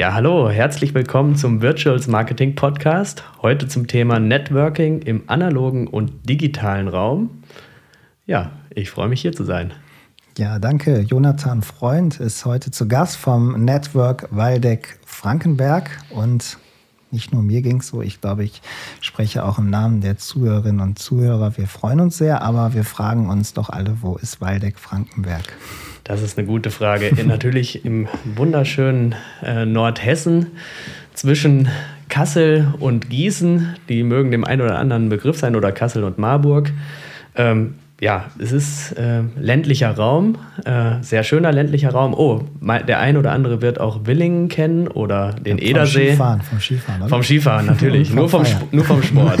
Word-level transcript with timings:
Ja, 0.00 0.14
hallo, 0.14 0.48
herzlich 0.48 0.94
willkommen 0.94 1.36
zum 1.36 1.60
Virtuals 1.60 2.06
Marketing 2.06 2.54
Podcast. 2.54 3.22
Heute 3.42 3.68
zum 3.68 3.86
Thema 3.86 4.18
Networking 4.18 5.02
im 5.02 5.24
analogen 5.26 5.86
und 5.88 6.26
digitalen 6.26 6.88
Raum. 6.88 7.42
Ja, 8.24 8.50
ich 8.74 8.88
freue 8.88 9.08
mich 9.08 9.20
hier 9.20 9.34
zu 9.34 9.44
sein. 9.44 9.74
Ja, 10.38 10.58
danke. 10.58 11.00
Jonathan 11.00 11.60
Freund 11.60 12.18
ist 12.18 12.46
heute 12.46 12.70
zu 12.70 12.88
Gast 12.88 13.18
vom 13.18 13.62
Network 13.62 14.26
Waldeck 14.30 14.98
Frankenberg 15.04 15.90
und 16.08 16.56
nicht 17.12 17.32
nur 17.32 17.42
mir 17.42 17.62
ging 17.62 17.80
es 17.80 17.88
so, 17.88 18.02
ich 18.02 18.20
glaube, 18.20 18.44
ich 18.44 18.62
spreche 19.00 19.44
auch 19.44 19.58
im 19.58 19.70
Namen 19.70 20.00
der 20.00 20.16
Zuhörerinnen 20.16 20.80
und 20.80 20.98
Zuhörer. 20.98 21.56
Wir 21.56 21.66
freuen 21.66 22.00
uns 22.00 22.18
sehr, 22.18 22.42
aber 22.42 22.74
wir 22.74 22.84
fragen 22.84 23.28
uns 23.28 23.52
doch 23.52 23.70
alle, 23.70 23.98
wo 24.00 24.16
ist 24.16 24.40
Waldeck 24.40 24.78
Frankenberg? 24.78 25.44
Das 26.04 26.22
ist 26.22 26.38
eine 26.38 26.46
gute 26.46 26.70
Frage. 26.70 27.12
Natürlich 27.24 27.84
im 27.84 28.08
wunderschönen 28.24 29.14
äh, 29.42 29.64
Nordhessen 29.64 30.46
zwischen 31.14 31.68
Kassel 32.08 32.74
und 32.80 33.10
Gießen. 33.10 33.76
Die 33.88 34.02
mögen 34.02 34.30
dem 34.30 34.44
einen 34.44 34.62
oder 34.62 34.78
anderen 34.78 35.08
Begriff 35.08 35.38
sein 35.38 35.56
oder 35.56 35.72
Kassel 35.72 36.04
und 36.04 36.18
Marburg. 36.18 36.72
Ähm, 37.36 37.74
ja, 38.00 38.24
es 38.38 38.50
ist 38.50 38.92
äh, 38.92 39.20
ländlicher 39.38 39.90
Raum, 39.90 40.36
äh, 40.64 41.02
sehr 41.02 41.22
schöner 41.22 41.52
ländlicher 41.52 41.90
Raum. 41.90 42.14
Oh, 42.14 42.40
der 42.88 42.98
ein 42.98 43.18
oder 43.18 43.32
andere 43.32 43.60
wird 43.60 43.78
auch 43.78 44.06
Willingen 44.06 44.48
kennen 44.48 44.88
oder 44.88 45.34
den 45.34 45.58
ja, 45.58 45.64
vom 45.64 45.70
Edersee. 45.70 46.08
Skifahren, 46.08 46.40
vom 46.40 46.60
Skifahren, 46.60 47.00
oder? 47.02 47.08
Vom 47.10 47.22
Skifahren, 47.22 47.66
natürlich. 47.66 48.14
nur, 48.14 48.28
vom, 48.30 48.44
nur 48.72 48.84
vom 48.84 49.02
Sport. 49.02 49.40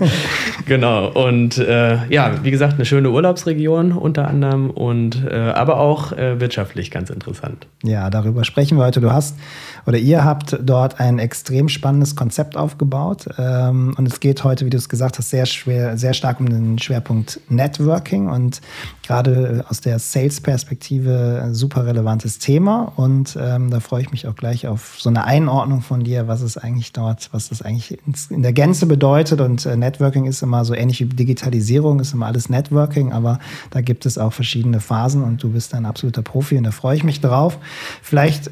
genau. 0.66 1.08
Und 1.08 1.56
äh, 1.56 2.06
ja, 2.10 2.34
wie 2.42 2.50
gesagt, 2.50 2.74
eine 2.74 2.84
schöne 2.84 3.10
Urlaubsregion 3.10 3.92
unter 3.92 4.28
anderem 4.28 4.68
und 4.68 5.24
äh, 5.26 5.34
aber 5.34 5.80
auch 5.80 6.12
äh, 6.12 6.40
wirtschaftlich 6.40 6.90
ganz 6.90 7.08
interessant. 7.08 7.66
Ja, 7.82 8.10
darüber 8.10 8.44
sprechen 8.44 8.76
wir 8.76 8.84
heute. 8.84 9.00
Du 9.00 9.12
hast 9.12 9.38
oder 9.86 9.98
ihr 9.98 10.24
habt 10.24 10.58
dort 10.62 11.00
ein 11.00 11.18
extrem 11.18 11.68
spannendes 11.68 12.16
Konzept 12.16 12.56
aufgebaut. 12.56 13.26
Ähm, 13.38 13.94
und 13.96 14.06
es 14.06 14.20
geht 14.20 14.44
heute, 14.44 14.66
wie 14.66 14.70
du 14.70 14.76
es 14.76 14.88
gesagt 14.88 15.18
hast, 15.18 15.30
sehr 15.30 15.46
schwer, 15.46 15.96
sehr 15.96 16.14
stark 16.14 16.40
um 16.40 16.48
den 16.48 16.78
Schwerpunkt 16.78 17.40
Networking 17.48 18.28
und 18.28 18.60
gerade 19.06 19.64
aus 19.68 19.80
der 19.80 19.98
Sales-Perspektive 19.98 21.42
ein 21.42 21.54
super 21.54 21.86
relevantes 21.86 22.38
Thema. 22.38 22.92
Und 22.96 23.36
ähm, 23.40 23.70
da 23.70 23.80
freue 23.80 24.02
ich 24.02 24.10
mich 24.12 24.26
auch 24.28 24.36
gleich 24.36 24.68
auf 24.68 24.96
so 24.98 25.08
eine 25.08 25.24
Einordnung 25.24 25.80
von 25.80 26.04
dir, 26.04 26.28
was 26.28 26.42
es 26.42 26.56
eigentlich 26.56 26.92
dort, 26.92 27.28
was 27.32 27.48
das 27.48 27.62
eigentlich 27.62 27.98
in 28.30 28.42
der 28.42 28.52
Gänze 28.52 28.86
bedeutet. 28.86 29.40
Und 29.40 29.66
äh, 29.66 29.76
Networking 29.76 30.26
ist 30.26 30.42
immer 30.42 30.64
so 30.64 30.74
ähnlich 30.74 31.00
wie 31.00 31.06
Digitalisierung, 31.06 32.00
ist 32.00 32.14
immer 32.14 32.26
alles 32.26 32.48
Networking, 32.48 33.12
aber 33.12 33.38
da 33.70 33.80
gibt 33.80 34.06
es 34.06 34.18
auch 34.18 34.32
verschiedene 34.32 34.80
Phasen 34.80 35.24
und 35.24 35.42
du 35.42 35.50
bist 35.50 35.74
ein 35.74 35.86
absoluter 35.86 36.22
Profi 36.22 36.56
und 36.56 36.64
da 36.64 36.70
freue 36.70 36.96
ich 36.96 37.04
mich 37.04 37.20
drauf. 37.20 37.58
Vielleicht 38.02 38.50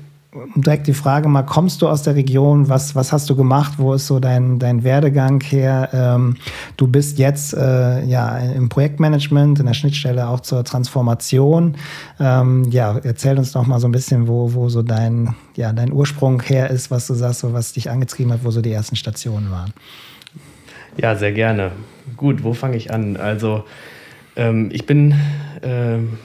direkt 0.56 0.86
die 0.86 0.94
Frage 0.94 1.28
mal, 1.28 1.42
kommst 1.42 1.80
du 1.80 1.88
aus 1.88 2.02
der 2.02 2.14
Region? 2.14 2.68
Was, 2.68 2.94
was 2.94 3.12
hast 3.12 3.30
du 3.30 3.36
gemacht? 3.36 3.74
Wo 3.78 3.94
ist 3.94 4.06
so 4.06 4.20
dein, 4.20 4.58
dein 4.58 4.84
Werdegang 4.84 5.40
her? 5.40 5.88
Ähm, 5.92 6.36
du 6.76 6.86
bist 6.86 7.18
jetzt 7.18 7.54
äh, 7.54 8.04
ja 8.04 8.36
im 8.38 8.68
Projektmanagement, 8.68 9.58
in 9.58 9.66
der 9.66 9.74
Schnittstelle 9.74 10.28
auch 10.28 10.40
zur 10.40 10.64
Transformation. 10.64 11.76
Ähm, 12.20 12.64
ja, 12.70 12.98
erzähl 13.02 13.38
uns 13.38 13.52
doch 13.52 13.66
mal 13.66 13.80
so 13.80 13.88
ein 13.88 13.92
bisschen, 13.92 14.28
wo, 14.28 14.52
wo 14.52 14.68
so 14.68 14.82
dein, 14.82 15.34
ja, 15.56 15.72
dein 15.72 15.92
Ursprung 15.92 16.42
her 16.42 16.70
ist, 16.70 16.90
was 16.90 17.06
du 17.06 17.14
sagst, 17.14 17.44
was 17.50 17.72
dich 17.72 17.90
angetrieben 17.90 18.32
hat, 18.32 18.44
wo 18.44 18.50
so 18.50 18.60
die 18.60 18.72
ersten 18.72 18.96
Stationen 18.96 19.50
waren. 19.50 19.72
Ja, 20.98 21.16
sehr 21.16 21.32
gerne. 21.32 21.72
Gut, 22.16 22.44
wo 22.44 22.52
fange 22.52 22.76
ich 22.76 22.92
an? 22.92 23.16
Also, 23.16 23.64
ähm, 24.38 24.70
ich 24.72 24.86
bin 24.86 25.14
ähm, 25.62 26.18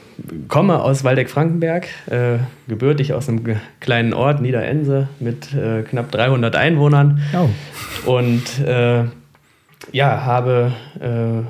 komme 0.47 0.81
aus 0.81 1.03
Waldeck-Frankenberg, 1.03 1.88
äh, 2.09 2.38
gebürtig 2.68 3.13
aus 3.13 3.29
einem 3.29 3.57
kleinen 3.79 4.13
Ort, 4.13 4.41
Niederense, 4.41 5.07
mit 5.19 5.53
äh, 5.53 5.84
knapp 5.84 6.12
300 6.12 6.56
Einwohnern. 6.56 7.22
Oh. 7.34 8.12
Und 8.12 8.59
äh, 8.66 9.03
ja, 9.91 10.25
habe 10.25 10.72
äh, 11.00 11.46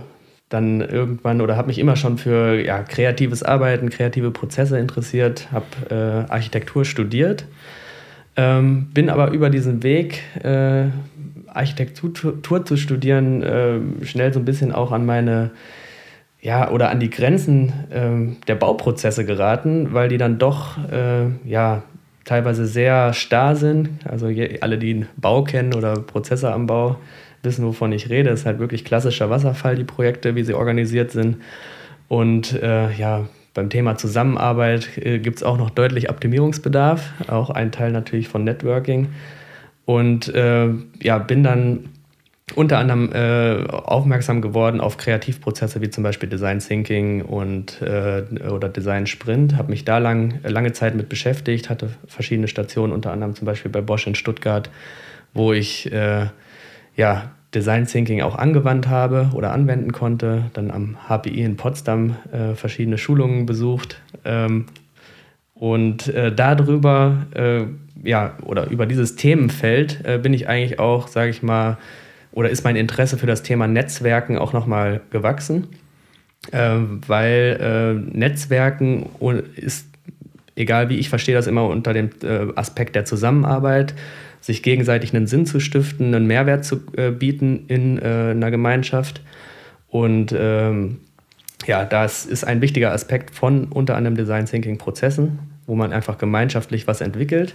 dann 0.49 0.81
irgendwann 0.81 1.41
oder 1.41 1.57
habe 1.57 1.67
mich 1.67 1.79
immer 1.79 1.95
schon 1.95 2.17
für 2.17 2.59
ja, 2.63 2.83
kreatives 2.83 3.43
Arbeiten, 3.43 3.89
kreative 3.89 4.31
Prozesse 4.31 4.77
interessiert, 4.79 5.49
habe 5.51 6.25
äh, 6.27 6.31
Architektur 6.31 6.85
studiert, 6.85 7.45
ähm, 8.35 8.87
bin 8.93 9.09
aber 9.09 9.31
über 9.31 9.49
diesen 9.49 9.83
Weg, 9.83 10.21
äh, 10.43 10.85
Architektur 11.47 12.65
zu 12.65 12.77
studieren, 12.77 13.93
schnell 14.01 14.33
so 14.33 14.39
ein 14.39 14.45
bisschen 14.45 14.71
auch 14.71 14.91
an 14.91 15.05
meine 15.05 15.51
ja, 16.43 16.69
oder 16.69 16.89
an 16.89 16.99
die 16.99 17.09
Grenzen 17.09 17.71
äh, 17.89 18.45
der 18.47 18.55
Bauprozesse 18.55 19.25
geraten, 19.25 19.93
weil 19.93 20.09
die 20.09 20.17
dann 20.17 20.37
doch 20.37 20.77
äh, 20.91 21.27
ja, 21.45 21.83
teilweise 22.25 22.65
sehr 22.65 23.13
starr 23.13 23.55
sind. 23.55 23.89
Also 24.05 24.27
je, 24.27 24.59
alle, 24.59 24.77
die 24.77 24.93
einen 24.93 25.07
Bau 25.15 25.43
kennen 25.43 25.73
oder 25.73 25.93
Prozesse 25.95 26.51
am 26.51 26.67
Bau, 26.67 26.97
wissen, 27.43 27.65
wovon 27.65 27.93
ich 27.93 28.09
rede. 28.09 28.29
Es 28.29 28.41
ist 28.41 28.45
halt 28.45 28.59
wirklich 28.59 28.83
klassischer 28.83 29.29
Wasserfall, 29.29 29.75
die 29.75 29.85
Projekte, 29.85 30.35
wie 30.35 30.43
sie 30.43 30.53
organisiert 30.53 31.11
sind. 31.11 31.37
Und 32.09 32.61
äh, 32.61 32.91
ja, 32.91 33.25
beim 33.53 33.69
Thema 33.69 33.97
Zusammenarbeit 33.97 34.97
äh, 34.97 35.19
gibt 35.19 35.37
es 35.37 35.43
auch 35.43 35.57
noch 35.57 35.69
deutlich 35.69 36.09
Optimierungsbedarf, 36.09 37.13
auch 37.27 37.51
ein 37.51 37.71
Teil 37.71 37.91
natürlich 37.91 38.27
von 38.27 38.43
Networking. 38.43 39.09
Und 39.85 40.27
äh, 40.33 40.69
ja, 41.01 41.17
bin 41.19 41.43
dann 41.43 41.89
unter 42.55 42.77
anderem 42.77 43.11
äh, 43.13 43.65
aufmerksam 43.69 44.41
geworden 44.41 44.81
auf 44.81 44.97
Kreativprozesse 44.97 45.81
wie 45.81 45.89
zum 45.89 46.03
Beispiel 46.03 46.27
Design 46.27 46.59
Thinking 46.59 47.21
und, 47.21 47.81
äh, 47.81 48.23
oder 48.49 48.67
Design 48.67 49.07
Sprint. 49.07 49.55
Habe 49.57 49.69
mich 49.71 49.85
da 49.85 49.97
lang, 49.97 50.39
lange 50.43 50.73
Zeit 50.73 50.93
mit 50.95 51.07
beschäftigt, 51.07 51.69
hatte 51.69 51.89
verschiedene 52.05 52.49
Stationen, 52.49 52.91
unter 52.91 53.11
anderem 53.11 53.33
zum 53.35 53.45
Beispiel 53.45 53.71
bei 53.71 53.81
Bosch 53.81 54.07
in 54.07 54.15
Stuttgart, 54.15 54.69
wo 55.33 55.53
ich 55.53 55.91
äh, 55.91 56.27
ja, 56.97 57.31
Design 57.55 57.87
Thinking 57.87 58.21
auch 58.21 58.35
angewandt 58.35 58.89
habe 58.89 59.29
oder 59.33 59.53
anwenden 59.53 59.93
konnte. 59.93 60.51
Dann 60.53 60.69
am 60.69 60.97
HPI 61.07 61.43
in 61.43 61.55
Potsdam 61.55 62.17
äh, 62.31 62.55
verschiedene 62.55 62.97
Schulungen 62.97 63.45
besucht. 63.45 64.01
Ähm, 64.25 64.65
und 65.53 66.09
äh, 66.09 66.35
darüber, 66.35 67.25
äh, 67.33 67.63
ja, 68.03 68.37
oder 68.43 68.69
über 68.69 68.85
dieses 68.85 69.15
Themenfeld 69.15 70.03
bin 70.23 70.33
ich 70.33 70.49
eigentlich 70.49 70.77
auch, 70.77 71.07
sage 71.07 71.29
ich 71.29 71.41
mal, 71.41 71.77
oder 72.33 72.49
ist 72.49 72.63
mein 72.63 72.75
Interesse 72.75 73.17
für 73.17 73.27
das 73.27 73.43
Thema 73.43 73.67
Netzwerken 73.67 74.37
auch 74.37 74.53
nochmal 74.53 75.01
gewachsen, 75.11 75.67
äh, 76.51 76.77
weil 77.07 78.05
äh, 78.11 78.17
Netzwerken 78.17 79.07
ist, 79.55 79.87
egal 80.55 80.89
wie 80.89 80.97
ich 80.97 81.09
verstehe 81.09 81.35
das 81.35 81.47
immer 81.47 81.67
unter 81.67 81.93
dem 81.93 82.09
äh, 82.23 82.47
Aspekt 82.55 82.95
der 82.95 83.05
Zusammenarbeit, 83.05 83.93
sich 84.41 84.61
gegenseitig 84.61 85.15
einen 85.15 85.27
Sinn 85.27 85.45
zu 85.45 85.59
stiften, 85.59 86.13
einen 86.13 86.27
Mehrwert 86.27 86.65
zu 86.65 86.81
äh, 86.97 87.11
bieten 87.11 87.65
in 87.67 87.97
äh, 87.97 88.31
einer 88.31 88.51
Gemeinschaft. 88.51 89.21
Und 89.87 90.35
ähm, 90.37 90.97
ja, 91.65 91.85
das 91.85 92.25
ist 92.25 92.43
ein 92.43 92.61
wichtiger 92.61 92.91
Aspekt 92.91 93.33
von 93.33 93.65
unter 93.65 93.95
anderem 93.95 94.17
Design 94.17 94.45
Thinking 94.45 94.77
Prozessen, 94.77 95.39
wo 95.65 95.75
man 95.75 95.93
einfach 95.93 96.17
gemeinschaftlich 96.17 96.87
was 96.87 96.99
entwickelt. 96.99 97.53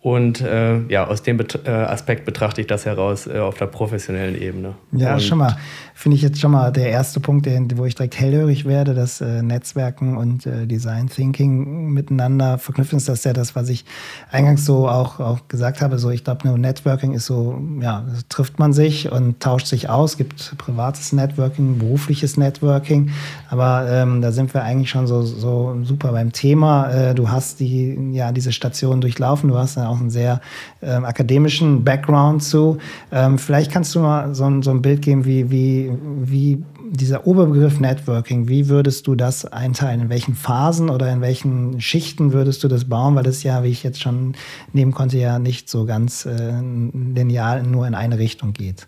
Und 0.00 0.40
äh, 0.40 0.78
ja, 0.88 1.08
aus 1.08 1.22
dem 1.22 1.38
Bet 1.38 1.58
äh, 1.66 1.70
Aspekt 1.70 2.24
betrachte 2.24 2.60
ich 2.60 2.68
das 2.68 2.86
heraus 2.86 3.26
äh, 3.26 3.38
auf 3.38 3.56
der 3.58 3.66
professionellen 3.66 4.40
Ebene. 4.40 4.74
Ja, 4.92 5.14
und 5.14 5.22
schon 5.22 5.38
mal. 5.38 5.56
Finde 5.94 6.14
ich 6.14 6.22
jetzt 6.22 6.38
schon 6.38 6.52
mal 6.52 6.70
der 6.70 6.90
erste 6.90 7.18
Punkt, 7.18 7.44
den, 7.44 7.76
wo 7.76 7.84
ich 7.84 7.96
direkt 7.96 8.20
hellhörig 8.20 8.64
werde, 8.64 8.94
dass 8.94 9.20
äh, 9.20 9.42
Netzwerken 9.42 10.16
und 10.16 10.46
äh, 10.46 10.64
Design 10.64 11.08
Thinking 11.08 11.88
miteinander 11.90 12.58
verknüpfen. 12.58 12.98
Ist 12.98 13.08
das 13.08 13.24
ja 13.24 13.32
das, 13.32 13.56
was 13.56 13.68
ich 13.68 13.84
eingangs 14.30 14.64
so 14.64 14.88
auch, 14.88 15.18
auch 15.18 15.48
gesagt 15.48 15.82
habe. 15.82 15.98
So, 15.98 16.10
ich 16.10 16.22
glaube, 16.22 16.46
nur 16.46 16.56
Networking 16.56 17.14
ist 17.14 17.26
so, 17.26 17.60
ja, 17.80 18.06
trifft 18.28 18.60
man 18.60 18.72
sich 18.72 19.10
und 19.10 19.40
tauscht 19.40 19.66
sich 19.66 19.88
aus. 19.88 20.12
Es 20.12 20.18
gibt 20.18 20.56
privates 20.56 21.12
Networking, 21.12 21.78
berufliches 21.78 22.36
Networking. 22.36 23.10
Aber 23.50 23.88
ähm, 23.90 24.22
da 24.22 24.30
sind 24.30 24.54
wir 24.54 24.62
eigentlich 24.62 24.90
schon 24.90 25.08
so, 25.08 25.22
so 25.22 25.78
super 25.82 26.12
beim 26.12 26.30
Thema. 26.30 26.92
Äh, 26.92 27.14
du 27.16 27.28
hast 27.28 27.58
die, 27.58 28.12
ja, 28.12 28.30
diese 28.30 28.52
Station 28.52 29.00
durchlaufen. 29.00 29.48
Du 29.48 29.58
hast 29.58 29.74
ja 29.74 29.87
auch 29.88 30.00
einen 30.00 30.10
sehr 30.10 30.40
ähm, 30.82 31.04
akademischen 31.04 31.84
Background 31.84 32.42
zu. 32.42 32.78
Ähm, 33.12 33.38
vielleicht 33.38 33.72
kannst 33.72 33.94
du 33.94 34.00
mal 34.00 34.34
so, 34.34 34.62
so 34.62 34.70
ein 34.70 34.82
Bild 34.82 35.02
geben, 35.02 35.24
wie, 35.24 35.50
wie, 35.50 35.90
wie 36.22 36.62
dieser 36.90 37.26
Oberbegriff 37.26 37.80
Networking, 37.80 38.48
wie 38.48 38.68
würdest 38.68 39.06
du 39.06 39.14
das 39.14 39.44
einteilen? 39.44 40.02
In 40.02 40.08
welchen 40.08 40.34
Phasen 40.34 40.88
oder 40.88 41.12
in 41.12 41.20
welchen 41.20 41.80
Schichten 41.80 42.32
würdest 42.32 42.64
du 42.64 42.68
das 42.68 42.86
bauen? 42.86 43.14
Weil 43.14 43.24
das 43.24 43.42
ja, 43.42 43.62
wie 43.62 43.68
ich 43.68 43.82
jetzt 43.82 44.00
schon 44.00 44.34
nehmen 44.72 44.92
konnte, 44.92 45.18
ja 45.18 45.38
nicht 45.38 45.68
so 45.68 45.84
ganz 45.84 46.26
äh, 46.26 46.60
lineal 46.60 47.62
nur 47.62 47.86
in 47.86 47.94
eine 47.94 48.18
Richtung 48.18 48.52
geht. 48.52 48.86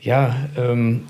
Ja, 0.00 0.34
ähm, 0.56 1.02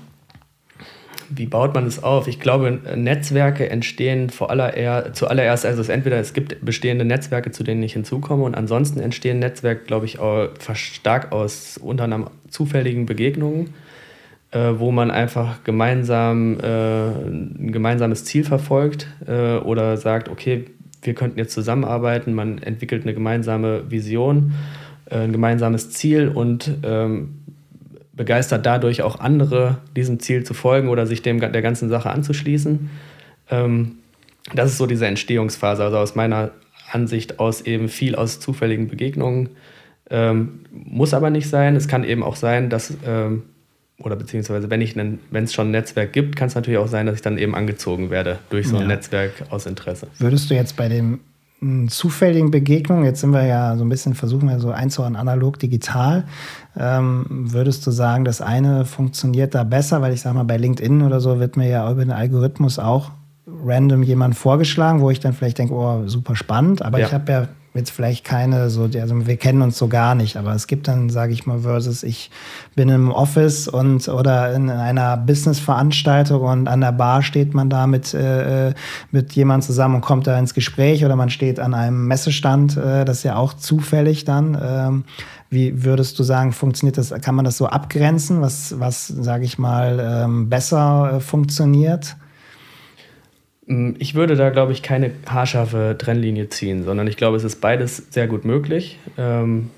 wie 1.33 1.45
baut 1.45 1.73
man 1.73 1.85
es 1.85 2.03
auf? 2.03 2.27
Ich 2.27 2.39
glaube, 2.39 2.79
Netzwerke 2.95 3.69
entstehen 3.69 4.29
vor 4.29 4.49
aller, 4.49 5.13
zuallererst, 5.13 5.65
also 5.65 5.81
es 5.81 5.89
entweder 5.89 6.19
es 6.19 6.33
gibt 6.33 6.63
bestehende 6.63 7.05
Netzwerke, 7.05 7.51
zu 7.51 7.63
denen 7.63 7.81
ich 7.83 7.93
hinzukomme, 7.93 8.43
und 8.43 8.55
ansonsten 8.55 8.99
entstehen 8.99 9.39
Netzwerke, 9.39 9.85
glaube 9.85 10.05
ich, 10.05 10.19
auch 10.19 10.49
stark 10.73 11.31
aus 11.31 11.77
unter 11.77 12.03
anderem 12.05 12.27
zufälligen 12.49 13.05
Begegnungen, 13.05 13.73
äh, 14.51 14.73
wo 14.77 14.91
man 14.91 15.11
einfach 15.11 15.63
gemeinsam 15.63 16.59
äh, 16.59 16.65
ein 16.67 17.71
gemeinsames 17.71 18.25
Ziel 18.25 18.43
verfolgt 18.43 19.07
äh, 19.25 19.57
oder 19.57 19.97
sagt, 19.97 20.29
okay, 20.29 20.65
wir 21.01 21.13
könnten 21.13 21.39
jetzt 21.39 21.53
zusammenarbeiten, 21.53 22.33
man 22.33 22.59
entwickelt 22.59 23.03
eine 23.03 23.13
gemeinsame 23.13 23.89
Vision, 23.89 24.53
äh, 25.09 25.19
ein 25.19 25.31
gemeinsames 25.31 25.91
Ziel 25.91 26.27
und 26.27 26.69
ähm, 26.83 27.37
begeistert 28.21 28.67
dadurch 28.67 29.01
auch 29.01 29.19
andere, 29.19 29.79
diesem 29.95 30.19
Ziel 30.19 30.43
zu 30.43 30.53
folgen 30.53 30.89
oder 30.89 31.07
sich 31.07 31.23
dem, 31.23 31.39
der 31.39 31.61
ganzen 31.63 31.89
Sache 31.89 32.11
anzuschließen. 32.11 32.91
Ähm, 33.49 33.93
das 34.53 34.69
ist 34.69 34.77
so 34.77 34.85
diese 34.85 35.07
Entstehungsphase, 35.07 35.83
also 35.83 35.97
aus 35.97 36.13
meiner 36.13 36.51
Ansicht 36.91 37.39
aus 37.39 37.61
eben 37.61 37.89
viel 37.89 38.13
aus 38.13 38.39
zufälligen 38.39 38.87
Begegnungen. 38.89 39.49
Ähm, 40.11 40.59
muss 40.71 41.15
aber 41.15 41.31
nicht 41.31 41.49
sein. 41.49 41.75
Es 41.75 41.87
kann 41.87 42.03
eben 42.03 42.21
auch 42.21 42.35
sein, 42.35 42.69
dass, 42.69 42.93
ähm, 43.07 43.41
oder 43.97 44.15
beziehungsweise 44.15 44.69
wenn 44.69 44.83
es 45.43 45.53
schon 45.53 45.69
ein 45.69 45.71
Netzwerk 45.71 46.13
gibt, 46.13 46.35
kann 46.35 46.47
es 46.47 46.53
natürlich 46.53 46.77
auch 46.77 46.87
sein, 46.87 47.07
dass 47.07 47.15
ich 47.15 47.23
dann 47.23 47.39
eben 47.39 47.55
angezogen 47.55 48.11
werde 48.11 48.37
durch 48.51 48.67
so 48.67 48.75
ein 48.75 48.83
ja. 48.83 48.87
Netzwerk 48.89 49.31
aus 49.49 49.65
Interesse. 49.65 50.05
Würdest 50.19 50.47
du 50.51 50.53
jetzt 50.53 50.77
bei 50.77 50.89
dem 50.89 51.21
zufälligen 51.89 52.49
Begegnungen, 52.49 53.05
jetzt 53.05 53.21
sind 53.21 53.31
wir 53.31 53.45
ja 53.45 53.77
so 53.77 53.85
ein 53.85 53.89
bisschen, 53.89 54.15
versuchen 54.15 54.49
wir 54.49 54.59
so 54.59 54.71
einzuordnen, 54.71 55.19
analog, 55.19 55.59
digital, 55.59 56.23
ähm, 56.75 57.25
würdest 57.29 57.85
du 57.85 57.91
sagen, 57.91 58.25
das 58.25 58.41
eine 58.41 58.85
funktioniert 58.85 59.53
da 59.53 59.63
besser, 59.63 60.01
weil 60.01 60.13
ich 60.13 60.21
sage 60.21 60.35
mal, 60.35 60.43
bei 60.43 60.57
LinkedIn 60.57 61.03
oder 61.03 61.19
so 61.19 61.39
wird 61.39 61.57
mir 61.57 61.69
ja 61.69 61.89
über 61.91 62.03
den 62.03 62.11
Algorithmus 62.11 62.79
auch 62.79 63.11
random 63.45 64.01
jemand 64.01 64.35
vorgeschlagen, 64.35 65.01
wo 65.01 65.11
ich 65.11 65.19
dann 65.19 65.33
vielleicht 65.33 65.59
denke, 65.59 65.75
oh, 65.75 66.07
super 66.07 66.35
spannend, 66.35 66.81
aber 66.81 66.99
ja. 66.99 67.05
ich 67.05 67.13
habe 67.13 67.31
ja 67.31 67.47
jetzt 67.73 67.91
vielleicht 67.91 68.25
keine 68.25 68.69
so, 68.69 68.83
also 68.83 69.27
wir 69.27 69.37
kennen 69.37 69.61
uns 69.61 69.77
so 69.77 69.87
gar 69.87 70.15
nicht, 70.15 70.35
aber 70.35 70.53
es 70.53 70.67
gibt 70.67 70.87
dann, 70.87 71.09
sage 71.09 71.33
ich 71.33 71.45
mal, 71.45 71.59
versus 71.59 72.03
ich 72.03 72.29
bin 72.75 72.89
im 72.89 73.11
Office 73.11 73.67
und 73.67 74.07
oder 74.09 74.53
in 74.53 74.69
einer 74.69 75.15
Business-Veranstaltung 75.17 76.41
und 76.41 76.67
an 76.67 76.81
der 76.81 76.91
Bar 76.91 77.21
steht 77.23 77.53
man 77.53 77.69
da 77.69 77.87
mit, 77.87 78.13
äh, 78.13 78.73
mit 79.11 79.33
jemand 79.33 79.63
zusammen 79.63 79.95
und 79.95 80.01
kommt 80.01 80.27
da 80.27 80.37
ins 80.37 80.53
Gespräch 80.53 81.05
oder 81.05 81.15
man 81.15 81.29
steht 81.29 81.59
an 81.59 81.73
einem 81.73 82.07
Messestand, 82.07 82.75
äh, 82.75 83.05
das 83.05 83.19
ist 83.19 83.23
ja 83.23 83.37
auch 83.37 83.53
zufällig 83.53 84.25
dann. 84.25 84.57
Ähm, 84.61 85.03
wie 85.49 85.83
würdest 85.83 86.17
du 86.17 86.23
sagen, 86.23 86.53
funktioniert 86.53 86.97
das, 86.97 87.13
kann 87.21 87.35
man 87.35 87.43
das 87.45 87.57
so 87.57 87.67
abgrenzen, 87.67 88.41
was, 88.41 88.79
was 88.79 89.07
sage 89.07 89.43
ich 89.43 89.57
mal, 89.57 89.99
ähm, 90.01 90.49
besser 90.49 91.15
äh, 91.15 91.19
funktioniert? 91.19 92.15
Mm, 93.71 93.91
ich 93.99 94.15
würde 94.15 94.35
da, 94.35 94.49
glaube 94.49 94.73
ich, 94.73 94.81
keine 94.81 95.11
haarscharfe 95.25 95.95
Trennlinie 95.97 96.49
ziehen, 96.49 96.83
sondern 96.83 97.07
ich 97.07 97.15
glaube, 97.15 97.37
es 97.37 97.43
ist 97.45 97.61
beides 97.61 98.07
sehr 98.09 98.27
gut 98.27 98.43
möglich. 98.43 98.99
Ähm, 99.17 99.69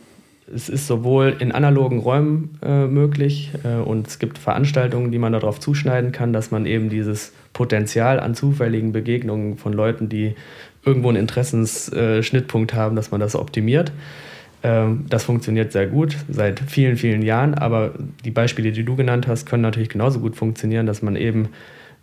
es 0.54 0.68
ist 0.68 0.88
sowohl 0.88 1.36
in 1.40 1.52
analogen 1.52 2.00
Räumen 2.00 2.58
äh, 2.64 2.88
möglich 2.88 3.52
äh, 3.64 3.76
und 3.76 4.08
es 4.08 4.20
gibt 4.20 4.38
Veranstaltungen, 4.38 5.12
die 5.12 5.20
man 5.20 5.32
darauf 5.32 5.60
zuschneiden 5.60 6.12
kann, 6.12 6.34
dass 6.34 6.52
man 6.52 6.66
eben 6.66 6.90
dieses 6.90 7.34
Potenzial 7.54 8.20
an 8.20 8.36
zufälligen 8.36 8.92
Begegnungen 8.92 9.58
von 9.58 9.74
Leuten, 9.74 10.10
die 10.10 10.36
irgendwo 10.84 11.10
einen 11.10 11.18
Interessensschnittpunkt 11.18 12.74
haben, 12.74 12.96
dass 12.96 13.12
man 13.12 13.22
das 13.22 13.36
optimiert. 13.36 13.92
Ähm, 14.64 15.06
das 15.08 15.24
funktioniert 15.24 15.72
sehr 15.72 15.88
gut 15.88 16.18
seit 16.30 16.60
vielen, 16.60 16.98
vielen 16.98 17.22
Jahren, 17.22 17.54
aber 17.54 17.92
die 18.26 18.32
Beispiele, 18.32 18.72
die 18.72 18.84
du 18.84 18.96
genannt 18.96 19.28
hast, 19.28 19.46
können 19.46 19.64
natürlich 19.64 19.90
genauso 19.90 20.20
gut 20.20 20.36
funktionieren, 20.36 20.88
dass 20.88 21.04
man 21.04 21.16
eben 21.16 21.50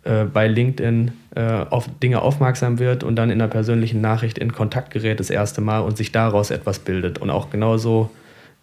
äh, 0.03 0.25
bei 0.25 0.47
LinkedIn 0.47 1.11
äh, 1.35 1.41
auf 1.69 1.87
Dinge 2.01 2.21
aufmerksam 2.21 2.79
wird 2.79 3.03
und 3.03 3.15
dann 3.15 3.29
in 3.29 3.41
einer 3.41 3.49
persönlichen 3.49 4.01
Nachricht 4.01 4.37
in 4.37 4.51
Kontakt 4.51 4.91
gerät 4.91 5.19
das 5.19 5.29
erste 5.29 5.61
Mal 5.61 5.79
und 5.79 5.97
sich 5.97 6.11
daraus 6.11 6.51
etwas 6.51 6.79
bildet. 6.79 7.19
Und 7.19 7.29
auch 7.29 7.49
genauso 7.49 8.09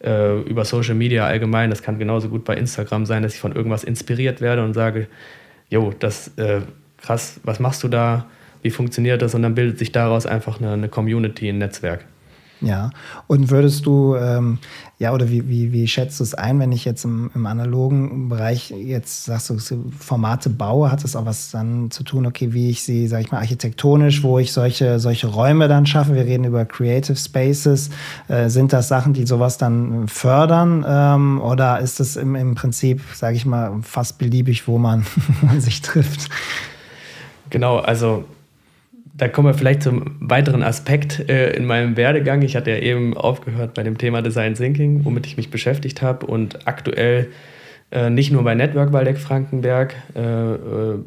äh, 0.03 0.41
über 0.43 0.65
Social 0.65 0.95
Media 0.95 1.27
allgemein, 1.27 1.71
das 1.71 1.83
kann 1.83 1.99
genauso 1.99 2.29
gut 2.29 2.45
bei 2.45 2.57
Instagram 2.57 3.07
sein, 3.07 3.23
dass 3.23 3.35
ich 3.35 3.41
von 3.41 3.55
irgendwas 3.55 3.85
inspiriert 3.85 4.41
werde 4.41 4.65
und 4.65 4.75
sage, 4.75 5.07
jo, 5.71 5.93
das 5.99 6.29
äh, 6.39 6.63
krass, 7.01 7.41
was 7.45 7.61
machst 7.61 7.83
du 7.85 7.89
da? 7.89 8.27
Wie 8.63 8.71
funktioniert 8.71 9.23
das? 9.23 9.35
Und 9.35 9.43
dann 9.43 9.55
bildet 9.55 9.79
sich 9.79 9.93
daraus 9.93 10.27
einfach 10.27 10.61
eine, 10.61 10.73
eine 10.73 10.89
Community, 10.89 11.49
ein 11.49 11.59
Netzwerk. 11.59 12.05
Ja, 12.61 12.91
und 13.29 13.51
würdest 13.51 13.87
du, 13.87 14.17
ähm, 14.17 14.59
ja, 14.99 15.13
oder 15.13 15.31
wie, 15.31 15.49
wie, 15.49 15.73
wie 15.73 15.87
schätzt 15.87 16.19
du 16.19 16.25
es 16.25 16.35
ein, 16.35 16.59
wenn 16.59 16.73
ich 16.73 16.85
jetzt 16.85 17.05
im, 17.05 17.31
im 17.33 17.47
analogen 17.47 18.29
Bereich 18.29 18.71
jetzt 18.71 19.27
sagst 19.27 19.51
du, 19.51 19.59
Formate 19.97 20.51
baue, 20.51 20.91
hat 20.91 21.05
das 21.05 21.15
auch 21.15 21.25
was 21.25 21.53
dann 21.53 21.93
zu 21.93 22.03
tun, 22.03 22.27
okay, 22.27 22.53
wie 22.53 22.71
ich 22.71 22.83
sie, 22.83 23.07
sag 23.07 23.21
ich 23.21 23.31
mal, 23.31 23.39
architektonisch, 23.39 24.25
wo 24.25 24.41
ich 24.41 24.53
solche, 24.53 24.99
solche 24.99 25.29
Räume 25.29 25.69
dann 25.69 25.87
schaffe? 25.87 26.15
Wir 26.15 26.25
reden 26.25 26.45
über 26.45 26.65
Creative 26.65 27.17
Spaces. 27.17 27.91
Äh, 28.27 28.49
sind 28.49 28.73
das 28.73 28.89
Sachen, 28.89 29.13
die 29.13 29.25
sowas 29.25 29.57
dann 29.57 30.09
fördern? 30.09 30.85
Ähm, 30.89 31.41
oder 31.41 31.79
ist 31.79 32.01
das 32.01 32.17
im, 32.17 32.35
im 32.35 32.57
Prinzip, 32.57 33.03
sage 33.15 33.37
ich 33.37 33.47
mal, 33.47 33.73
fast 33.83 34.19
beliebig, 34.19 34.67
wo 34.67 34.79
man 34.79 35.07
sich 35.59 35.81
trifft? 35.81 36.29
Genau, 37.51 37.79
also 37.79 38.25
da 39.19 39.29
kommen 39.29 39.49
wir 39.49 39.55
vielleicht 39.55 39.83
zum 39.83 40.17
weiteren 40.21 40.63
Aspekt 40.63 41.29
äh, 41.29 41.51
in 41.51 41.67
meinem 41.67 41.97
Werdegang. 41.97 42.43
Ich 42.43 42.57
hatte 42.57 42.71
ja 42.71 42.79
eben 42.79 43.17
aufgehört 43.17 43.75
bei 43.75 43.83
dem 43.83 43.99
Thema 43.99 44.23
Design 44.23 44.55
Thinking, 44.55 45.05
womit 45.05 45.27
ich 45.27 45.37
mich 45.37 45.51
beschäftigt 45.51 46.03
habe 46.03 46.27
und 46.27 46.67
aktuell 46.67 47.29
äh, 47.91 48.11
nicht 48.11 48.31
nur 48.31 48.45
bei 48.45 48.55
Network 48.55 48.93
Waldeck 48.93 49.19
Frankenberg 49.19 49.95
äh, 50.15 50.21
äh, 50.21 50.99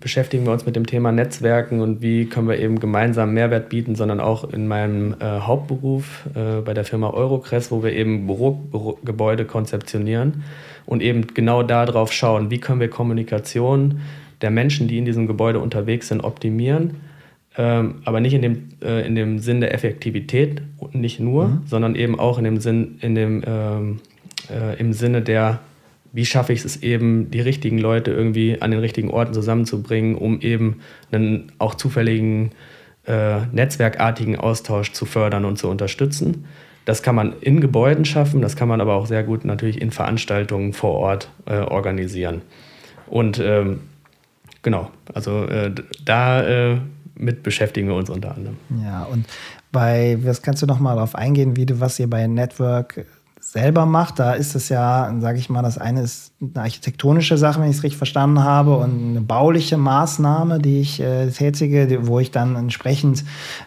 beschäftigen 0.00 0.44
wir 0.44 0.52
uns 0.52 0.66
mit 0.66 0.74
dem 0.74 0.86
Thema 0.86 1.12
Netzwerken 1.12 1.80
und 1.80 2.02
wie 2.02 2.26
können 2.26 2.48
wir 2.48 2.58
eben 2.58 2.80
gemeinsam 2.80 3.34
Mehrwert 3.34 3.68
bieten, 3.68 3.94
sondern 3.94 4.18
auch 4.18 4.50
in 4.50 4.66
meinem 4.66 5.14
äh, 5.20 5.24
Hauptberuf 5.24 6.26
äh, 6.34 6.62
bei 6.62 6.74
der 6.74 6.84
Firma 6.84 7.10
Eurocrest, 7.10 7.70
wo 7.70 7.82
wir 7.82 7.92
eben 7.92 8.26
Bürogebäude 8.26 9.44
konzeptionieren 9.44 10.44
und 10.86 11.02
eben 11.02 11.28
genau 11.34 11.62
darauf 11.62 12.12
schauen, 12.12 12.50
wie 12.50 12.58
können 12.58 12.80
wir 12.80 12.88
Kommunikation 12.88 14.00
der 14.42 14.50
Menschen, 14.50 14.88
die 14.88 14.98
in 14.98 15.04
diesem 15.04 15.26
Gebäude 15.26 15.60
unterwegs 15.60 16.08
sind, 16.08 16.22
optimieren. 16.22 16.96
Ähm, 17.56 17.96
aber 18.04 18.20
nicht 18.20 18.32
in 18.32 18.42
dem, 18.42 18.68
äh, 18.82 19.06
in 19.06 19.14
dem 19.14 19.38
Sinn 19.38 19.60
der 19.60 19.74
Effektivität, 19.74 20.62
nicht 20.92 21.20
nur, 21.20 21.48
mhm. 21.48 21.62
sondern 21.66 21.94
eben 21.94 22.18
auch 22.18 22.38
in 22.38 22.44
dem 22.44 22.58
Sinn, 22.58 22.98
in 23.02 23.14
dem, 23.14 23.42
ähm, 23.46 24.00
äh, 24.50 24.78
im 24.78 24.94
Sinne 24.94 25.20
der, 25.20 25.60
wie 26.12 26.24
schaffe 26.24 26.54
ich 26.54 26.64
es 26.64 26.82
eben, 26.82 27.30
die 27.30 27.40
richtigen 27.40 27.78
Leute 27.78 28.10
irgendwie 28.10 28.60
an 28.60 28.70
den 28.70 28.80
richtigen 28.80 29.10
Orten 29.10 29.34
zusammenzubringen, 29.34 30.14
um 30.14 30.40
eben 30.40 30.80
einen 31.10 31.52
auch 31.58 31.74
zufälligen 31.74 32.52
äh, 33.06 33.40
netzwerkartigen 33.52 34.36
Austausch 34.36 34.92
zu 34.92 35.04
fördern 35.04 35.44
und 35.44 35.58
zu 35.58 35.68
unterstützen. 35.68 36.46
Das 36.84 37.02
kann 37.02 37.14
man 37.14 37.34
in 37.40 37.60
Gebäuden 37.60 38.04
schaffen, 38.04 38.40
das 38.40 38.56
kann 38.56 38.68
man 38.68 38.80
aber 38.80 38.94
auch 38.94 39.06
sehr 39.06 39.22
gut 39.22 39.44
natürlich 39.44 39.80
in 39.80 39.90
Veranstaltungen 39.90 40.72
vor 40.72 40.94
Ort 40.94 41.30
äh, 41.46 41.58
organisieren. 41.58 42.42
Und 43.08 43.38
ähm, 43.38 43.80
genau, 44.62 44.90
also 45.12 45.44
äh, 45.44 45.72
da 46.04 46.42
äh, 46.42 46.78
mit 47.14 47.42
beschäftigen 47.42 47.88
wir 47.88 47.94
uns 47.94 48.10
unter 48.10 48.34
anderem. 48.34 48.56
Ja, 48.82 49.04
und 49.04 49.26
bei, 49.70 50.18
was 50.22 50.42
kannst 50.42 50.62
du 50.62 50.66
noch 50.66 50.78
mal 50.78 50.94
darauf 50.94 51.14
eingehen, 51.14 51.56
wie 51.56 51.66
du, 51.66 51.80
was 51.80 51.98
ihr 51.98 52.08
bei 52.08 52.26
Network 52.26 53.06
selber 53.52 53.84
macht, 53.84 54.18
da 54.18 54.32
ist 54.32 54.54
es 54.54 54.70
ja, 54.70 55.14
sage 55.20 55.38
ich 55.38 55.50
mal, 55.50 55.60
das 55.60 55.76
eine 55.76 56.00
ist 56.00 56.32
eine 56.40 56.62
architektonische 56.62 57.36
Sache, 57.36 57.60
wenn 57.60 57.68
ich 57.68 57.76
es 57.76 57.82
richtig 57.82 57.98
verstanden 57.98 58.42
habe, 58.42 58.78
und 58.78 59.10
eine 59.10 59.20
bauliche 59.20 59.76
Maßnahme, 59.76 60.58
die 60.58 60.80
ich 60.80 61.00
äh, 61.00 61.28
tätige, 61.28 62.06
wo 62.06 62.18
ich 62.18 62.30
dann 62.30 62.56
entsprechend 62.56 63.24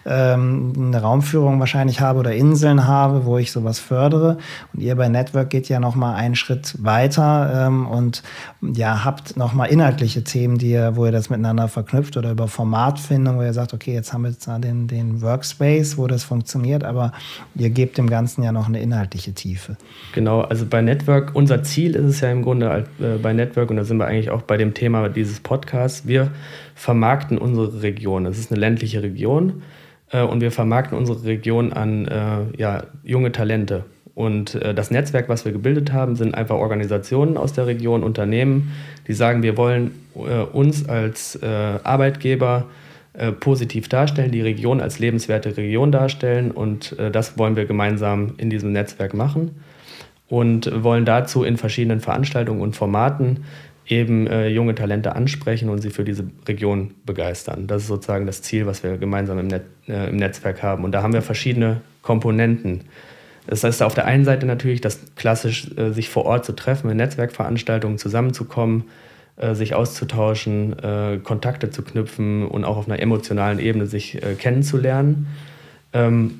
ähm, 0.08 0.74
eine 0.76 1.00
Raumführung 1.00 1.60
wahrscheinlich 1.60 2.02
habe 2.02 2.18
oder 2.18 2.34
Inseln 2.34 2.88
habe, 2.88 3.26
wo 3.26 3.38
ich 3.38 3.52
sowas 3.52 3.78
fördere. 3.78 4.40
Und 4.74 4.82
ihr 4.82 4.96
bei 4.96 5.08
Network 5.08 5.52
geht 5.52 5.70
ja 5.70 5.80
noch 5.80 5.94
mal 5.94 6.16
einen 6.16 6.36
Schritt 6.36 6.76
weiter 6.84 7.68
ähm, 7.68 7.86
und 7.86 8.24
ja 8.64 9.06
habt 9.06 9.38
noch 9.38 9.54
mal 9.54 9.66
inhaltliche 9.66 10.24
Themen, 10.24 10.58
die 10.58 10.72
ihr, 10.72 10.96
wo 10.96 11.06
ihr 11.06 11.12
das 11.12 11.30
miteinander 11.30 11.68
verknüpft 11.68 12.18
oder 12.18 12.32
über 12.32 12.48
Formatfindung, 12.48 13.38
wo 13.38 13.44
ihr 13.44 13.54
sagt, 13.54 13.76
okay, 13.76 13.94
jetzt 13.94 14.14
haben 14.14 14.24
wir 14.24 14.32
jetzt 14.32 14.48
den, 14.48 14.88
den 14.88 15.22
Workspace, 15.22 16.00
wo 16.00 16.08
das 16.08 16.24
funktioniert, 16.24 16.84
aber 16.84 17.12
ihr 17.54 17.70
gebt 17.70 18.00
dem 18.00 18.10
Ganzen 18.10 18.42
ja 18.42 18.52
noch 18.52 18.68
eine 18.68 18.82
inhaltliche 18.82 19.34
Tiefe. 19.34 19.75
Genau, 20.14 20.42
also 20.42 20.66
bei 20.66 20.82
Network, 20.82 21.32
unser 21.34 21.64
Ziel 21.64 21.96
ist 21.96 22.06
es 22.06 22.22
ja 22.22 22.32
im 22.32 22.42
Grunde 22.42 22.86
äh, 23.00 23.18
bei 23.22 23.34
Network, 23.34 23.70
und 23.70 23.78
da 23.78 23.84
sind 23.84 23.98
wir 23.98 24.08
eigentlich 24.08 24.30
auch 24.30 24.44
bei 24.44 24.58
dem 24.58 24.74
Thema 24.74 25.10
dieses 25.10 25.40
Podcasts, 25.40 26.08
wir 26.08 26.32
vermarkten 26.74 27.38
unsere 27.38 27.82
Region. 27.82 28.26
Es 28.26 28.40
ist 28.40 28.52
eine 28.52 28.60
ländliche 28.60 29.04
Region 29.04 29.64
äh, 30.12 30.22
und 30.22 30.42
wir 30.42 30.52
vermarkten 30.52 30.98
unsere 30.98 31.24
Region 31.26 31.74
an 31.74 32.08
äh, 32.08 32.58
ja, 32.58 32.84
junge 33.04 33.32
Talente. 33.32 33.86
Und 34.16 34.56
äh, 34.56 34.74
das 34.74 34.92
Netzwerk, 34.92 35.28
was 35.28 35.44
wir 35.44 35.52
gebildet 35.52 35.92
haben, 35.92 36.16
sind 36.16 36.34
einfach 36.34 36.56
Organisationen 36.56 37.36
aus 37.36 37.52
der 37.52 37.68
Region, 37.68 38.02
Unternehmen, 38.02 38.72
die 39.08 39.14
sagen, 39.14 39.44
wir 39.44 39.58
wollen 39.58 39.92
äh, 40.16 40.40
uns 40.44 40.88
als 40.88 41.36
äh, 41.36 41.46
Arbeitgeber 41.84 42.66
äh, 43.18 43.32
positiv 43.32 43.88
darstellen, 43.90 44.32
die 44.32 44.42
Region 44.42 44.82
als 44.82 45.00
lebenswerte 45.00 45.58
Region 45.58 45.92
darstellen 45.92 46.52
und 46.52 46.98
äh, 47.00 47.12
das 47.12 47.38
wollen 47.38 47.56
wir 47.56 47.66
gemeinsam 47.66 48.34
in 48.38 48.50
diesem 48.50 48.72
Netzwerk 48.72 49.14
machen 49.14 49.52
und 50.28 50.72
wollen 50.84 51.06
dazu 51.06 51.44
in 51.44 51.58
verschiedenen 51.58 52.00
Veranstaltungen 52.00 52.62
und 52.62 52.76
Formaten 52.76 53.46
eben 53.88 54.28
äh, 54.28 54.48
junge 54.48 54.74
Talente 54.74 55.16
ansprechen 55.16 55.70
und 55.70 55.80
sie 55.80 55.92
für 55.92 56.04
diese 56.04 56.26
Region 56.48 56.96
begeistern. 57.06 57.68
Das 57.68 57.84
ist 57.84 57.88
sozusagen 57.88 58.26
das 58.26 58.42
Ziel, 58.42 58.66
was 58.66 58.84
wir 58.84 58.98
gemeinsam 58.98 59.38
im, 59.40 59.48
Net, 59.48 59.64
äh, 59.88 60.10
im 60.10 60.18
Netzwerk 60.18 60.64
haben. 60.64 60.84
Und 60.84 60.92
da 60.92 61.04
haben 61.04 61.14
wir 61.14 61.22
verschiedene 61.22 61.82
Komponenten. 62.02 62.82
Das 63.48 63.64
heißt, 63.64 63.84
auf 63.84 63.94
der 63.94 64.06
einen 64.06 64.26
Seite 64.26 64.48
natürlich 64.48 64.82
das 64.82 65.00
klassisch, 65.16 65.70
äh, 65.78 65.92
sich 65.92 66.10
vor 66.10 66.26
Ort 66.26 66.46
zu 66.46 66.54
treffen, 66.54 66.90
in 66.90 66.98
Netzwerkveranstaltungen 66.98 68.00
zusammenzukommen, 68.00 68.86
sich 69.54 69.76
auszutauschen, 69.76 70.80
äh, 70.80 71.20
Kontakte 71.22 71.70
zu 71.70 71.82
knüpfen 71.82 72.48
und 72.48 72.64
auch 72.64 72.78
auf 72.78 72.88
einer 72.88 73.00
emotionalen 73.00 73.60
Ebene 73.60 73.86
sich 73.86 74.24
äh, 74.24 74.36
kennenzulernen. 74.36 75.28
Ähm, 75.92 76.40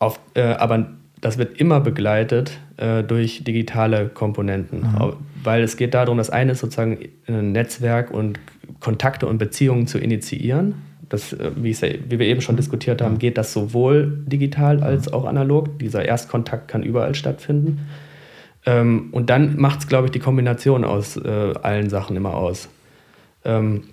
auf, 0.00 0.18
äh, 0.34 0.42
aber 0.42 0.88
das 1.20 1.38
wird 1.38 1.60
immer 1.60 1.80
begleitet 1.80 2.58
äh, 2.78 3.04
durch 3.04 3.44
digitale 3.44 4.08
Komponenten, 4.08 4.80
mhm. 4.80 5.12
weil 5.44 5.62
es 5.62 5.76
geht 5.76 5.94
darum, 5.94 6.18
das 6.18 6.30
eine 6.30 6.52
ist 6.52 6.60
sozusagen 6.60 6.98
ein 7.28 7.52
Netzwerk 7.52 8.10
und 8.10 8.40
Kontakte 8.80 9.26
und 9.26 9.38
Beziehungen 9.38 9.86
zu 9.86 9.98
initiieren. 9.98 10.74
Das, 11.08 11.36
wie, 11.56 11.76
wie, 11.76 12.18
wir 12.18 12.26
eben 12.26 12.40
schon 12.40 12.56
diskutiert 12.56 13.02
haben, 13.02 13.18
geht 13.18 13.36
das 13.36 13.52
sowohl 13.52 14.22
digital 14.26 14.82
als 14.82 15.12
auch 15.12 15.24
analog. 15.24 15.78
Dieser 15.80 16.04
Erstkontakt 16.04 16.68
kann 16.68 16.84
überall 16.84 17.16
stattfinden. 17.16 17.80
Ähm, 18.66 19.08
und 19.12 19.30
dann 19.30 19.58
macht 19.58 19.80
es, 19.80 19.88
glaube 19.88 20.06
ich, 20.06 20.10
die 20.12 20.18
Kombination 20.18 20.84
aus 20.84 21.16
äh, 21.16 21.54
allen 21.62 21.88
Sachen 21.88 22.16
immer 22.16 22.34
aus. 22.34 22.68
Ähm, 23.44 23.84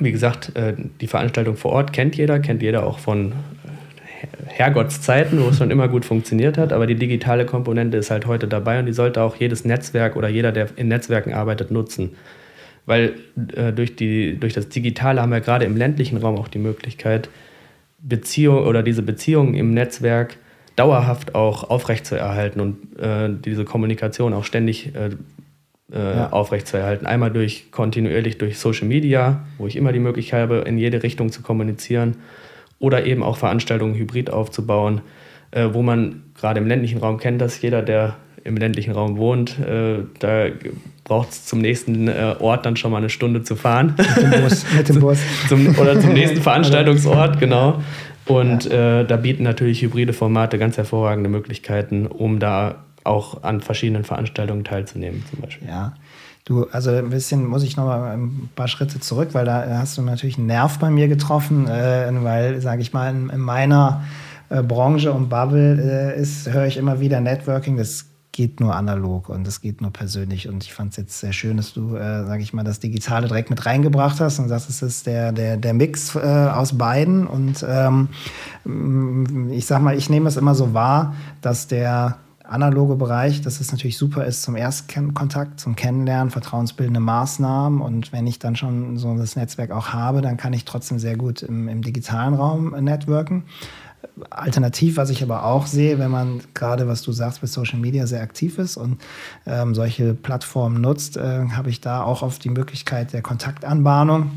wie 0.00 0.12
gesagt, 0.12 0.54
äh, 0.56 0.74
die 1.00 1.06
Veranstaltung 1.06 1.56
vor 1.56 1.72
Ort 1.72 1.92
kennt 1.92 2.16
jeder, 2.16 2.38
kennt 2.40 2.62
jeder 2.62 2.84
auch 2.84 2.98
von 2.98 3.32
äh, 3.32 4.26
Herrgottszeiten, 4.46 5.42
wo 5.42 5.48
es 5.48 5.58
schon 5.58 5.70
immer 5.70 5.88
gut 5.88 6.04
funktioniert 6.04 6.58
hat, 6.58 6.72
aber 6.72 6.86
die 6.86 6.96
digitale 6.96 7.46
Komponente 7.46 7.96
ist 7.96 8.10
halt 8.10 8.26
heute 8.26 8.48
dabei 8.48 8.78
und 8.78 8.86
die 8.86 8.92
sollte 8.92 9.22
auch 9.22 9.36
jedes 9.36 9.64
Netzwerk 9.64 10.16
oder 10.16 10.28
jeder, 10.28 10.52
der 10.52 10.68
in 10.76 10.88
Netzwerken 10.88 11.32
arbeitet, 11.32 11.70
nutzen. 11.70 12.16
Weil 12.86 13.14
äh, 13.54 13.72
durch, 13.72 13.96
die, 13.96 14.38
durch 14.38 14.52
das 14.52 14.68
Digitale 14.68 15.22
haben 15.22 15.30
wir 15.30 15.40
gerade 15.40 15.64
im 15.64 15.76
ländlichen 15.76 16.18
Raum 16.18 16.36
auch 16.36 16.48
die 16.48 16.58
Möglichkeit, 16.58 17.30
Beziehung 18.00 18.66
oder 18.66 18.82
diese 18.82 19.02
Beziehungen 19.02 19.54
im 19.54 19.72
Netzwerk 19.72 20.36
dauerhaft 20.76 21.34
auch 21.34 21.70
aufrechtzuerhalten 21.70 22.60
und 22.60 22.98
äh, 22.98 23.28
diese 23.30 23.64
Kommunikation 23.64 24.32
auch 24.32 24.44
ständig 24.44 24.94
äh, 24.94 25.10
äh, 25.92 26.16
ja. 26.16 26.32
aufrechtzuerhalten. 26.32 27.06
Einmal 27.06 27.30
durch 27.30 27.70
kontinuierlich 27.70 28.38
durch 28.38 28.58
Social 28.58 28.88
Media, 28.88 29.44
wo 29.58 29.66
ich 29.66 29.76
immer 29.76 29.92
die 29.92 30.00
Möglichkeit 30.00 30.42
habe, 30.42 30.64
in 30.66 30.78
jede 30.78 31.02
Richtung 31.02 31.30
zu 31.30 31.42
kommunizieren, 31.42 32.16
oder 32.78 33.06
eben 33.06 33.22
auch 33.22 33.36
Veranstaltungen 33.36 33.94
hybrid 33.94 34.30
aufzubauen, 34.30 35.00
äh, 35.52 35.68
wo 35.72 35.82
man 35.82 36.22
gerade 36.38 36.60
im 36.60 36.66
ländlichen 36.66 36.98
Raum 36.98 37.18
kennt, 37.18 37.40
dass 37.40 37.62
jeder, 37.62 37.82
der 37.82 38.16
im 38.42 38.56
ländlichen 38.56 38.92
Raum 38.92 39.16
wohnt, 39.16 39.58
äh, 39.58 40.00
da 40.18 40.46
braucht 41.04 41.30
es 41.30 41.46
zum 41.46 41.60
nächsten 41.60 42.08
äh, 42.08 42.34
Ort 42.40 42.66
dann 42.66 42.76
schon 42.76 42.90
mal 42.90 42.98
eine 42.98 43.08
Stunde 43.08 43.42
zu 43.42 43.56
fahren. 43.56 43.94
Mit 43.96 44.32
dem 44.34 44.42
Bus. 44.42 44.66
Mit 44.76 44.88
dem 44.88 45.00
Bus. 45.00 45.18
zum, 45.48 45.78
oder 45.78 45.98
zum 45.98 46.12
nächsten 46.12 46.36
Veranstaltungsort, 46.42 47.40
genau. 47.40 47.82
Und 48.26 48.64
ja. 48.64 49.00
äh, 49.00 49.06
da 49.06 49.16
bieten 49.16 49.42
natürlich 49.42 49.82
hybride 49.82 50.12
Formate 50.12 50.58
ganz 50.58 50.76
hervorragende 50.76 51.28
Möglichkeiten, 51.28 52.06
um 52.06 52.38
da 52.38 52.76
auch 53.04 53.42
an 53.42 53.60
verschiedenen 53.60 54.04
Veranstaltungen 54.04 54.64
teilzunehmen, 54.64 55.24
zum 55.30 55.40
Beispiel. 55.40 55.68
Ja. 55.68 55.94
Du, 56.46 56.64
also 56.72 56.90
ein 56.90 57.08
bisschen 57.08 57.46
muss 57.46 57.62
ich 57.62 57.76
noch 57.76 57.86
mal 57.86 58.16
ein 58.16 58.50
paar 58.54 58.68
Schritte 58.68 59.00
zurück, 59.00 59.30
weil 59.32 59.46
da 59.46 59.78
hast 59.78 59.96
du 59.96 60.02
natürlich 60.02 60.36
einen 60.36 60.46
Nerv 60.46 60.78
bei 60.78 60.90
mir 60.90 61.08
getroffen, 61.08 61.66
äh, 61.68 62.10
weil, 62.22 62.60
sage 62.60 62.82
ich 62.82 62.92
mal, 62.92 63.10
in, 63.10 63.30
in 63.30 63.40
meiner 63.40 64.04
äh, 64.50 64.62
Branche 64.62 65.12
und 65.12 65.30
Bubble 65.30 66.14
äh, 66.16 66.20
ist, 66.20 66.52
höre 66.52 66.66
ich 66.66 66.76
immer 66.76 67.00
wieder 67.00 67.20
Networking. 67.20 67.78
Das 67.78 68.06
geht 68.34 68.58
nur 68.58 68.74
analog 68.74 69.28
und 69.28 69.46
es 69.46 69.60
geht 69.60 69.80
nur 69.80 69.92
persönlich. 69.92 70.48
Und 70.48 70.64
ich 70.64 70.74
fand 70.74 70.90
es 70.90 70.96
jetzt 70.96 71.20
sehr 71.20 71.32
schön, 71.32 71.56
dass 71.56 71.72
du, 71.72 71.94
äh, 71.94 72.26
sage 72.26 72.42
ich 72.42 72.52
mal, 72.52 72.64
das 72.64 72.80
Digitale 72.80 73.28
direkt 73.28 73.48
mit 73.48 73.64
reingebracht 73.64 74.20
hast 74.20 74.40
und 74.40 74.48
sagst, 74.48 74.68
es 74.68 74.82
ist 74.82 75.06
der, 75.06 75.30
der, 75.30 75.56
der 75.56 75.72
Mix 75.72 76.16
äh, 76.16 76.18
aus 76.18 76.76
beiden. 76.76 77.28
Und 77.28 77.64
ähm, 77.66 78.08
ich 79.50 79.66
sag 79.66 79.80
mal, 79.82 79.96
ich 79.96 80.10
nehme 80.10 80.28
es 80.28 80.36
immer 80.36 80.56
so 80.56 80.74
wahr, 80.74 81.14
dass 81.42 81.68
der 81.68 82.18
analoge 82.42 82.96
Bereich, 82.96 83.40
dass 83.40 83.60
es 83.60 83.70
natürlich 83.70 83.96
super 83.96 84.26
ist 84.26 84.42
zum 84.42 84.56
Erstkontakt, 84.56 85.60
zum 85.60 85.76
Kennenlernen, 85.76 86.30
vertrauensbildende 86.30 87.00
Maßnahmen. 87.00 87.80
Und 87.80 88.12
wenn 88.12 88.26
ich 88.26 88.40
dann 88.40 88.56
schon 88.56 88.98
so 88.98 89.16
das 89.16 89.36
Netzwerk 89.36 89.70
auch 89.70 89.88
habe, 89.92 90.22
dann 90.22 90.36
kann 90.36 90.52
ich 90.52 90.64
trotzdem 90.64 90.98
sehr 90.98 91.16
gut 91.16 91.42
im, 91.42 91.68
im 91.68 91.82
digitalen 91.82 92.34
Raum 92.34 92.70
networken. 92.82 93.44
Alternativ, 94.30 94.96
was 94.96 95.10
ich 95.10 95.22
aber 95.22 95.44
auch 95.44 95.66
sehe, 95.66 95.98
wenn 95.98 96.10
man 96.10 96.40
gerade, 96.54 96.86
was 96.88 97.02
du 97.02 97.12
sagst, 97.12 97.40
bei 97.40 97.46
Social 97.46 97.78
Media 97.78 98.06
sehr 98.06 98.22
aktiv 98.22 98.58
ist 98.58 98.76
und 98.76 99.00
ähm, 99.46 99.74
solche 99.74 100.14
Plattformen 100.14 100.80
nutzt, 100.80 101.16
äh, 101.16 101.48
habe 101.50 101.70
ich 101.70 101.80
da 101.80 102.02
auch 102.02 102.22
oft 102.22 102.42
die 102.44 102.50
Möglichkeit 102.50 103.12
der 103.12 103.22
Kontaktanbahnung 103.22 104.30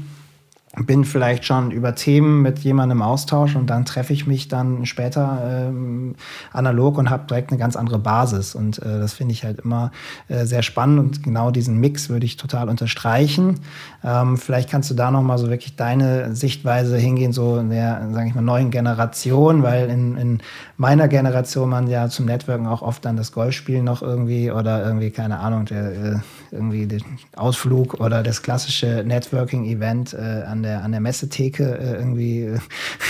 bin 0.86 1.06
vielleicht 1.06 1.46
schon 1.46 1.72
über 1.72 1.96
Themen 1.96 2.42
mit 2.42 2.60
jemandem 2.60 3.00
im 3.00 3.02
Austausch 3.02 3.56
und 3.56 3.68
dann 3.68 3.86
treffe 3.86 4.14
ich 4.14 4.28
mich 4.28 4.48
dann 4.48 4.86
später 4.86 5.68
ähm, 5.70 6.16
analog 6.54 6.98
und 6.98 7.10
habe 7.10 7.26
direkt 7.28 7.52
eine 7.52 7.60
ganz 7.60 7.76
andere 7.76 8.00
Basis. 8.00 8.54
Und 8.56 8.80
äh, 8.80 9.00
das 9.00 9.14
finde 9.14 9.34
ich 9.34 9.44
halt 9.44 9.60
immer 9.62 9.92
äh, 10.28 10.46
sehr 10.46 10.62
spannend 10.62 11.00
und 11.00 11.24
genau 11.24 11.52
diesen 11.52 11.80
Mix 11.80 12.10
würde 12.10 12.26
ich 12.26 12.38
total 12.38 12.70
unterstreichen. 12.70 13.60
Ähm, 14.04 14.38
vielleicht 14.38 14.70
kannst 14.70 14.90
du 14.92 14.94
da 14.94 15.10
nochmal 15.10 15.38
so 15.38 15.50
wirklich 15.50 15.76
deine 15.76 16.36
Sichtweise 16.36 16.98
hingehen, 16.98 17.34
so 17.34 17.58
in 17.58 17.70
der, 17.70 18.10
sage 18.12 18.28
ich 18.30 18.36
mal, 18.36 18.42
neuen 18.42 18.70
Generation, 18.70 19.64
weil 19.64 19.90
in, 19.90 20.16
in 20.18 20.42
meiner 20.78 21.08
Generation 21.08 21.70
man 21.70 21.88
ja 21.88 22.08
zum 22.10 22.26
Networken 22.26 22.68
auch 22.68 22.82
oft 22.82 23.04
dann 23.04 23.18
das 23.18 23.32
Golfspiel 23.32 23.82
noch 23.82 24.02
irgendwie 24.02 24.52
oder 24.52 24.86
irgendwie, 24.86 25.10
keine 25.10 25.40
Ahnung, 25.40 25.66
der, 25.66 25.92
äh, 25.92 26.16
irgendwie 26.52 26.86
den 26.86 27.04
Ausflug 27.36 27.96
oder 28.00 28.24
das 28.24 28.42
klassische 28.42 29.04
Networking-Event 29.06 30.14
äh, 30.14 30.44
an, 30.44 30.64
der, 30.64 30.67
an 30.76 30.92
der 30.92 31.02
Messetheke 31.02 31.78
äh, 31.78 31.96
irgendwie 31.96 32.42
äh, 32.42 32.60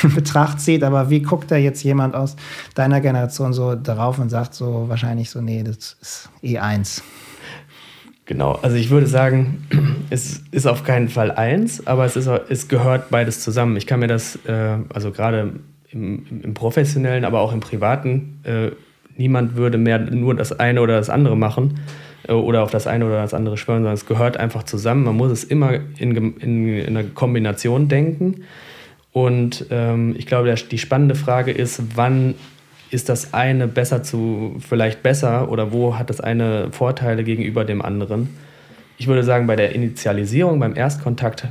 in 0.04 0.14
Betracht 0.16 0.60
zieht. 0.60 0.84
Aber 0.84 1.10
wie 1.10 1.22
guckt 1.22 1.52
da 1.52 1.56
jetzt 1.56 1.84
jemand 1.84 2.16
aus 2.16 2.36
deiner 2.76 3.02
Generation 3.02 3.54
so 3.54 3.76
darauf 3.76 4.20
und 4.20 4.30
sagt 4.30 4.54
so 4.54 4.86
wahrscheinlich 4.88 5.30
so, 5.30 5.42
nee, 5.42 5.64
das 5.64 5.98
ist 6.02 6.30
E1? 6.44 7.02
Genau, 8.26 8.54
also 8.62 8.76
ich 8.76 8.90
würde 8.90 9.08
sagen, 9.08 9.66
es 10.10 10.44
ist 10.52 10.68
auf 10.68 10.84
keinen 10.84 11.10
Fall 11.10 11.32
eins, 11.32 11.86
aber 11.88 12.06
es, 12.06 12.16
ist, 12.16 12.28
es 12.28 12.68
gehört 12.68 13.10
beides 13.10 13.42
zusammen. 13.42 13.78
Ich 13.78 13.88
kann 13.88 14.00
mir 14.00 14.08
das, 14.08 14.38
äh, 14.46 14.78
also 14.94 15.12
gerade 15.12 15.54
im, 15.92 16.26
im, 16.44 16.54
professionellen, 16.54 17.24
aber 17.24 17.40
auch 17.40 17.54
im 17.54 17.62
privaten, 17.62 18.42
äh, 18.44 18.72
niemand 19.16 19.56
würde 19.56 19.78
mehr 19.78 20.00
nur 20.00 20.36
das 20.36 20.60
eine 20.60 20.82
oder 20.82 20.98
das 20.98 21.10
andere 21.10 21.38
machen 21.38 21.80
äh, 21.80 22.07
oder 22.28 22.64
auf 22.64 22.72
das 22.72 22.88
eine 22.88 23.06
oder 23.06 23.22
das 23.22 23.34
andere 23.34 23.58
schwören, 23.58 23.80
sondern 23.80 23.94
es 23.94 24.06
gehört 24.06 24.38
einfach 24.38 24.64
zusammen. 24.64 25.04
Man 25.04 25.16
muss 25.16 25.32
es 25.32 25.44
immer 25.44 25.74
in, 25.98 26.16
in, 26.40 26.68
in 26.68 26.98
einer 26.98 27.08
Kombination 27.08 27.88
denken. 27.88 28.44
Und 29.14 29.66
ähm, 29.72 30.16
ich 30.18 30.28
glaube, 30.28 30.48
der, 30.48 30.56
die 30.56 30.78
spannende 30.78 31.16
Frage 31.16 31.52
ist, 31.52 31.82
wann 31.96 32.36
ist 32.90 33.10
das 33.10 33.34
eine 33.34 33.68
besser 33.68 34.04
zu, 34.04 34.58
vielleicht 34.60 35.04
besser 35.04 35.50
oder 35.50 35.72
wo 35.72 35.98
hat 35.98 36.10
das 36.10 36.22
eine 36.22 36.72
Vorteile 36.72 37.24
gegenüber 37.24 37.66
dem 37.66 37.82
anderen? 37.82 38.30
Ich 38.98 39.08
würde 39.08 39.24
sagen, 39.24 39.48
bei 39.48 39.56
der 39.56 39.74
Initialisierung, 39.76 40.60
beim 40.60 40.76
Erstkontakt 40.76 41.48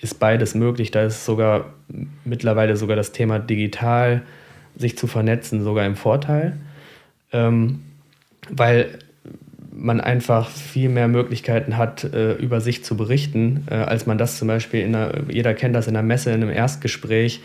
ist 0.00 0.18
beides 0.18 0.54
möglich. 0.54 0.90
Da 0.90 1.02
ist 1.02 1.24
sogar 1.24 1.66
mittlerweile 2.24 2.76
sogar 2.76 2.96
das 2.96 3.12
Thema 3.12 3.38
digital 3.38 4.22
sich 4.76 4.96
zu 4.96 5.06
vernetzen 5.06 5.62
sogar 5.62 5.84
im 5.84 5.96
Vorteil, 5.96 6.56
ähm, 7.32 7.80
weil 8.48 8.98
man 9.80 10.00
einfach 10.00 10.48
viel 10.50 10.88
mehr 10.88 11.08
Möglichkeiten 11.08 11.76
hat, 11.76 12.04
äh, 12.04 12.34
über 12.34 12.60
sich 12.60 12.84
zu 12.84 12.96
berichten, 12.96 13.64
äh, 13.70 13.74
als 13.74 14.06
man 14.06 14.18
das 14.18 14.38
zum 14.38 14.48
Beispiel 14.48 14.80
in 14.80 14.94
einer, 14.94 15.30
jeder 15.30 15.54
kennt 15.54 15.74
das 15.74 15.86
in 15.86 15.96
einer 15.96 16.06
Messe, 16.06 16.30
in 16.30 16.42
einem 16.42 16.50
Erstgespräch. 16.50 17.40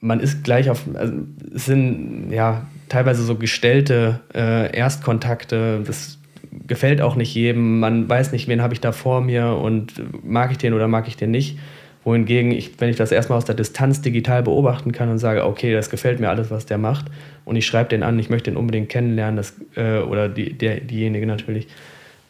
Man 0.00 0.20
ist 0.20 0.44
gleich 0.44 0.70
auf, 0.70 0.84
also 0.94 1.12
es 1.54 1.66
sind 1.66 2.30
ja 2.30 2.66
teilweise 2.88 3.22
so 3.22 3.34
gestellte 3.34 4.20
äh, 4.34 4.74
Erstkontakte, 4.74 5.82
das 5.86 6.18
gefällt 6.66 7.00
auch 7.02 7.16
nicht 7.16 7.34
jedem, 7.34 7.80
man 7.80 8.08
weiß 8.08 8.32
nicht, 8.32 8.48
wen 8.48 8.62
habe 8.62 8.74
ich 8.74 8.80
da 8.80 8.92
vor 8.92 9.20
mir 9.20 9.48
und 9.48 9.92
mag 10.24 10.50
ich 10.50 10.58
den 10.58 10.72
oder 10.72 10.88
mag 10.88 11.08
ich 11.08 11.16
den 11.16 11.30
nicht. 11.30 11.58
Wohingegen, 12.04 12.52
ich, 12.52 12.72
wenn 12.78 12.88
ich 12.88 12.96
das 12.96 13.12
erstmal 13.12 13.38
aus 13.38 13.44
der 13.44 13.54
Distanz 13.54 14.00
digital 14.00 14.42
beobachten 14.42 14.92
kann 14.92 15.10
und 15.10 15.18
sage, 15.18 15.44
okay, 15.44 15.72
das 15.72 15.90
gefällt 15.90 16.20
mir 16.20 16.28
alles, 16.30 16.50
was 16.50 16.66
der 16.66 16.78
macht, 16.78 17.06
und 17.44 17.56
ich 17.56 17.66
schreibe 17.66 17.90
den 17.90 18.02
an, 18.02 18.18
ich 18.18 18.30
möchte 18.30 18.50
den 18.50 18.56
unbedingt 18.56 18.88
kennenlernen, 18.88 19.36
das, 19.36 19.54
äh, 19.74 19.98
oder 19.98 20.28
die, 20.28 20.52
der, 20.52 20.80
diejenige 20.80 21.26
natürlich. 21.26 21.66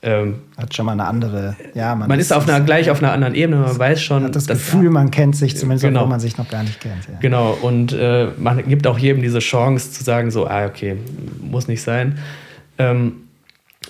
Ähm, 0.01 0.37
hat 0.57 0.77
schon 0.77 0.87
mal 0.87 0.93
eine 0.93 1.07
andere, 1.07 1.57
ja, 1.75 1.97
man, 1.97 2.09
man 2.09 2.21
ist, 2.21 2.27
ist 2.27 2.33
auf 2.33 2.49
einer, 2.49 2.61
gleich 2.61 2.89
auf 2.89 3.03
einer 3.03 3.11
anderen 3.11 3.35
Ebene, 3.35 3.59
man 3.63 3.77
weiß 3.77 4.01
schon. 4.01 4.23
Hat 4.23 4.37
das 4.37 4.47
Gefühl, 4.47 4.91
man 4.91 5.11
kennt 5.11 5.35
sich 5.35 5.57
zumindest, 5.57 5.87
genau. 5.87 6.03
obwohl 6.03 6.11
man 6.11 6.21
sich 6.21 6.39
noch 6.39 6.49
gar 6.49 6.63
nicht 6.63 6.81
kennt. 6.81 7.09
Ja. 7.09 7.19
Genau, 7.19 7.59
und 7.63 7.93
äh, 7.93 8.29
man 8.39 8.65
gibt 8.69 8.87
auch 8.87 8.97
jedem 8.97 9.23
diese 9.23 9.41
Chance 9.41 9.91
zu 9.91 10.05
sagen, 10.05 10.31
so, 10.31 10.47
ah, 10.47 10.67
okay, 10.67 10.97
muss 11.41 11.67
nicht 11.67 11.83
sein. 11.83 12.19
Ähm, 12.79 13.15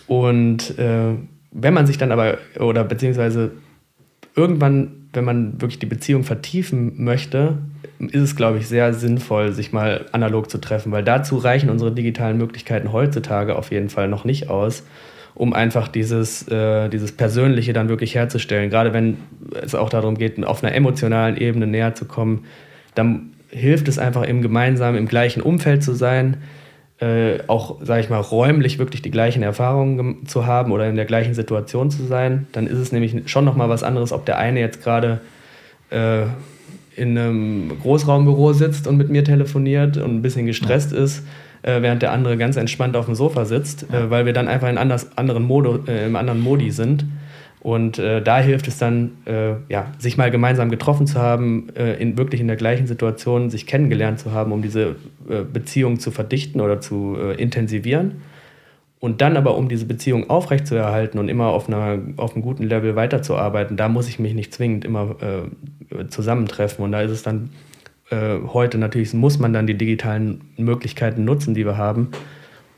und 0.06 0.78
äh, 0.78 1.12
wenn 1.52 1.74
man 1.74 1.86
sich 1.86 1.98
dann 1.98 2.10
aber, 2.10 2.38
oder 2.58 2.84
beziehungsweise 2.84 3.52
irgendwann 4.34 4.97
wenn 5.18 5.24
man 5.24 5.60
wirklich 5.60 5.80
die 5.80 5.86
Beziehung 5.86 6.22
vertiefen 6.22 6.92
möchte, 7.02 7.58
ist 7.98 8.22
es, 8.22 8.36
glaube 8.36 8.58
ich, 8.58 8.68
sehr 8.68 8.94
sinnvoll, 8.94 9.52
sich 9.52 9.72
mal 9.72 10.06
analog 10.12 10.48
zu 10.48 10.58
treffen, 10.58 10.92
weil 10.92 11.02
dazu 11.02 11.36
reichen 11.36 11.70
unsere 11.70 11.90
digitalen 11.90 12.38
Möglichkeiten 12.38 12.92
heutzutage 12.92 13.56
auf 13.56 13.72
jeden 13.72 13.88
Fall 13.88 14.06
noch 14.06 14.24
nicht 14.24 14.48
aus, 14.48 14.84
um 15.34 15.52
einfach 15.52 15.88
dieses, 15.88 16.46
äh, 16.46 16.88
dieses 16.88 17.10
Persönliche 17.10 17.72
dann 17.72 17.88
wirklich 17.88 18.14
herzustellen. 18.14 18.70
Gerade 18.70 18.92
wenn 18.92 19.16
es 19.60 19.74
auch 19.74 19.90
darum 19.90 20.16
geht, 20.16 20.42
auf 20.46 20.62
einer 20.62 20.72
emotionalen 20.72 21.36
Ebene 21.36 21.66
näher 21.66 21.96
zu 21.96 22.04
kommen, 22.04 22.44
dann 22.94 23.32
hilft 23.48 23.88
es 23.88 23.98
einfach 23.98 24.22
im 24.22 24.40
gemeinsamen, 24.40 24.96
im 24.98 25.08
gleichen 25.08 25.42
Umfeld 25.42 25.82
zu 25.82 25.94
sein, 25.94 26.36
äh, 27.00 27.38
auch, 27.46 27.76
sage 27.82 28.00
ich 28.00 28.10
mal, 28.10 28.20
räumlich 28.20 28.78
wirklich 28.78 29.02
die 29.02 29.10
gleichen 29.10 29.42
Erfahrungen 29.42 30.26
zu 30.26 30.46
haben 30.46 30.72
oder 30.72 30.88
in 30.88 30.96
der 30.96 31.04
gleichen 31.04 31.34
Situation 31.34 31.90
zu 31.90 32.04
sein, 32.04 32.46
dann 32.52 32.66
ist 32.66 32.78
es 32.78 32.90
nämlich 32.90 33.30
schon 33.30 33.44
nochmal 33.44 33.68
was 33.68 33.82
anderes, 33.82 34.12
ob 34.12 34.26
der 34.26 34.38
eine 34.38 34.58
jetzt 34.60 34.82
gerade 34.82 35.20
äh, 35.90 36.22
in 36.96 37.16
einem 37.16 37.72
Großraumbüro 37.80 38.52
sitzt 38.52 38.88
und 38.88 38.96
mit 38.96 39.10
mir 39.10 39.22
telefoniert 39.22 39.96
und 39.96 40.16
ein 40.16 40.22
bisschen 40.22 40.46
gestresst 40.46 40.92
ja. 40.92 40.98
ist, 40.98 41.24
äh, 41.62 41.80
während 41.82 42.02
der 42.02 42.12
andere 42.12 42.36
ganz 42.36 42.56
entspannt 42.56 42.96
auf 42.96 43.06
dem 43.06 43.14
Sofa 43.14 43.44
sitzt, 43.44 43.86
ja. 43.92 44.00
äh, 44.00 44.10
weil 44.10 44.26
wir 44.26 44.32
dann 44.32 44.48
einfach 44.48 44.68
in 44.68 44.78
anders, 44.78 45.16
anderen 45.16 45.44
Modo, 45.44 45.80
äh, 45.86 46.06
im 46.06 46.16
anderen 46.16 46.40
Modi 46.40 46.70
sind. 46.72 47.04
Und 47.60 47.98
äh, 47.98 48.22
da 48.22 48.38
hilft 48.38 48.68
es 48.68 48.78
dann, 48.78 49.18
äh, 49.24 49.54
ja, 49.68 49.92
sich 49.98 50.16
mal 50.16 50.30
gemeinsam 50.30 50.70
getroffen 50.70 51.06
zu 51.06 51.20
haben, 51.20 51.68
äh, 51.74 51.94
in, 51.94 52.16
wirklich 52.16 52.40
in 52.40 52.46
der 52.46 52.56
gleichen 52.56 52.86
Situation 52.86 53.50
sich 53.50 53.66
kennengelernt 53.66 54.20
zu 54.20 54.32
haben, 54.32 54.52
um 54.52 54.62
diese 54.62 54.96
äh, 55.28 55.42
Beziehung 55.42 55.98
zu 55.98 56.10
verdichten 56.10 56.60
oder 56.60 56.80
zu 56.80 57.16
äh, 57.18 57.34
intensivieren. 57.34 58.22
Und 59.00 59.20
dann 59.20 59.36
aber, 59.36 59.56
um 59.56 59.68
diese 59.68 59.86
Beziehung 59.86 60.28
aufrechtzuerhalten 60.30 61.18
und 61.18 61.28
immer 61.28 61.48
auf, 61.48 61.68
einer, 61.68 62.00
auf 62.16 62.34
einem 62.34 62.42
guten 62.42 62.64
Level 62.64 62.96
weiterzuarbeiten, 62.96 63.76
da 63.76 63.88
muss 63.88 64.08
ich 64.08 64.18
mich 64.18 64.34
nicht 64.34 64.52
zwingend 64.52 64.84
immer 64.84 65.16
äh, 65.20 66.06
zusammentreffen. 66.08 66.84
Und 66.84 66.92
da 66.92 67.00
ist 67.00 67.12
es 67.12 67.22
dann 67.22 67.50
heute 68.10 68.78
natürlich, 68.78 69.12
muss 69.12 69.38
man 69.38 69.52
dann 69.52 69.66
die 69.66 69.76
digitalen 69.76 70.40
Möglichkeiten 70.56 71.26
nutzen, 71.26 71.52
die 71.52 71.66
wir 71.66 71.76
haben, 71.76 72.08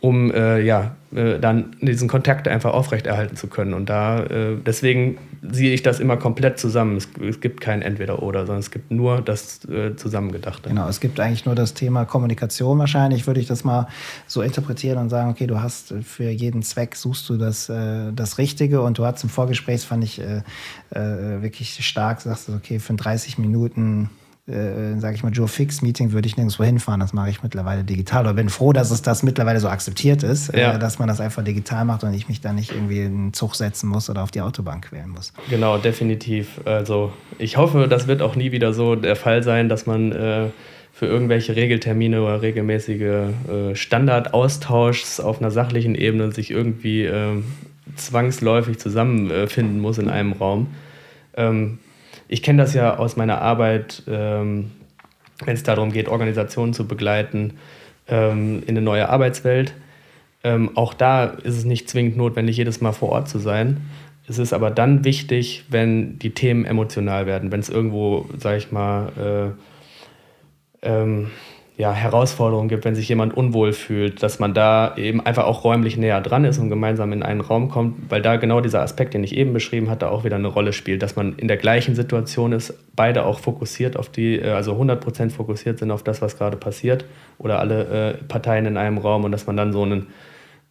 um 0.00 0.32
äh, 0.32 0.60
ja, 0.60 0.96
äh, 1.14 1.38
dann 1.38 1.76
diesen 1.80 2.08
Kontakt 2.08 2.48
einfach 2.48 2.72
aufrechterhalten 2.72 3.36
zu 3.36 3.48
können. 3.48 3.74
Und 3.74 3.90
da, 3.90 4.24
äh, 4.24 4.56
deswegen 4.64 5.18
sehe 5.42 5.74
ich 5.74 5.82
das 5.82 6.00
immer 6.00 6.16
komplett 6.16 6.58
zusammen. 6.58 6.96
Es, 6.96 7.08
es 7.20 7.40
gibt 7.40 7.60
kein 7.60 7.82
Entweder-Oder, 7.82 8.40
sondern 8.40 8.60
es 8.60 8.70
gibt 8.70 8.90
nur 8.90 9.20
das 9.20 9.64
äh, 9.66 9.96
Zusammengedachte. 9.96 10.70
Genau, 10.70 10.88
es 10.88 11.00
gibt 11.00 11.20
eigentlich 11.20 11.44
nur 11.44 11.54
das 11.54 11.74
Thema 11.74 12.04
Kommunikation 12.04 12.78
wahrscheinlich, 12.78 13.26
würde 13.26 13.40
ich 13.40 13.46
das 13.46 13.64
mal 13.64 13.88
so 14.26 14.40
interpretieren 14.40 14.98
und 14.98 15.10
sagen, 15.10 15.30
okay, 15.30 15.46
du 15.46 15.60
hast 15.60 15.94
für 16.02 16.30
jeden 16.30 16.62
Zweck, 16.62 16.96
suchst 16.96 17.28
du 17.28 17.36
das, 17.36 17.68
äh, 17.68 18.12
das 18.14 18.38
Richtige 18.38 18.80
und 18.80 18.98
du 18.98 19.04
hast 19.04 19.22
im 19.22 19.30
Vorgespräch, 19.30 19.82
fand 19.82 20.04
ich 20.04 20.20
äh, 20.20 20.42
äh, 20.90 21.42
wirklich 21.42 21.84
stark, 21.84 22.20
sagst 22.20 22.48
du, 22.48 22.54
okay, 22.54 22.78
für 22.78 22.94
30 22.94 23.38
Minuten 23.38 24.10
äh, 24.50 24.98
sage 24.98 25.14
ich 25.14 25.22
mal, 25.22 25.32
Joe 25.32 25.48
Fix 25.48 25.82
Meeting 25.82 26.12
würde 26.12 26.26
ich 26.26 26.36
nirgendwo 26.36 26.64
hinfahren. 26.64 27.00
Das 27.00 27.12
mache 27.12 27.30
ich 27.30 27.42
mittlerweile 27.42 27.84
digital. 27.84 28.24
Oder 28.24 28.34
bin 28.34 28.48
froh, 28.48 28.72
dass 28.72 28.90
es 28.90 29.02
das 29.02 29.22
mittlerweile 29.22 29.60
so 29.60 29.68
akzeptiert 29.68 30.22
ist, 30.22 30.50
äh, 30.50 30.60
ja. 30.60 30.74
äh, 30.74 30.78
dass 30.78 30.98
man 30.98 31.08
das 31.08 31.20
einfach 31.20 31.44
digital 31.44 31.84
macht 31.84 32.04
und 32.04 32.12
ich 32.14 32.28
mich 32.28 32.40
da 32.40 32.52
nicht 32.52 32.72
irgendwie 32.72 33.00
in 33.00 33.06
einen 33.06 33.32
Zug 33.32 33.54
setzen 33.54 33.88
muss 33.88 34.10
oder 34.10 34.22
auf 34.22 34.30
die 34.30 34.40
Autobahn 34.40 34.80
quälen 34.80 35.10
muss. 35.10 35.32
Genau, 35.48 35.78
definitiv. 35.78 36.60
Also 36.64 37.12
ich 37.38 37.56
hoffe, 37.56 37.86
das 37.88 38.06
wird 38.06 38.22
auch 38.22 38.36
nie 38.36 38.52
wieder 38.52 38.72
so 38.72 38.96
der 38.96 39.16
Fall 39.16 39.42
sein, 39.42 39.68
dass 39.68 39.86
man 39.86 40.12
äh, 40.12 40.46
für 40.92 41.06
irgendwelche 41.06 41.56
Regeltermine 41.56 42.22
oder 42.22 42.42
regelmäßige 42.42 43.00
äh, 43.00 43.74
Standardaustauschs 43.74 45.20
auf 45.20 45.40
einer 45.40 45.50
sachlichen 45.50 45.94
Ebene 45.94 46.32
sich 46.32 46.50
irgendwie 46.50 47.04
äh, 47.04 47.42
zwangsläufig 47.96 48.78
zusammenfinden 48.78 49.80
muss 49.80 49.98
in 49.98 50.10
einem 50.10 50.32
Raum. 50.32 50.68
Ähm, 51.36 51.78
ich 52.32 52.44
kenne 52.44 52.62
das 52.62 52.74
ja 52.74 52.96
aus 52.96 53.16
meiner 53.16 53.42
Arbeit, 53.42 54.04
ähm, 54.06 54.70
wenn 55.44 55.54
es 55.54 55.64
darum 55.64 55.90
geht, 55.90 56.08
Organisationen 56.08 56.72
zu 56.72 56.86
begleiten 56.86 57.54
ähm, 58.06 58.62
in 58.62 58.68
eine 58.68 58.82
neue 58.82 59.08
Arbeitswelt. 59.08 59.74
Ähm, 60.44 60.70
auch 60.76 60.94
da 60.94 61.24
ist 61.24 61.56
es 61.56 61.64
nicht 61.64 61.90
zwingend 61.90 62.16
notwendig, 62.16 62.56
jedes 62.56 62.80
Mal 62.80 62.92
vor 62.92 63.08
Ort 63.08 63.28
zu 63.28 63.40
sein. 63.40 63.78
Es 64.28 64.38
ist 64.38 64.52
aber 64.52 64.70
dann 64.70 65.04
wichtig, 65.04 65.64
wenn 65.70 66.20
die 66.20 66.30
Themen 66.30 66.64
emotional 66.64 67.26
werden, 67.26 67.50
wenn 67.50 67.58
es 67.58 67.68
irgendwo, 67.68 68.26
sag 68.38 68.58
ich 68.58 68.70
mal, 68.70 69.56
äh, 70.82 70.88
ähm, 70.88 71.32
ja, 71.80 71.94
Herausforderungen 71.94 72.68
gibt, 72.68 72.84
wenn 72.84 72.94
sich 72.94 73.08
jemand 73.08 73.34
unwohl 73.34 73.72
fühlt, 73.72 74.22
dass 74.22 74.38
man 74.38 74.52
da 74.52 74.94
eben 74.98 75.24
einfach 75.24 75.44
auch 75.44 75.64
räumlich 75.64 75.96
näher 75.96 76.20
dran 76.20 76.44
ist 76.44 76.58
und 76.58 76.68
gemeinsam 76.68 77.10
in 77.14 77.22
einen 77.22 77.40
Raum 77.40 77.70
kommt, 77.70 78.10
weil 78.10 78.20
da 78.20 78.36
genau 78.36 78.60
dieser 78.60 78.82
Aspekt, 78.82 79.14
den 79.14 79.24
ich 79.24 79.34
eben 79.34 79.54
beschrieben 79.54 79.88
hatte, 79.88 80.10
auch 80.10 80.22
wieder 80.22 80.36
eine 80.36 80.48
Rolle 80.48 80.74
spielt, 80.74 81.02
dass 81.02 81.16
man 81.16 81.36
in 81.36 81.48
der 81.48 81.56
gleichen 81.56 81.94
Situation 81.94 82.52
ist, 82.52 82.74
beide 82.94 83.24
auch 83.24 83.38
fokussiert 83.38 83.96
auf 83.96 84.10
die, 84.10 84.38
äh, 84.38 84.50
also 84.50 84.74
100% 84.74 85.30
fokussiert 85.30 85.78
sind 85.78 85.90
auf 85.90 86.02
das, 86.02 86.20
was 86.20 86.36
gerade 86.36 86.58
passiert 86.58 87.06
oder 87.38 87.60
alle 87.60 87.84
äh, 88.10 88.24
Parteien 88.24 88.66
in 88.66 88.76
einem 88.76 88.98
Raum 88.98 89.24
und 89.24 89.32
dass 89.32 89.46
man 89.46 89.56
dann 89.56 89.72
so, 89.72 89.82
einen, 89.82 90.08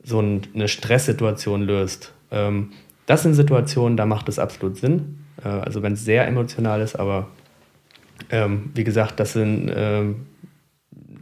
so 0.04 0.20
eine 0.20 0.68
Stresssituation 0.68 1.64
löst. 1.64 2.14
Ähm, 2.30 2.70
das 3.08 3.24
sind 3.24 3.34
Situationen, 3.34 3.98
da 3.98 4.06
macht 4.06 4.30
es 4.30 4.38
absolut 4.38 4.78
Sinn, 4.78 5.26
äh, 5.44 5.48
also 5.48 5.82
wenn 5.82 5.94
es 5.94 6.06
sehr 6.06 6.28
emotional 6.28 6.82
ist, 6.82 6.96
aber 6.96 7.30
ähm, 8.30 8.70
wie 8.76 8.84
gesagt, 8.84 9.20
das 9.20 9.34
sind 9.34 9.72
ähm, 9.76 10.28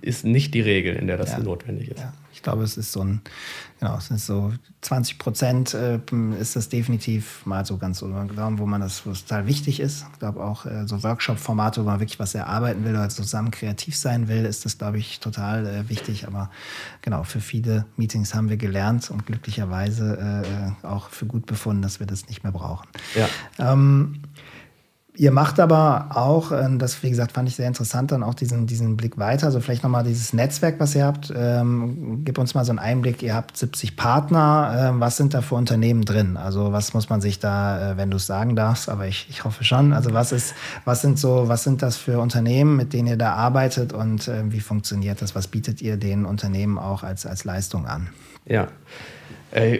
ist 0.07 0.25
nicht 0.25 0.53
die 0.53 0.61
Regel, 0.61 0.95
in 0.95 1.07
der 1.07 1.17
das 1.17 1.31
ja. 1.31 1.39
notwendig 1.39 1.89
ist. 1.89 1.99
Ja. 1.99 2.13
Ich 2.33 2.43
glaube, 2.43 2.63
es 2.63 2.77
ist 2.77 2.91
so 2.91 3.01
ein, 3.01 3.21
genau, 3.79 3.97
es 3.97 4.11
ist 4.11 4.27
so 4.27 4.53
20 4.81 5.17
Prozent 5.17 5.73
äh, 5.73 5.99
ist 6.39 6.55
das 6.55 6.69
definitiv 6.69 7.45
mal 7.45 7.65
so 7.65 7.77
ganz 7.77 7.99
so, 7.99 8.07
wo 8.09 8.65
man 8.65 8.79
das, 8.79 9.05
wo 9.05 9.11
es 9.11 9.25
total 9.25 9.47
wichtig 9.47 9.79
ist. 9.79 10.05
Ich 10.13 10.19
glaube 10.19 10.43
auch 10.43 10.65
äh, 10.65 10.87
so 10.87 11.01
Workshop-Formate, 11.01 11.81
wo 11.81 11.85
man 11.85 11.99
wirklich 11.99 12.19
was 12.19 12.35
erarbeiten 12.35 12.85
will 12.85 12.91
oder 12.91 13.09
zusammen 13.09 13.51
kreativ 13.51 13.97
sein 13.97 14.27
will, 14.27 14.45
ist 14.45 14.65
das, 14.65 14.77
glaube 14.77 14.99
ich, 14.99 15.19
total 15.19 15.65
äh, 15.65 15.89
wichtig. 15.89 16.27
Aber 16.27 16.51
genau, 17.01 17.23
für 17.23 17.41
viele 17.41 17.85
Meetings 17.97 18.35
haben 18.35 18.49
wir 18.49 18.57
gelernt 18.57 19.09
und 19.09 19.25
glücklicherweise 19.25 20.75
äh, 20.83 20.85
auch 20.85 21.09
für 21.09 21.25
gut 21.25 21.47
befunden, 21.47 21.81
dass 21.81 21.99
wir 21.99 22.07
das 22.07 22.27
nicht 22.27 22.43
mehr 22.43 22.53
brauchen. 22.53 22.87
Ja. 23.15 23.27
Ähm, 23.57 24.21
Ihr 25.19 25.31
macht 25.31 25.59
aber 25.59 26.09
auch, 26.11 26.51
ähm, 26.51 26.77
das 26.77 27.01
wie 27.01 27.09
gesagt 27.09 27.31
fand 27.31 27.49
ich 27.49 27.55
sehr 27.55 27.65
interessant, 27.67 28.11
dann 28.11 28.21
auch 28.21 28.35
diesen, 28.35 28.67
diesen 28.67 28.95
Blick 28.97 29.17
weiter. 29.17 29.47
Also 29.47 29.59
vielleicht 29.61 29.81
nochmal 29.81 30.03
dieses 30.03 30.31
Netzwerk, 30.31 30.79
was 30.79 30.93
ihr 30.93 31.05
habt. 31.05 31.33
Ähm, 31.35 32.21
gib 32.23 32.37
uns 32.37 32.53
mal 32.53 32.63
so 32.63 32.71
einen 32.71 32.77
Einblick. 32.77 33.23
Ihr 33.23 33.33
habt 33.33 33.57
70 33.57 33.95
Partner. 33.95 34.89
Ähm, 34.89 34.99
was 34.99 35.17
sind 35.17 35.33
da 35.33 35.41
für 35.41 35.55
Unternehmen 35.55 36.05
drin? 36.05 36.37
Also 36.37 36.71
was 36.71 36.93
muss 36.93 37.09
man 37.09 37.19
sich 37.19 37.39
da, 37.39 37.93
äh, 37.93 37.97
wenn 37.97 38.11
du 38.11 38.17
es 38.17 38.27
sagen 38.27 38.55
darfst, 38.55 38.89
aber 38.89 39.07
ich, 39.07 39.25
ich 39.31 39.43
hoffe 39.43 39.63
schon. 39.63 39.91
Also 39.91 40.13
was 40.13 40.31
ist, 40.31 40.53
was 40.85 41.01
sind 41.01 41.17
so, 41.17 41.47
was 41.47 41.63
sind 41.63 41.81
das 41.81 41.97
für 41.97 42.19
Unternehmen, 42.19 42.75
mit 42.75 42.93
denen 42.93 43.07
ihr 43.07 43.17
da 43.17 43.33
arbeitet 43.33 43.93
und 43.93 44.27
äh, 44.27 44.43
wie 44.51 44.59
funktioniert 44.59 45.23
das? 45.23 45.33
Was 45.33 45.47
bietet 45.47 45.81
ihr 45.81 45.97
den 45.97 46.25
Unternehmen 46.25 46.77
auch 46.77 47.01
als, 47.01 47.25
als 47.25 47.43
Leistung 47.43 47.87
an? 47.87 48.09
Ja. 48.45 48.67
Äh, 49.57 49.79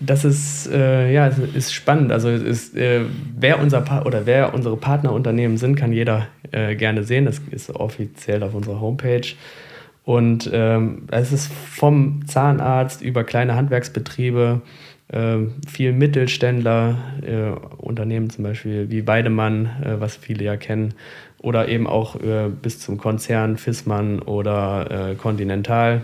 das 0.00 0.24
ist, 0.24 0.70
äh, 0.72 1.12
ja, 1.12 1.26
ist 1.26 1.74
spannend. 1.74 2.12
Also 2.12 2.30
ist, 2.30 2.76
äh, 2.76 3.02
wer 3.38 3.60
unser 3.60 3.80
pa 3.82 4.02
oder 4.02 4.26
wer 4.26 4.54
unsere 4.54 4.76
Partnerunternehmen 4.76 5.56
sind, 5.56 5.76
kann 5.76 5.92
jeder 5.92 6.26
äh, 6.52 6.74
gerne 6.74 7.04
sehen. 7.04 7.24
Das 7.24 7.40
ist 7.50 7.70
offiziell 7.74 8.42
auf 8.42 8.54
unserer 8.54 8.80
Homepage. 8.80 9.34
Und 10.04 10.50
ähm, 10.52 11.02
es 11.10 11.32
ist 11.32 11.52
vom 11.52 12.26
Zahnarzt 12.26 13.02
über 13.02 13.24
kleine 13.24 13.54
Handwerksbetriebe, 13.54 14.62
äh, 15.08 15.36
viel 15.68 15.92
Mittelständler, 15.92 16.96
äh, 17.22 17.50
Unternehmen 17.76 18.30
zum 18.30 18.44
Beispiel 18.44 18.90
wie 18.90 19.06
Weidemann, 19.06 19.66
äh, 19.84 20.00
was 20.00 20.16
viele 20.16 20.44
ja 20.44 20.56
kennen, 20.56 20.94
oder 21.38 21.68
eben 21.68 21.86
auch 21.86 22.16
bis 22.60 22.80
zum 22.80 22.98
Konzern 22.98 23.56
Fissmann 23.56 24.18
oder 24.18 25.14
Continental 25.16 26.02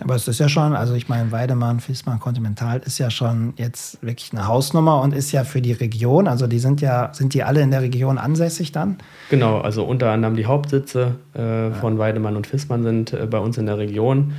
aber 0.00 0.14
es 0.14 0.26
ist 0.26 0.40
ja 0.40 0.48
schon, 0.48 0.74
also 0.74 0.94
ich 0.94 1.08
meine, 1.08 1.30
Weidemann, 1.32 1.80
Fissmann, 1.80 2.18
Continental 2.20 2.80
ist 2.84 2.98
ja 2.98 3.10
schon 3.10 3.54
jetzt 3.56 4.02
wirklich 4.02 4.32
eine 4.32 4.46
Hausnummer 4.46 5.00
und 5.00 5.14
ist 5.14 5.32
ja 5.32 5.44
für 5.44 5.60
die 5.60 5.72
Region, 5.72 6.26
also 6.26 6.46
die 6.46 6.58
sind 6.58 6.80
ja, 6.80 7.10
sind 7.12 7.34
die 7.34 7.42
alle 7.42 7.60
in 7.60 7.70
der 7.70 7.82
Region 7.82 8.18
ansässig 8.18 8.72
dann? 8.72 8.98
Genau, 9.30 9.60
also 9.60 9.84
unter 9.84 10.10
anderem 10.10 10.36
die 10.36 10.46
Hauptsitze 10.46 11.16
äh, 11.34 11.70
von 11.72 11.94
ja. 11.94 11.98
Weidemann 11.98 12.36
und 12.36 12.46
Fissmann 12.46 12.82
sind 12.82 13.12
äh, 13.12 13.26
bei 13.26 13.38
uns 13.38 13.58
in 13.58 13.66
der 13.66 13.78
Region. 13.78 14.32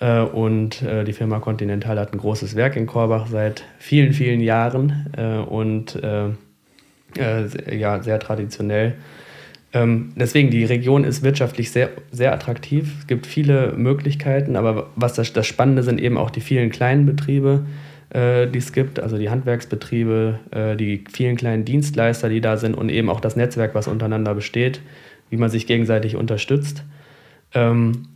Äh, 0.00 0.20
und 0.20 0.82
äh, 0.82 1.04
die 1.04 1.12
Firma 1.12 1.38
Continental 1.38 1.98
hat 1.98 2.12
ein 2.12 2.18
großes 2.18 2.56
Werk 2.56 2.76
in 2.76 2.86
Korbach 2.86 3.26
seit 3.30 3.62
vielen, 3.78 4.12
vielen 4.12 4.40
Jahren 4.40 5.06
äh, 5.16 5.38
und 5.38 5.94
äh, 5.96 6.30
ja, 7.14 8.02
sehr 8.02 8.18
traditionell. 8.18 8.94
Ähm, 9.74 10.12
deswegen, 10.16 10.50
die 10.50 10.64
Region 10.64 11.04
ist 11.04 11.22
wirtschaftlich 11.22 11.70
sehr, 11.70 11.90
sehr 12.10 12.32
attraktiv. 12.32 12.94
Es 13.00 13.06
gibt 13.06 13.26
viele 13.26 13.72
Möglichkeiten, 13.72 14.56
aber 14.56 14.90
was 14.96 15.14
das, 15.14 15.32
das 15.32 15.46
Spannende 15.46 15.82
sind 15.82 16.00
eben 16.00 16.18
auch 16.18 16.30
die 16.30 16.42
vielen 16.42 16.70
kleinen 16.70 17.06
Betriebe, 17.06 17.64
äh, 18.10 18.46
die 18.48 18.58
es 18.58 18.72
gibt, 18.72 19.00
also 19.00 19.16
die 19.16 19.30
Handwerksbetriebe, 19.30 20.38
äh, 20.50 20.76
die 20.76 21.04
vielen 21.10 21.36
kleinen 21.36 21.64
Dienstleister, 21.64 22.28
die 22.28 22.42
da 22.42 22.58
sind 22.58 22.74
und 22.74 22.90
eben 22.90 23.08
auch 23.08 23.20
das 23.20 23.36
Netzwerk, 23.36 23.74
was 23.74 23.88
untereinander 23.88 24.34
besteht, 24.34 24.82
wie 25.30 25.38
man 25.38 25.48
sich 25.48 25.66
gegenseitig 25.66 26.16
unterstützt. 26.16 26.84
Ähm, 27.54 28.08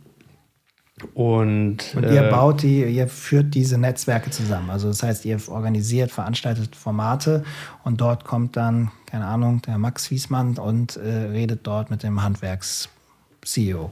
und, 1.13 1.95
und 1.95 2.03
ihr 2.03 2.27
äh, 2.27 2.31
baut 2.31 2.63
die, 2.63 2.83
ihr 2.83 3.07
führt 3.07 3.53
diese 3.53 3.77
Netzwerke 3.77 4.31
zusammen. 4.31 4.69
Also 4.71 4.87
das 4.87 5.03
heißt, 5.03 5.25
ihr 5.25 5.39
organisiert, 5.47 6.11
veranstaltet 6.11 6.75
Formate 6.75 7.43
und 7.83 8.01
dort 8.01 8.23
kommt 8.23 8.57
dann, 8.57 8.91
keine 9.05 9.25
Ahnung, 9.25 9.61
der 9.61 9.77
Max 9.77 10.09
Wiesmann 10.09 10.57
und 10.57 10.97
äh, 10.97 11.27
redet 11.31 11.67
dort 11.67 11.91
mit 11.91 12.01
dem 12.01 12.23
Handwerks-CEO. 12.23 13.91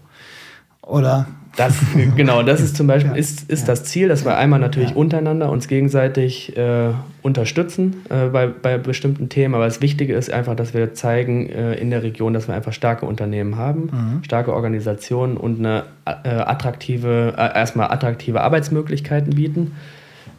Oder? 0.86 1.26
Das, 1.56 1.74
genau, 2.16 2.44
das 2.44 2.60
ist 2.60 2.76
zum 2.76 2.88
Beispiel 2.88 3.16
ist, 3.16 3.50
ist 3.50 3.62
ja. 3.62 3.68
das 3.68 3.86
Ziel, 3.86 4.10
dass 4.10 4.26
wir 4.26 4.38
einmal 4.38 4.60
natürlich 4.60 4.90
ja. 4.90 4.96
untereinander 4.96 5.50
uns 5.50 5.68
gegenseitig 5.68 6.56
äh, 6.58 6.90
unterstützen 7.22 8.02
äh, 8.10 8.28
bei, 8.28 8.48
bei 8.48 8.78
bestimmten 8.78 9.30
Themen. 9.30 9.56
Aber 9.56 9.66
das 9.66 9.82
Wichtige 9.82 10.16
ist 10.16 10.32
einfach, 10.32 10.56
dass 10.56 10.74
wir 10.74 10.94
zeigen 10.94 11.50
äh, 11.50 11.76
in 11.76 11.92
der 11.92 12.04
Region, 12.04 12.34
dass 12.34 12.50
wir 12.50 12.56
einfach 12.56 12.74
starke 12.74 13.06
Unternehmen 13.06 13.56
haben, 13.56 13.90
mhm. 13.92 14.24
starke 14.24 14.54
Organisationen 14.54 15.38
und 15.38 15.60
eine 15.60 15.84
äh, 16.06 16.30
attraktive, 16.30 17.34
äh, 17.38 17.58
erstmal 17.58 17.90
attraktive 17.90 18.42
Arbeitsmöglichkeiten 18.42 19.36
bieten 19.36 19.72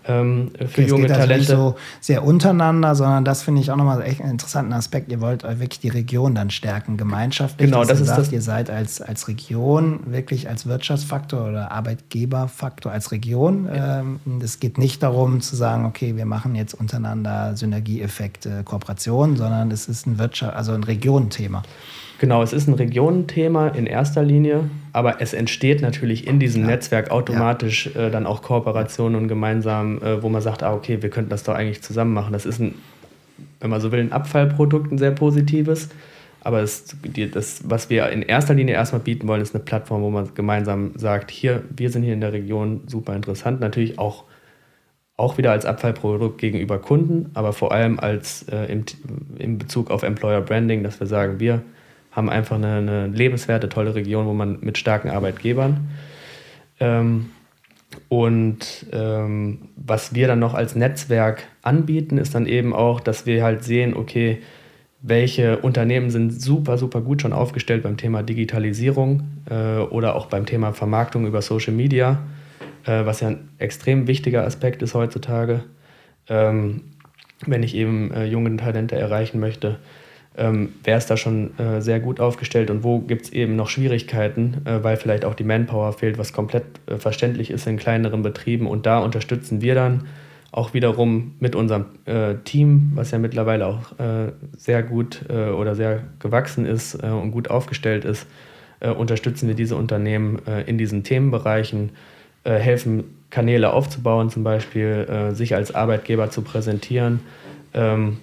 ähm, 0.09 0.51
für 0.57 0.65
okay, 0.65 0.87
junge 0.87 1.07
es 1.07 1.09
geht 1.09 1.17
Talente. 1.17 1.35
Also 1.35 1.37
nicht 1.37 1.49
so 1.49 1.77
sehr 2.01 2.25
untereinander, 2.25 2.95
sondern 2.95 3.25
das 3.25 3.43
finde 3.43 3.61
ich 3.61 3.71
auch 3.71 3.77
nochmal 3.77 4.03
echt 4.03 4.21
einen 4.21 4.33
interessanten 4.33 4.73
Aspekt. 4.73 5.11
Ihr 5.11 5.21
wollt 5.21 5.43
wirklich 5.43 5.81
die 5.81 5.89
Region 5.89 6.35
dann 6.35 6.51
stärken, 6.51 6.97
gemeinschaftlich. 6.97 7.71
Genau, 7.71 7.85
das 7.85 8.01
ist 8.01 8.09
sagt, 8.09 8.19
das. 8.19 8.33
Ihr 8.33 8.43
seid 8.43 8.71
als, 8.71 9.01
als 9.01 9.29
Region 9.29 10.01
wirklich 10.07 10.49
als 10.49 10.67
Wirtschaftsfaktor 10.67 11.49
oder 11.49 11.73
Arbeitgeberfaktor 11.73 12.93
als 12.93 13.13
Region. 13.13 13.67
Ja. 13.67 14.01
Ähm, 14.01 14.21
es 14.43 14.61
geht 14.61 14.79
nicht 14.79 15.03
darum 15.03 15.41
zu 15.41 15.57
sagen, 15.57 15.85
okay, 15.85 16.17
wir 16.17 16.27
machen 16.27 16.55
jetzt 16.55 16.75
untereinander 16.75 17.57
Synergieeffekte, 17.57 18.63
Kooperationen, 18.65 19.37
sondern 19.37 19.71
es 19.71 19.89
ist 19.89 20.07
ein 20.07 20.19
Wirtschaft, 20.19 20.55
also 20.55 20.73
ein 20.73 20.85
Regionenthema. 20.85 21.63
Genau, 22.19 22.43
es 22.43 22.53
ist 22.55 22.67
ein 22.67 22.75
Regionenthema 22.75 23.69
in 23.69 23.87
erster 23.87 24.23
Linie, 24.23 24.71
aber 24.93 25.21
es 25.21 25.35
entsteht 25.35 25.83
natürlich 25.83 26.27
in 26.27 26.39
diesem 26.39 26.63
ja. 26.63 26.69
Netzwerk 26.69 27.11
automatisch 27.11 27.91
ja. 27.95 28.07
äh, 28.07 28.11
dann 28.11 28.25
auch 28.27 28.43
Kooperationen 28.43 29.21
und 29.21 29.29
gemeinsam, 29.29 30.01
äh, 30.03 30.23
wo 30.23 30.31
man 30.31 30.41
sagt, 30.41 30.63
ah, 30.63 30.75
okay, 30.75 31.03
wir 31.03 31.11
könnten 31.11 31.31
das 31.31 31.43
doch 31.43 31.55
eigentlich 31.55 31.83
zusammen 31.83 32.15
machen. 32.15 32.33
Das 32.33 32.47
ist 32.47 32.59
ein, 32.59 32.75
wenn 33.61 33.69
man 33.69 33.83
so 33.83 33.93
will, 33.93 34.01
ein 34.01 34.13
Abfallprodukt, 34.13 34.91
ein 34.91 34.99
sehr 34.99 35.11
positives. 35.11 35.91
Aber 36.41 36.61
es, 36.61 36.97
die, 37.05 37.31
das, 37.31 37.63
was 37.65 37.91
wir 37.91 38.09
in 38.09 38.23
erster 38.23 38.55
Linie 38.55 38.75
erstmal 38.75 39.01
bieten 39.01 39.29
wollen, 39.29 39.43
ist 39.43 39.55
eine 39.55 39.65
Plattform, 39.65 40.03
wo 40.03 40.11
man 40.11 40.33
gemeinsam 40.35 40.93
sagt, 40.95 41.31
hier, 41.31 41.65
wir 41.77 41.91
sind 41.91 42.03
hier 42.03 42.15
in 42.15 42.21
der 42.21 42.33
Region 42.33 42.83
super 42.87 43.15
interessant. 43.15 43.61
Natürlich 43.61 43.99
auch, 43.99 44.25
auch 45.17 45.37
wieder 45.37 45.51
als 45.51 45.67
Abfallprodukt 45.67 46.39
gegenüber 46.39 46.79
Kunden, 46.79 47.31
aber 47.35 47.53
vor 47.53 47.73
allem 47.73 47.99
als 47.99 48.45
äh, 48.49 48.73
im, 48.73 48.85
in 49.39 49.59
Bezug 49.59 49.91
auf 49.91 50.03
Employer 50.03 50.41
Branding, 50.41 50.83
dass 50.83 51.01
wir 51.01 51.09
sagen, 51.09 51.41
wir 51.41 51.63
haben 52.17 52.31
einfach 52.31 52.57
eine, 52.57 52.77
eine 52.77 53.07
lebenswerte, 53.09 53.69
tolle 53.69 53.95
Region, 53.95 54.27
wo 54.27 54.33
man 54.33 54.59
mit 54.61 54.79
starken 54.79 55.11
Arbeitgebern. 55.11 55.89
Ähm, 56.81 57.27
und 58.09 58.87
ähm, 58.93 59.69
was 59.77 60.15
wir 60.15 60.27
dann 60.27 60.39
noch 60.39 60.55
als 60.55 60.75
Netzwerk 60.75 61.45
anbieten, 61.63 62.17
ist 62.19 62.35
dann 62.35 62.47
eben 62.47 62.75
auch, 62.75 63.01
dass 63.01 63.27
wir 63.27 63.45
halt 63.45 63.65
sehen, 63.65 63.95
okay, 63.95 64.39
welche 65.03 65.59
Unternehmen 65.59 66.11
sind 66.11 66.41
super, 66.41 66.79
super 66.79 67.03
gut 67.03 67.23
schon 67.23 67.35
aufgestellt 67.35 67.83
beim 67.83 67.99
Thema 67.99 68.23
Digitalisierung 68.23 69.23
äh, 69.49 69.79
oder 69.79 70.17
auch 70.17 70.27
beim 70.27 70.47
Thema 70.47 70.73
Vermarktung 70.73 71.27
über 71.27 71.43
Social 71.43 71.75
Media, 71.75 72.23
äh, 72.87 73.05
was 73.05 73.21
ja 73.21 73.29
ein 73.29 73.51
extrem 73.59 74.07
wichtiger 74.07 74.45
Aspekt 74.45 74.83
ist 74.83 74.95
heutzutage, 74.95 75.65
ähm, 76.29 76.85
wenn 77.47 77.63
ich 77.63 77.75
eben 77.75 78.11
äh, 78.13 78.25
junge 78.25 78.57
Talente 78.57 78.97
erreichen 78.97 79.39
möchte 79.39 79.79
ähm, 80.37 80.75
wer 80.85 80.99
ist 80.99 81.11
da 81.11 81.17
schon 81.17 81.59
äh, 81.59 81.81
sehr 81.81 81.99
gut 81.99 82.21
aufgestellt 82.21 82.71
und 82.71 82.85
wo 82.85 83.01
gibt 83.01 83.27
es 83.27 83.33
eben 83.33 83.57
noch 83.57 83.69
Schwierigkeiten, 83.69 84.63
äh, 84.65 84.83
weil 84.85 84.97
vielleicht 84.97 85.25
auch 85.25 85.35
die 85.35 85.45
Manpower 85.45 85.93
fehlt, 85.93 86.19
was 86.19 86.33
komplett 86.33 86.65
äh, 86.87 86.97
verständlich 86.97 87.51
ist 87.51 87.67
in 87.67 87.79
kleineren 87.79 88.23
Betrieben. 88.23 88.67
Und 88.67 88.85
da 88.85 88.99
unterstützen 88.99 89.63
wir 89.63 89.75
dann 89.75 90.05
auch 90.53 90.75
wiederum 90.75 91.35
mit 91.41 91.55
unserem 91.55 91.87
äh, 92.05 92.35
Team, 92.45 92.93
was 92.95 93.11
ja 93.11 93.19
mittlerweile 93.19 93.67
auch 93.67 93.99
äh, 93.99 94.33
sehr 94.57 94.83
gut 94.83 95.25
äh, 95.29 95.51
oder 95.51 95.75
sehr 95.75 96.05
gewachsen 96.19 96.67
ist 96.67 96.95
und 97.03 97.31
gut 97.31 97.51
aufgestellt 97.51 98.05
ist, 98.05 98.27
unterstützen 98.99 99.49
wir 99.49 99.55
diese 99.55 99.75
Unternehmen 99.75 100.39
in 100.67 100.77
diesen 100.77 101.03
Themenbereichen, 101.03 101.91
helfen 102.45 103.05
Kanäle 103.31 103.73
aufzubauen, 103.73 104.29
zum 104.29 104.45
Beispiel 104.45 105.31
sich 105.33 105.55
als 105.55 105.75
Arbeitgeber 105.75 106.29
zu 106.29 106.43
präsentieren. 106.43 107.21
Ähm, 107.73 108.19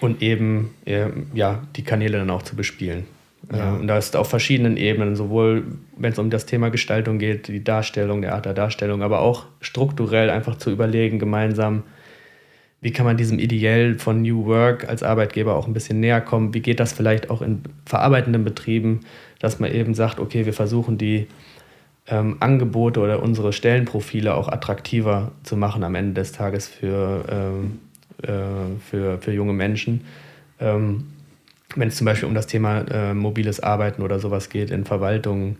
und 0.00 0.22
eben 0.22 0.74
äh, 0.84 1.08
ja, 1.34 1.62
die 1.76 1.82
Kanäle 1.82 2.18
dann 2.18 2.30
auch 2.30 2.42
zu 2.42 2.56
bespielen. 2.56 3.04
Ja. 3.50 3.76
Äh, 3.76 3.80
und 3.80 3.86
da 3.86 3.98
ist 3.98 4.16
auf 4.16 4.28
verschiedenen 4.28 4.76
Ebenen, 4.76 5.16
sowohl 5.16 5.64
wenn 5.96 6.12
es 6.12 6.18
um 6.18 6.30
das 6.30 6.46
Thema 6.46 6.70
Gestaltung 6.70 7.18
geht, 7.18 7.48
die 7.48 7.64
Darstellung, 7.64 8.22
der 8.22 8.34
Art 8.34 8.46
der 8.46 8.54
Darstellung, 8.54 9.02
aber 9.02 9.20
auch 9.20 9.46
strukturell 9.60 10.30
einfach 10.30 10.56
zu 10.56 10.70
überlegen, 10.70 11.18
gemeinsam, 11.18 11.82
wie 12.80 12.92
kann 12.92 13.06
man 13.06 13.16
diesem 13.16 13.38
Ideell 13.38 13.98
von 13.98 14.22
New 14.22 14.46
Work 14.46 14.88
als 14.88 15.04
Arbeitgeber 15.04 15.54
auch 15.54 15.68
ein 15.68 15.72
bisschen 15.72 16.00
näher 16.00 16.20
kommen? 16.20 16.52
Wie 16.52 16.60
geht 16.60 16.80
das 16.80 16.92
vielleicht 16.92 17.30
auch 17.30 17.40
in 17.40 17.62
verarbeitenden 17.86 18.42
Betrieben, 18.42 19.00
dass 19.38 19.60
man 19.60 19.72
eben 19.72 19.94
sagt, 19.94 20.18
okay, 20.18 20.46
wir 20.46 20.52
versuchen 20.52 20.98
die 20.98 21.28
ähm, 22.08 22.36
Angebote 22.40 22.98
oder 22.98 23.22
unsere 23.22 23.52
Stellenprofile 23.52 24.34
auch 24.34 24.48
attraktiver 24.48 25.30
zu 25.44 25.56
machen 25.56 25.84
am 25.84 25.94
Ende 25.94 26.14
des 26.14 26.32
Tages 26.32 26.66
für 26.66 27.24
ähm, 27.30 27.78
äh, 28.22 28.78
für, 28.90 29.18
für 29.18 29.32
junge 29.32 29.52
Menschen. 29.52 30.02
Ähm, 30.60 31.08
wenn 31.76 31.88
es 31.88 31.96
zum 31.96 32.04
Beispiel 32.04 32.28
um 32.28 32.34
das 32.34 32.46
Thema 32.46 32.80
äh, 32.80 33.14
mobiles 33.14 33.60
Arbeiten 33.60 34.02
oder 34.02 34.18
sowas 34.18 34.48
geht 34.48 34.70
in 34.70 34.84
Verwaltungen, 34.84 35.56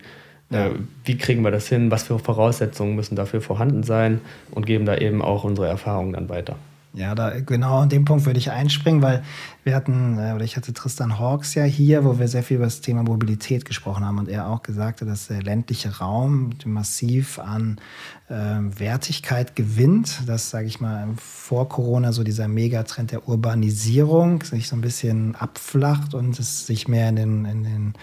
äh, 0.51 0.55
ja. 0.55 0.71
wie 1.05 1.17
kriegen 1.17 1.43
wir 1.43 1.51
das 1.51 1.67
hin, 1.67 1.91
was 1.91 2.03
für 2.03 2.19
Voraussetzungen 2.19 2.95
müssen 2.95 3.15
dafür 3.15 3.41
vorhanden 3.41 3.83
sein 3.83 4.21
und 4.51 4.65
geben 4.65 4.85
da 4.85 4.97
eben 4.97 5.21
auch 5.21 5.43
unsere 5.43 5.67
Erfahrungen 5.67 6.13
dann 6.13 6.29
weiter. 6.29 6.55
Ja, 6.95 7.15
da, 7.15 7.39
genau 7.39 7.79
an 7.79 7.89
dem 7.89 8.05
Punkt 8.05 8.27
würde 8.27 8.37
ich 8.37 8.51
einspringen, 8.51 9.01
weil 9.01 9.23
wir 9.63 9.75
hatten, 9.75 10.19
äh, 10.19 10.33
oder 10.33 10.43
ich 10.43 10.55
hatte 10.57 10.73
Tristan 10.73 11.17
Hawks 11.17 11.55
ja 11.55 11.63
hier, 11.63 12.05
wo 12.05 12.19
wir 12.19 12.27
sehr 12.27 12.43
viel 12.43 12.57
über 12.57 12.65
das 12.65 12.81
Thema 12.81 13.01
Mobilität 13.01 13.65
gesprochen 13.65 14.05
haben 14.05 14.19
und 14.19 14.29
er 14.29 14.47
auch 14.47 14.61
gesagt 14.61 15.01
hat, 15.01 15.07
dass 15.07 15.27
der 15.27 15.41
ländliche 15.41 15.97
Raum 15.97 16.51
massiv 16.65 17.39
an 17.39 17.77
Wertigkeit 18.35 19.55
gewinnt. 19.55 20.23
Das, 20.25 20.49
sage 20.49 20.67
ich 20.67 20.81
mal, 20.81 21.07
vor 21.17 21.69
Corona 21.69 22.11
so 22.11 22.23
dieser 22.23 22.47
Megatrend 22.47 23.11
der 23.11 23.27
Urbanisierung 23.29 24.43
sich 24.43 24.67
so 24.67 24.75
ein 24.75 24.81
bisschen 24.81 25.35
abflacht 25.35 26.13
und 26.13 26.37
es 26.39 26.67
sich 26.67 26.87
mehr 26.87 27.09
in 27.09 27.15
den, 27.15 27.45
in 27.45 27.63
den, 27.63 27.93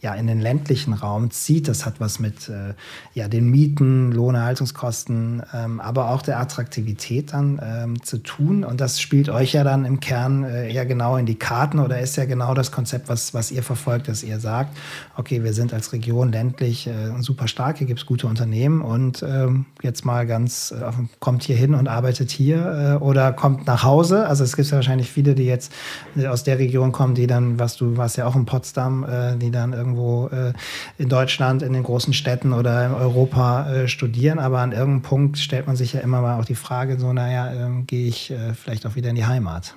ja, 0.00 0.14
in 0.14 0.26
den 0.26 0.40
ländlichen 0.40 0.92
Raum 0.92 1.30
zieht. 1.30 1.68
Das 1.68 1.84
hat 1.84 2.00
was 2.00 2.18
mit 2.18 2.48
äh, 2.48 2.74
ja, 3.12 3.28
den 3.28 3.50
Mieten, 3.50 4.12
Lohnerhaltungskosten, 4.12 5.42
ähm, 5.52 5.80
aber 5.80 6.10
auch 6.10 6.22
der 6.22 6.40
Attraktivität 6.40 7.34
dann 7.34 7.60
ähm, 7.62 8.02
zu 8.02 8.18
tun. 8.18 8.64
Und 8.64 8.80
das 8.80 9.00
spielt 9.00 9.28
euch 9.28 9.52
ja 9.52 9.64
dann 9.64 9.84
im 9.84 10.00
Kern 10.00 10.44
äh, 10.44 10.72
genau 10.86 11.10
genau 11.10 11.16
in 11.16 11.26
die 11.26 11.38
Karten 11.38 11.78
oder 11.78 11.98
ist 11.98 12.16
ja 12.16 12.24
genau 12.24 12.54
das 12.54 12.70
Konzept, 12.70 13.08
was, 13.08 13.34
was 13.34 13.50
ihr 13.50 13.62
verfolgt, 13.62 14.06
dass 14.06 14.22
ihr 14.22 14.38
sagt, 14.38 14.76
okay, 15.16 15.42
wir 15.42 15.52
sind 15.52 15.72
als 15.72 15.92
Region 15.92 16.30
ländlich 16.30 16.86
äh, 16.86 17.10
super 17.20 17.48
stark, 17.48 17.78
hier 17.78 17.86
gibt 17.86 18.00
es 18.00 18.06
gute 18.06 18.26
Unternehmen 18.26 18.80
und 18.80 19.24
ähm, 19.26 19.66
jetzt 19.82 20.04
mal 20.04 20.26
ganz, 20.26 20.72
äh, 20.72 20.90
kommt 21.18 21.42
hier 21.42 21.56
hin 21.56 21.74
und 21.74 21.88
arbeitet 21.88 22.30
hier 22.30 22.98
äh, 23.00 23.02
oder 23.02 23.32
kommt 23.32 23.66
nach 23.66 23.82
Hause. 23.82 24.26
Also 24.26 24.44
es 24.44 24.56
gibt 24.56 24.68
ja 24.68 24.76
wahrscheinlich 24.76 25.10
viele, 25.10 25.34
die 25.34 25.44
jetzt 25.44 25.72
äh, 26.16 26.26
aus 26.26 26.44
der 26.44 26.58
Region 26.58 26.92
kommen, 26.92 27.14
die 27.14 27.26
dann, 27.26 27.58
was 27.58 27.76
du 27.76 27.96
warst 27.96 28.16
ja 28.16 28.26
auch 28.26 28.36
in 28.36 28.46
Potsdam, 28.46 29.04
äh, 29.04 29.36
die 29.36 29.50
dann 29.50 29.72
irgendwo 29.72 30.28
äh, 30.28 30.52
in 30.98 31.08
Deutschland, 31.08 31.62
in 31.62 31.72
den 31.72 31.82
großen 31.82 32.12
Städten 32.12 32.52
oder 32.52 32.86
in 32.86 32.92
Europa 32.92 33.86
studieren, 33.86 34.38
aber 34.38 34.60
an 34.60 34.72
irgendeinem 34.72 35.02
Punkt 35.02 35.38
stellt 35.38 35.66
man 35.66 35.76
sich 35.76 35.92
ja 35.92 36.00
immer 36.00 36.20
mal 36.20 36.38
auch 36.38 36.44
die 36.44 36.54
Frage, 36.54 36.98
so, 36.98 37.12
naja, 37.12 37.52
ähm, 37.52 37.86
gehe 37.86 38.06
ich 38.06 38.32
vielleicht 38.54 38.86
auch 38.86 38.94
wieder 38.94 39.10
in 39.10 39.16
die 39.16 39.26
Heimat. 39.26 39.74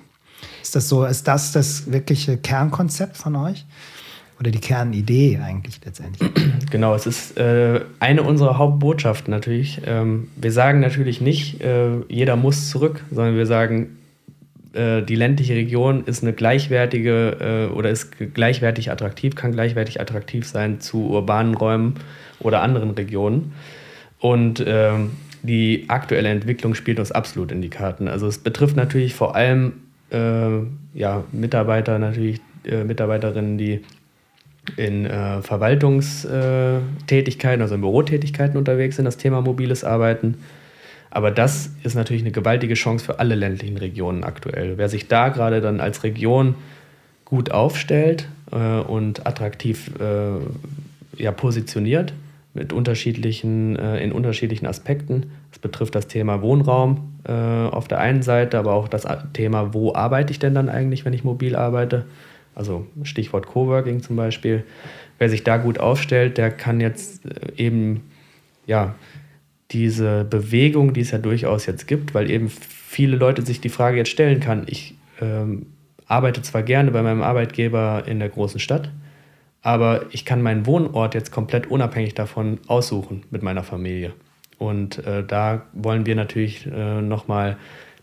Ist 0.62 0.76
das 0.76 0.88
so, 0.88 1.04
ist 1.04 1.26
das 1.28 1.52
das 1.52 1.90
wirkliche 1.90 2.36
Kernkonzept 2.36 3.16
von 3.16 3.36
euch? 3.36 3.64
Oder 4.40 4.50
die 4.50 4.60
Kernidee 4.60 5.38
eigentlich 5.42 5.80
letztendlich? 5.84 6.30
Genau, 6.70 6.94
es 6.94 7.06
ist 7.06 7.38
äh, 7.38 7.82
eine 8.00 8.24
unserer 8.24 8.58
Hauptbotschaften 8.58 9.30
natürlich. 9.30 9.82
Ähm, 9.86 10.28
wir 10.34 10.50
sagen 10.50 10.80
natürlich 10.80 11.20
nicht, 11.20 11.62
äh, 11.62 12.00
jeder 12.08 12.34
muss 12.34 12.68
zurück, 12.68 13.04
sondern 13.12 13.36
wir 13.36 13.46
sagen, 13.46 13.96
äh, 14.72 15.02
die 15.02 15.14
ländliche 15.14 15.54
Region 15.54 16.04
ist 16.04 16.24
eine 16.24 16.32
gleichwertige 16.32 17.68
äh, 17.70 17.72
oder 17.72 17.90
ist 17.90 18.16
gleichwertig 18.34 18.90
attraktiv, 18.90 19.36
kann 19.36 19.52
gleichwertig 19.52 20.00
attraktiv 20.00 20.48
sein 20.48 20.80
zu 20.80 21.10
urbanen 21.10 21.54
Räumen 21.54 21.94
oder 22.40 22.60
anderen 22.62 22.90
Regionen. 22.90 23.52
Und 24.18 24.64
ähm, 24.66 25.12
die 25.42 25.84
aktuelle 25.88 26.30
Entwicklung 26.30 26.74
spielt 26.74 26.98
uns 26.98 27.12
absolut 27.12 27.52
in 27.52 27.62
die 27.62 27.70
Karten. 27.70 28.08
Also 28.08 28.26
es 28.26 28.38
betrifft 28.38 28.74
natürlich 28.74 29.14
vor 29.14 29.36
allem 29.36 29.74
äh, 30.10 30.60
ja, 30.94 31.24
Mitarbeiter 31.30 31.98
natürlich, 31.98 32.40
äh, 32.64 32.82
Mitarbeiterinnen, 32.82 33.58
die 33.58 33.82
in 34.76 35.06
äh, 35.06 35.42
Verwaltungstätigkeiten, 35.42 37.62
also 37.62 37.74
in 37.74 37.80
Bürotätigkeiten 37.80 38.56
unterwegs 38.56 38.94
sind, 38.96 39.04
das 39.04 39.16
Thema 39.16 39.40
mobiles 39.40 39.84
Arbeiten. 39.84 40.38
Aber 41.10 41.30
das 41.30 41.70
ist 41.84 41.94
natürlich 41.94 42.22
eine 42.22 42.32
gewaltige 42.32 42.74
Chance 42.74 43.04
für 43.04 43.20
alle 43.20 43.36
ländlichen 43.36 43.76
Regionen 43.76 44.24
aktuell. 44.24 44.78
Wer 44.78 44.88
sich 44.88 45.06
da 45.06 45.28
gerade 45.28 45.60
dann 45.60 45.80
als 45.80 46.02
Region 46.02 46.56
gut 47.24 47.52
aufstellt 47.52 48.28
äh, 48.50 48.80
und 48.80 49.26
attraktiv 49.26 49.90
äh, 50.00 51.22
ja, 51.22 51.32
positioniert, 51.32 52.12
mit 52.52 52.72
unterschiedlichen, 52.72 53.76
äh, 53.76 54.02
in 54.02 54.12
unterschiedlichen 54.12 54.66
Aspekten. 54.66 55.32
Das 55.50 55.58
betrifft 55.58 55.94
das 55.94 56.06
Thema 56.06 56.42
Wohnraum 56.42 57.14
äh, 57.24 57.32
auf 57.32 57.88
der 57.88 58.00
einen 58.00 58.22
Seite, 58.22 58.58
aber 58.58 58.72
auch 58.72 58.88
das 58.88 59.06
Thema, 59.32 59.74
wo 59.74 59.94
arbeite 59.94 60.32
ich 60.32 60.38
denn 60.38 60.54
dann 60.54 60.68
eigentlich, 60.68 61.04
wenn 61.04 61.12
ich 61.12 61.24
mobil 61.24 61.56
arbeite? 61.56 62.04
Also 62.54 62.86
Stichwort 63.02 63.46
Coworking 63.46 64.02
zum 64.02 64.16
Beispiel. 64.16 64.64
Wer 65.18 65.28
sich 65.28 65.44
da 65.44 65.56
gut 65.56 65.78
aufstellt, 65.78 66.38
der 66.38 66.50
kann 66.50 66.80
jetzt 66.80 67.24
äh, 67.26 67.52
eben 67.56 68.02
ja 68.66 68.94
diese 69.70 70.24
Bewegung, 70.24 70.92
die 70.92 71.00
es 71.00 71.10
ja 71.10 71.18
durchaus 71.18 71.66
jetzt 71.66 71.88
gibt, 71.88 72.14
weil 72.14 72.30
eben 72.30 72.48
viele 72.48 73.16
Leute 73.16 73.42
sich 73.42 73.60
die 73.60 73.68
Frage 73.68 73.96
jetzt 73.96 74.10
stellen 74.10 74.40
kann, 74.40 74.64
ich 74.66 74.94
ähm, 75.20 75.66
arbeite 76.06 76.42
zwar 76.42 76.62
gerne 76.62 76.90
bei 76.90 77.02
meinem 77.02 77.22
Arbeitgeber 77.22 78.04
in 78.06 78.18
der 78.18 78.28
großen 78.28 78.60
Stadt, 78.60 78.90
aber 79.62 80.06
ich 80.10 80.24
kann 80.24 80.42
meinen 80.42 80.66
Wohnort 80.66 81.14
jetzt 81.14 81.32
komplett 81.32 81.66
unabhängig 81.66 82.14
davon 82.14 82.58
aussuchen 82.66 83.24
mit 83.30 83.42
meiner 83.42 83.64
Familie. 83.64 84.12
Und 84.58 85.04
äh, 85.06 85.24
da 85.24 85.62
wollen 85.72 86.06
wir 86.06 86.14
natürlich 86.14 86.66
äh, 86.66 87.00
nochmal 87.00 87.56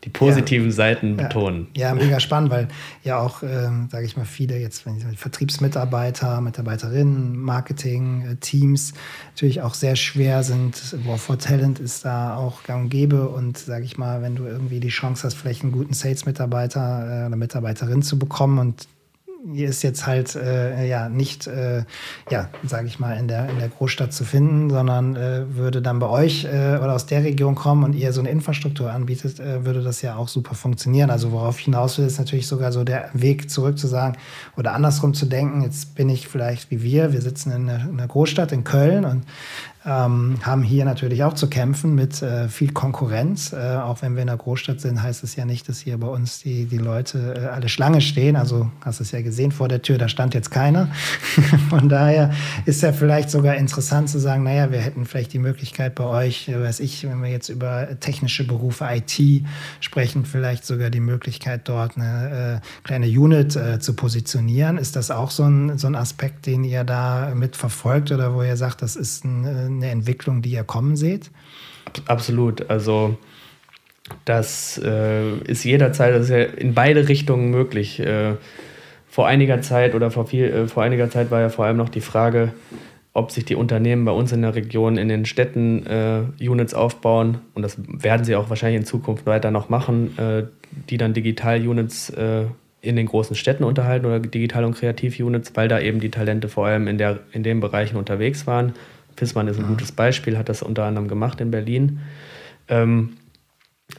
die 0.03 0.09
positiven 0.09 0.67
ja, 0.67 0.73
Seiten 0.73 1.15
betonen. 1.15 1.67
Ja, 1.75 1.89
ja, 1.89 1.93
mega 1.93 2.19
spannend, 2.19 2.49
weil 2.49 2.67
ja 3.03 3.19
auch, 3.19 3.43
ähm, 3.43 3.87
sage 3.91 4.05
ich 4.05 4.17
mal, 4.17 4.25
viele 4.25 4.57
jetzt 4.57 4.85
wenn 4.85 4.97
ich, 4.97 5.19
Vertriebsmitarbeiter, 5.19 6.41
Mitarbeiterinnen, 6.41 7.37
Marketing, 7.37 8.25
äh, 8.25 8.35
Teams 8.37 8.93
natürlich 9.29 9.61
auch 9.61 9.75
sehr 9.75 9.95
schwer 9.95 10.43
sind. 10.43 10.95
War 11.05 11.17
for 11.17 11.37
Talent 11.37 11.79
ist 11.79 12.03
da 12.03 12.35
auch 12.35 12.63
gang 12.63 12.83
und 12.83 12.89
gäbe 12.89 13.29
und 13.29 13.57
sage 13.57 13.85
ich 13.85 13.97
mal, 13.97 14.21
wenn 14.21 14.35
du 14.35 14.45
irgendwie 14.45 14.79
die 14.79 14.89
Chance 14.89 15.23
hast, 15.23 15.35
vielleicht 15.35 15.61
einen 15.61 15.71
guten 15.71 15.93
Sales-Mitarbeiter 15.93 17.23
äh, 17.23 17.27
oder 17.27 17.35
Mitarbeiterin 17.35 18.01
zu 18.01 18.17
bekommen 18.17 18.57
und 18.57 18.87
ist 19.55 19.81
jetzt 19.81 20.05
halt 20.05 20.35
äh, 20.35 20.87
ja 20.87 21.09
nicht, 21.09 21.47
äh, 21.47 21.83
ja, 22.29 22.49
sage 22.63 22.87
ich 22.87 22.99
mal, 22.99 23.17
in 23.17 23.27
der, 23.27 23.49
in 23.49 23.59
der 23.59 23.69
Großstadt 23.69 24.13
zu 24.13 24.23
finden, 24.23 24.69
sondern 24.69 25.15
äh, 25.15 25.55
würde 25.55 25.81
dann 25.81 25.99
bei 25.99 26.07
euch 26.07 26.45
äh, 26.45 26.77
oder 26.77 26.93
aus 26.93 27.05
der 27.05 27.23
Region 27.23 27.55
kommen 27.55 27.83
und 27.83 27.93
ihr 27.93 28.13
so 28.13 28.21
eine 28.21 28.29
Infrastruktur 28.29 28.91
anbietet, 28.91 29.39
äh, 29.39 29.65
würde 29.65 29.81
das 29.81 30.01
ja 30.01 30.15
auch 30.15 30.27
super 30.27 30.55
funktionieren. 30.55 31.09
Also 31.09 31.31
worauf 31.31 31.59
ich 31.59 31.65
hinaus 31.65 31.97
will, 31.97 32.05
ist 32.05 32.19
natürlich 32.19 32.47
sogar 32.47 32.71
so 32.71 32.83
der 32.83 33.09
Weg 33.13 33.49
zurück 33.49 33.77
zu 33.77 33.87
sagen 33.87 34.17
oder 34.57 34.73
andersrum 34.73 35.13
zu 35.13 35.25
denken, 35.25 35.61
jetzt 35.61 35.95
bin 35.95 36.09
ich 36.09 36.27
vielleicht 36.27 36.71
wie 36.71 36.83
wir, 36.83 37.13
wir 37.13 37.21
sitzen 37.21 37.51
in 37.51 37.69
einer, 37.69 37.83
in 37.83 37.99
einer 37.99 38.07
Großstadt 38.07 38.51
in 38.51 38.63
Köln 38.63 39.05
und 39.05 39.23
ähm, 39.83 40.37
haben 40.43 40.61
hier 40.61 40.85
natürlich 40.85 41.23
auch 41.23 41.33
zu 41.33 41.49
kämpfen 41.49 41.95
mit 41.95 42.21
äh, 42.21 42.47
viel 42.49 42.71
Konkurrenz. 42.71 43.51
Äh, 43.51 43.77
auch 43.77 44.03
wenn 44.03 44.13
wir 44.13 44.21
in 44.21 44.27
der 44.27 44.37
Großstadt 44.37 44.79
sind, 44.79 45.01
heißt 45.01 45.23
es 45.23 45.35
ja 45.35 45.45
nicht, 45.45 45.67
dass 45.67 45.79
hier 45.79 45.97
bei 45.97 46.07
uns 46.07 46.39
die, 46.39 46.65
die 46.65 46.77
Leute 46.77 47.33
äh, 47.35 47.45
alle 47.47 47.67
Schlange 47.67 48.01
stehen. 48.01 48.35
Also 48.35 48.69
hast 48.81 48.99
du 48.99 49.03
es 49.03 49.11
ja 49.11 49.21
gesehen 49.21 49.51
vor 49.51 49.67
der 49.67 49.81
Tür, 49.81 49.97
da 49.97 50.07
stand 50.07 50.35
jetzt 50.35 50.51
keiner. 50.51 50.89
Von 51.69 51.89
daher 51.89 52.31
ist 52.65 52.83
ja 52.83 52.93
vielleicht 52.93 53.31
sogar 53.31 53.55
interessant 53.55 54.09
zu 54.09 54.19
sagen, 54.19 54.43
naja, 54.43 54.71
wir 54.71 54.79
hätten 54.79 55.05
vielleicht 55.05 55.33
die 55.33 55.39
Möglichkeit 55.39 55.95
bei 55.95 56.03
euch, 56.03 56.47
äh, 56.47 56.61
weiß 56.61 56.79
ich, 56.79 57.03
wenn 57.09 57.23
wir 57.23 57.31
jetzt 57.31 57.49
über 57.49 57.99
technische 57.99 58.45
Berufe 58.45 58.87
IT 58.87 59.43
sprechen, 59.79 60.25
vielleicht 60.25 60.63
sogar 60.63 60.91
die 60.91 60.99
Möglichkeit, 60.99 61.67
dort 61.67 61.97
eine 61.97 62.61
äh, 62.61 62.83
kleine 62.83 63.07
Unit 63.07 63.55
äh, 63.55 63.79
zu 63.79 63.95
positionieren. 63.95 64.77
Ist 64.77 64.95
das 64.95 65.09
auch 65.09 65.31
so 65.31 65.43
ein, 65.43 65.79
so 65.79 65.87
ein 65.87 65.95
Aspekt, 65.95 66.45
den 66.45 66.63
ihr 66.63 66.83
da 66.83 67.33
mit 67.33 67.55
verfolgt 67.55 68.11
oder 68.11 68.35
wo 68.35 68.43
ihr 68.43 68.57
sagt, 68.57 68.83
das 68.83 68.95
ist 68.95 69.25
ein 69.25 69.70
eine 69.77 69.91
Entwicklung, 69.91 70.41
die 70.41 70.51
ihr 70.51 70.63
kommen 70.63 70.95
seht? 70.95 71.31
Absolut. 72.07 72.69
Also 72.69 73.17
das 74.25 74.81
äh, 74.83 75.37
ist 75.39 75.63
jederzeit, 75.63 76.13
das 76.13 76.23
ist 76.23 76.29
ja 76.29 76.43
in 76.43 76.73
beide 76.73 77.07
Richtungen 77.07 77.49
möglich. 77.49 77.99
Äh, 77.99 78.35
vor 79.09 79.27
einiger 79.27 79.61
Zeit 79.61 79.93
oder 79.95 80.11
vor, 80.11 80.27
viel, 80.27 80.45
äh, 80.45 80.67
vor 80.67 80.83
einiger 80.83 81.09
Zeit 81.09 81.31
war 81.31 81.41
ja 81.41 81.49
vor 81.49 81.65
allem 81.65 81.77
noch 81.77 81.89
die 81.89 82.01
Frage, 82.01 82.53
ob 83.13 83.31
sich 83.31 83.43
die 83.43 83.55
Unternehmen 83.55 84.05
bei 84.05 84.11
uns 84.11 84.31
in 84.31 84.41
der 84.41 84.55
Region, 84.55 84.97
in 84.97 85.09
den 85.09 85.25
Städten 85.25 85.85
äh, 85.85 86.21
Units 86.47 86.73
aufbauen. 86.73 87.39
Und 87.53 87.63
das 87.63 87.77
werden 87.85 88.23
sie 88.23 88.35
auch 88.35 88.49
wahrscheinlich 88.49 88.79
in 88.79 88.85
Zukunft 88.85 89.25
weiter 89.25 89.51
noch 89.51 89.69
machen, 89.69 90.17
äh, 90.17 90.43
die 90.89 90.97
dann 90.97 91.13
Digital-Units 91.13 92.11
äh, 92.11 92.45
in 92.81 92.95
den 92.95 93.05
großen 93.05 93.35
Städten 93.35 93.63
unterhalten 93.63 94.05
oder 94.05 94.19
Digital- 94.19 94.63
und 94.63 94.75
Kreativ-Units, 94.75 95.51
weil 95.55 95.67
da 95.67 95.79
eben 95.79 95.99
die 95.99 96.09
Talente 96.09 96.47
vor 96.47 96.65
allem 96.65 96.87
in, 96.87 96.97
der, 96.97 97.19
in 97.31 97.43
den 97.43 97.59
Bereichen 97.59 97.97
unterwegs 97.97 98.47
waren 98.47 98.73
Pissmann 99.15 99.47
ist 99.47 99.57
ein 99.57 99.65
mhm. 99.65 99.69
gutes 99.69 99.91
Beispiel, 99.91 100.37
hat 100.37 100.49
das 100.49 100.61
unter 100.63 100.85
anderem 100.85 101.07
gemacht 101.07 101.41
in 101.41 101.51
Berlin. 101.51 101.99
Ähm, 102.67 103.13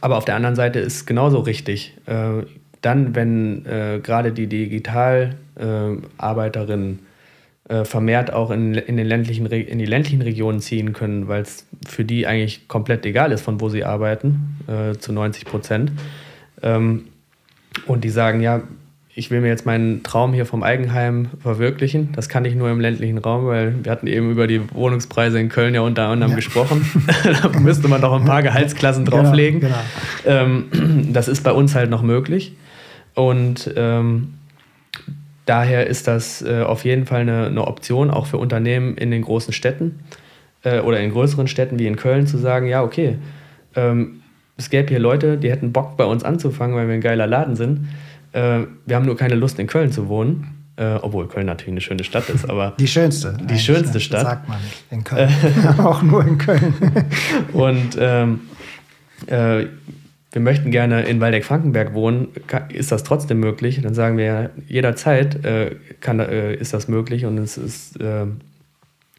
aber 0.00 0.16
auf 0.16 0.24
der 0.24 0.36
anderen 0.36 0.56
Seite 0.56 0.78
ist 0.78 1.06
genauso 1.06 1.40
richtig. 1.40 1.98
Äh, 2.06 2.44
dann, 2.80 3.14
wenn 3.14 3.66
äh, 3.66 4.00
gerade 4.02 4.32
die 4.32 4.46
Digitalarbeiterinnen 4.48 6.98
äh, 6.98 7.02
äh, 7.72 7.84
vermehrt 7.84 8.32
auch 8.32 8.50
in, 8.50 8.74
in, 8.74 8.96
den 8.96 9.06
ländlichen, 9.06 9.46
in 9.46 9.78
die 9.78 9.86
ländlichen 9.86 10.22
Regionen 10.22 10.60
ziehen 10.60 10.92
können, 10.92 11.28
weil 11.28 11.42
es 11.42 11.66
für 11.86 12.04
die 12.04 12.26
eigentlich 12.26 12.68
komplett 12.68 13.06
egal 13.06 13.32
ist, 13.32 13.42
von 13.42 13.60
wo 13.60 13.68
sie 13.68 13.84
arbeiten, 13.84 14.58
äh, 14.66 14.98
zu 14.98 15.12
90 15.12 15.44
Prozent. 15.44 15.92
Ähm, 16.62 17.06
und 17.86 18.04
die 18.04 18.10
sagen, 18.10 18.40
ja, 18.40 18.62
ich 19.14 19.30
will 19.30 19.42
mir 19.42 19.48
jetzt 19.48 19.66
meinen 19.66 20.02
Traum 20.02 20.32
hier 20.32 20.46
vom 20.46 20.62
Eigenheim 20.62 21.28
verwirklichen. 21.38 22.12
Das 22.12 22.30
kann 22.30 22.46
ich 22.46 22.54
nur 22.54 22.70
im 22.70 22.80
ländlichen 22.80 23.18
Raum, 23.18 23.46
weil 23.46 23.84
wir 23.84 23.92
hatten 23.92 24.06
eben 24.06 24.30
über 24.30 24.46
die 24.46 24.62
Wohnungspreise 24.72 25.38
in 25.38 25.50
Köln 25.50 25.74
ja 25.74 25.82
unter 25.82 26.08
anderem 26.08 26.32
ja. 26.32 26.36
gesprochen. 26.36 26.86
da 27.42 27.58
müsste 27.58 27.88
man 27.88 28.00
doch 28.00 28.12
ein 28.14 28.24
paar 28.24 28.42
Gehaltsklassen 28.42 29.04
genau, 29.04 29.22
drauflegen. 29.22 29.60
Genau, 29.60 29.76
genau. 30.24 30.36
Ähm, 30.36 31.10
das 31.12 31.28
ist 31.28 31.42
bei 31.42 31.52
uns 31.52 31.74
halt 31.74 31.90
noch 31.90 32.02
möglich. 32.02 32.56
Und 33.14 33.70
ähm, 33.76 34.34
daher 35.44 35.86
ist 35.86 36.08
das 36.08 36.40
äh, 36.40 36.62
auf 36.62 36.86
jeden 36.86 37.04
Fall 37.04 37.20
eine, 37.20 37.46
eine, 37.46 37.66
Option, 37.66 38.10
auch 38.10 38.24
für 38.24 38.38
Unternehmen 38.38 38.96
in 38.96 39.10
den 39.10 39.20
großen 39.20 39.52
Städten 39.52 40.00
äh, 40.62 40.80
oder 40.80 41.00
in 41.00 41.10
größeren 41.10 41.48
Städten 41.48 41.78
wie 41.78 41.86
in 41.86 41.96
Köln 41.96 42.26
zu 42.26 42.38
sagen, 42.38 42.66
ja, 42.66 42.82
okay, 42.82 43.18
ähm, 43.76 44.22
es 44.56 44.70
gäbe 44.70 44.88
hier 44.88 45.00
Leute, 45.00 45.36
die 45.36 45.50
hätten 45.50 45.72
Bock 45.72 45.98
bei 45.98 46.04
uns 46.04 46.24
anzufangen, 46.24 46.74
weil 46.74 46.86
wir 46.86 46.94
ein 46.94 47.02
geiler 47.02 47.26
Laden 47.26 47.56
sind 47.56 47.88
äh, 48.32 48.66
wir 48.86 48.96
haben 48.96 49.06
nur 49.06 49.16
keine 49.16 49.34
Lust, 49.34 49.58
in 49.58 49.66
Köln 49.66 49.92
zu 49.92 50.08
wohnen. 50.08 50.58
Äh, 50.76 50.94
obwohl 51.02 51.28
Köln 51.28 51.46
natürlich 51.46 51.72
eine 51.72 51.80
schöne 51.82 52.04
Stadt 52.04 52.30
ist, 52.30 52.48
aber. 52.48 52.72
Die 52.78 52.88
schönste. 52.88 53.36
Die 53.42 53.58
schönste 53.58 54.00
Stadt. 54.00 54.22
Sagt 54.22 54.48
man 54.48 54.58
nicht. 54.62 54.84
In 54.90 55.04
Köln. 55.04 55.30
auch 55.78 56.02
nur 56.02 56.26
in 56.26 56.38
Köln. 56.38 56.74
Und 57.52 57.98
ähm, 57.98 58.40
äh, 59.26 59.66
wir 60.32 60.40
möchten 60.40 60.70
gerne 60.70 61.02
in 61.02 61.20
Waldeck-Frankenberg 61.20 61.92
wohnen, 61.92 62.28
ist 62.70 62.90
das 62.90 63.04
trotzdem 63.04 63.38
möglich? 63.40 63.80
Dann 63.82 63.92
sagen 63.92 64.16
wir 64.16 64.24
ja, 64.24 64.50
jederzeit 64.66 65.44
äh, 65.44 65.76
kann, 66.00 66.20
äh, 66.20 66.54
ist 66.54 66.72
das 66.72 66.88
möglich 66.88 67.26
und 67.26 67.36
es 67.36 67.58
ist, 67.58 68.00
äh, 68.00 68.26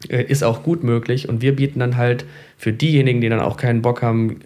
ist 0.08 0.42
auch 0.42 0.64
gut 0.64 0.82
möglich. 0.82 1.28
Und 1.28 1.40
wir 1.40 1.54
bieten 1.54 1.78
dann 1.78 1.96
halt 1.96 2.24
für 2.58 2.72
diejenigen, 2.72 3.20
die 3.20 3.28
dann 3.28 3.38
auch 3.38 3.56
keinen 3.56 3.80
Bock 3.80 4.02
haben, 4.02 4.40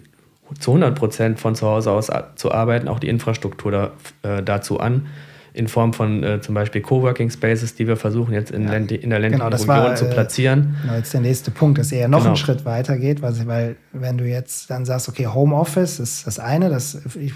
zu 0.57 0.71
100 0.71 0.95
Prozent 0.95 1.39
von 1.39 1.55
zu 1.55 1.67
Hause 1.67 1.91
aus 1.91 2.09
zu 2.35 2.51
arbeiten, 2.51 2.87
auch 2.87 2.99
die 2.99 3.09
Infrastruktur 3.09 3.71
da, 3.71 3.91
äh, 4.23 4.43
dazu 4.43 4.79
an, 4.79 5.07
in 5.53 5.67
Form 5.67 5.93
von 5.93 6.23
äh, 6.23 6.41
zum 6.41 6.55
Beispiel 6.55 6.81
Coworking 6.81 7.29
Spaces, 7.29 7.75
die 7.75 7.87
wir 7.87 7.97
versuchen 7.97 8.33
jetzt 8.33 8.51
in, 8.51 8.63
ja, 8.63 8.73
in 8.73 8.87
der 8.87 9.19
ländlichen 9.19 9.31
genau, 9.31 9.47
Region 9.47 9.67
war, 9.67 9.95
zu 9.95 10.05
äh, 10.05 10.13
platzieren. 10.13 10.77
Genau, 10.81 10.95
jetzt 10.95 11.13
der 11.13 11.21
nächste 11.21 11.51
Punkt, 11.51 11.79
dass 11.79 11.91
eher 11.91 12.07
noch 12.07 12.19
genau. 12.19 12.29
einen 12.29 12.37
Schritt 12.37 12.65
weiter 12.65 12.97
geht, 12.97 13.21
weil, 13.21 13.33
weil 13.47 13.75
wenn 13.91 14.17
du 14.17 14.25
jetzt 14.25 14.69
dann 14.69 14.85
sagst, 14.85 15.09
okay, 15.09 15.27
Homeoffice 15.27 15.99
ist 15.99 16.27
das 16.27 16.39
eine, 16.39 16.69
das 16.69 17.05
ich 17.15 17.33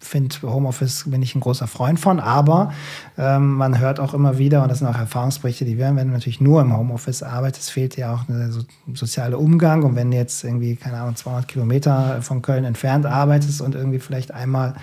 finde 0.00 0.34
Homeoffice 0.42 1.04
bin 1.06 1.22
ich 1.22 1.34
ein 1.34 1.40
großer 1.40 1.66
Freund 1.66 2.00
von, 2.00 2.20
aber 2.20 2.72
ähm, 3.18 3.54
man 3.54 3.78
hört 3.78 4.00
auch 4.00 4.14
immer 4.14 4.38
wieder, 4.38 4.62
und 4.62 4.70
das 4.70 4.78
sind 4.78 4.88
auch 4.88 4.98
Erfahrungsberichte, 4.98 5.64
die 5.66 5.78
werden, 5.78 5.96
wenn 5.96 6.08
du 6.08 6.14
natürlich 6.14 6.40
nur 6.40 6.62
im 6.62 6.76
Homeoffice 6.76 7.22
arbeitest, 7.22 7.70
fehlt 7.70 7.96
dir 7.96 8.10
auch 8.10 8.28
ein 8.28 8.50
so, 8.50 8.62
soziale 8.94 9.36
Umgang. 9.36 9.82
Und 9.82 9.96
wenn 9.96 10.10
du 10.10 10.16
jetzt 10.16 10.42
irgendwie, 10.42 10.76
keine 10.76 10.98
Ahnung, 10.98 11.16
200 11.16 11.46
Kilometer 11.46 12.22
von 12.22 12.40
Köln 12.40 12.64
entfernt 12.64 13.04
arbeitest 13.04 13.60
und 13.60 13.74
irgendwie 13.74 13.98
vielleicht 13.98 14.32
einmal 14.32 14.74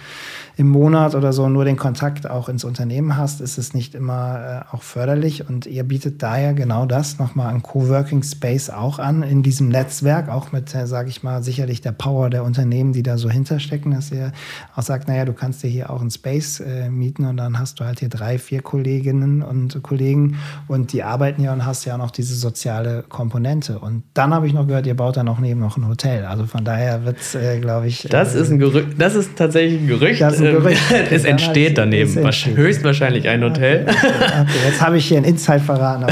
im 0.57 0.69
Monat 0.69 1.13
oder 1.13 1.33
so 1.33 1.47
nur 1.49 1.65
den 1.65 1.77
Kontakt 1.77 2.27
auch 2.27 2.49
ins 2.49 2.63
Unternehmen 2.63 3.15
hast, 3.15 3.41
ist 3.41 3.59
es 3.59 3.75
nicht 3.75 3.93
immer 3.93 4.63
äh, 4.71 4.75
auch 4.75 4.81
förderlich. 4.81 5.47
Und 5.47 5.67
ihr 5.67 5.83
bietet 5.83 6.23
daher 6.23 6.55
genau 6.55 6.87
das 6.87 7.19
nochmal 7.19 7.53
an 7.53 7.61
Coworking 7.61 8.23
Space 8.23 8.71
auch 8.71 8.97
an, 8.97 9.21
in 9.21 9.43
diesem 9.43 9.69
Netzwerk, 9.69 10.29
auch 10.29 10.51
mit, 10.51 10.73
äh, 10.73 10.87
sage 10.87 11.09
ich 11.09 11.21
mal, 11.21 11.43
sicherlich 11.43 11.81
der 11.81 11.91
Power 11.91 12.31
der 12.31 12.43
Unternehmen, 12.43 12.91
die 12.91 13.03
da 13.03 13.19
so 13.19 13.29
hinterstecken, 13.29 13.91
dass 13.91 14.11
ihr 14.11 14.31
auch 14.75 14.81
sagt, 14.81 15.07
naja, 15.07 15.25
du 15.25 15.33
kannst 15.33 15.61
dir 15.61 15.67
hier 15.67 15.91
auch 15.91 16.01
einen 16.01 16.09
Space 16.09 16.59
äh, 16.59 16.89
mieten 16.89 17.25
und 17.25 17.37
dann 17.37 17.59
hast 17.59 17.79
du 17.79 17.85
halt 17.85 17.99
hier 17.99 18.09
drei, 18.09 18.39
vier 18.39 18.63
Kolleginnen 18.63 19.43
und 19.43 19.83
Kollegen 19.83 20.37
und 20.67 20.91
die 20.91 21.03
arbeiten 21.03 21.43
ja 21.43 21.53
und 21.53 21.67
hast 21.67 21.85
ja 21.85 21.93
auch 21.93 21.99
noch 21.99 22.09
diese 22.09 22.33
soziale 22.33 23.03
Komponente. 23.07 23.77
Und 23.77 24.01
dann 24.15 24.33
habe 24.33 24.47
ich 24.47 24.53
noch 24.53 24.65
gehört, 24.65 24.87
ihr 24.87 24.95
baut 24.95 25.17
dann 25.17 25.27
auch 25.27 25.37
neben 25.37 25.59
noch 25.59 25.77
ein 25.77 25.87
Hotel. 25.87 26.25
Also 26.25 26.47
von 26.47 26.65
daher 26.65 27.05
wird 27.05 27.19
es, 27.19 27.35
äh, 27.35 27.59
glaube 27.59 27.85
ich. 27.85 28.07
Das 28.09 28.33
ist 28.33 28.49
ein 28.49 28.57
Gerücht, 28.57 28.99
das 28.99 29.13
ist 29.13 29.35
tatsächlich 29.35 29.81
ein 29.81 29.87
Gerücht 29.87 30.23
es 31.11 31.23
entsteht 31.23 31.77
daneben. 31.77 32.17
Entsteht. 32.17 32.57
Höchstwahrscheinlich 32.57 33.27
ein 33.27 33.43
Hotel. 33.43 33.85
Okay, 33.87 33.97
okay. 34.41 34.51
Jetzt 34.65 34.81
habe 34.81 34.97
ich 34.97 35.05
hier 35.05 35.17
ein 35.17 35.23
Insight 35.23 35.61
verraten. 35.61 36.05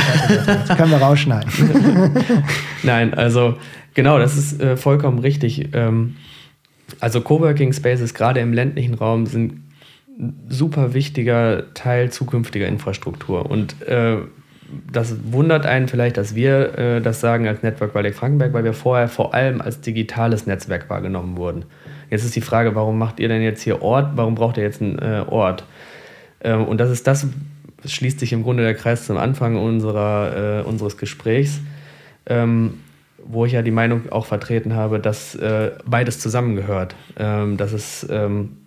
Das 0.68 0.78
können 0.78 0.92
wir 0.92 0.98
rausschneiden. 0.98 1.52
Nein, 2.84 3.14
also 3.14 3.58
genau, 3.94 4.20
das 4.20 4.38
ist 4.38 4.62
äh, 4.62 4.78
vollkommen 4.78 5.20
richtig. 5.20 5.70
Ähm, 5.74 6.16
also 7.00 7.22
Coworking 7.22 7.74
Spaces 7.74 8.14
gerade 8.14 8.40
im 8.40 8.54
ländlichen 8.54 8.94
Raum 8.94 9.26
sind 9.26 9.62
ein 10.18 10.46
super 10.50 10.94
wichtiger 10.94 11.74
Teil 11.74 12.12
zukünftiger 12.12 12.68
Infrastruktur. 12.68 13.50
Und 13.50 13.82
äh, 13.84 14.18
das 14.92 15.16
wundert 15.32 15.66
einen 15.66 15.88
vielleicht, 15.88 16.18
dass 16.18 16.36
wir 16.36 16.78
äh, 16.78 17.02
das 17.02 17.20
sagen 17.20 17.48
als 17.48 17.64
Network 17.64 17.94
Waldeck 17.96 18.16
Frankenberg, 18.16 18.54
weil 18.54 18.64
wir 18.64 18.74
vorher 18.74 19.08
vor 19.08 19.34
allem 19.34 19.62
als 19.62 19.82
digitales 19.82 20.48
Netzwerk 20.48 20.90
wahrgenommen 20.90 21.38
wurden. 21.38 21.66
Jetzt 22.10 22.24
ist 22.24 22.36
die 22.36 22.42
Frage, 22.42 22.76
warum 22.76 22.98
macht 22.98 23.20
ihr 23.20 23.28
denn 23.28 23.42
jetzt 23.42 23.62
hier 23.62 23.82
Ort? 23.82 24.12
Warum 24.16 24.36
braucht 24.36 24.58
ihr 24.58 24.64
jetzt 24.64 24.82
einen 24.82 25.00
äh, 25.00 25.24
Ort? 25.28 25.66
Ähm, 26.42 26.66
und 26.66 26.80
das 26.80 26.90
ist 26.90 27.08
das, 27.08 27.28
schließt 27.86 28.20
sich 28.20 28.34
im 28.34 28.44
Grunde 28.44 28.64
der 28.64 28.76
Kreis 28.76 29.06
zum 29.06 29.18
Anfang 29.18 29.58
unserer, 29.58 30.62
äh, 30.62 30.64
unseres 30.64 30.98
Gesprächs, 30.98 31.60
ähm, 32.26 32.80
wo 33.24 33.46
ich 33.46 33.54
ja 33.54 33.62
die 33.62 33.72
Meinung 33.72 34.12
auch 34.12 34.26
vertreten 34.26 34.76
habe, 34.76 35.00
dass 35.00 35.36
äh, 35.36 35.72
beides 35.86 36.20
zusammengehört. 36.20 36.96
Ähm, 37.18 37.58
dass 37.58 37.74
es 37.74 38.06
ähm, 38.10 38.58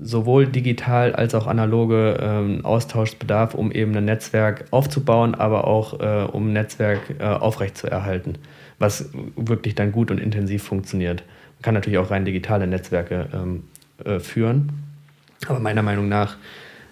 sowohl 0.00 0.46
digital 0.46 1.14
als 1.14 1.34
auch 1.34 1.46
analoge 1.46 2.18
ähm, 2.20 2.64
Austauschbedarf, 2.64 3.54
um 3.54 3.72
eben 3.72 3.96
ein 3.96 4.04
Netzwerk 4.04 4.66
aufzubauen, 4.70 5.34
aber 5.34 5.66
auch 5.66 6.00
äh, 6.00 6.24
um 6.30 6.48
ein 6.48 6.52
Netzwerk 6.52 7.16
äh, 7.18 7.24
aufrechtzuerhalten, 7.24 8.38
was 8.78 9.10
wirklich 9.36 9.74
dann 9.74 9.92
gut 9.92 10.10
und 10.10 10.18
intensiv 10.18 10.62
funktioniert. 10.62 11.24
Kann 11.62 11.74
natürlich 11.74 11.98
auch 11.98 12.10
rein 12.10 12.24
digitale 12.24 12.66
Netzwerke 12.66 13.28
ähm, 13.32 13.64
äh, 14.04 14.20
führen, 14.20 14.72
aber 15.46 15.60
meiner 15.60 15.82
Meinung 15.82 16.08
nach, 16.08 16.36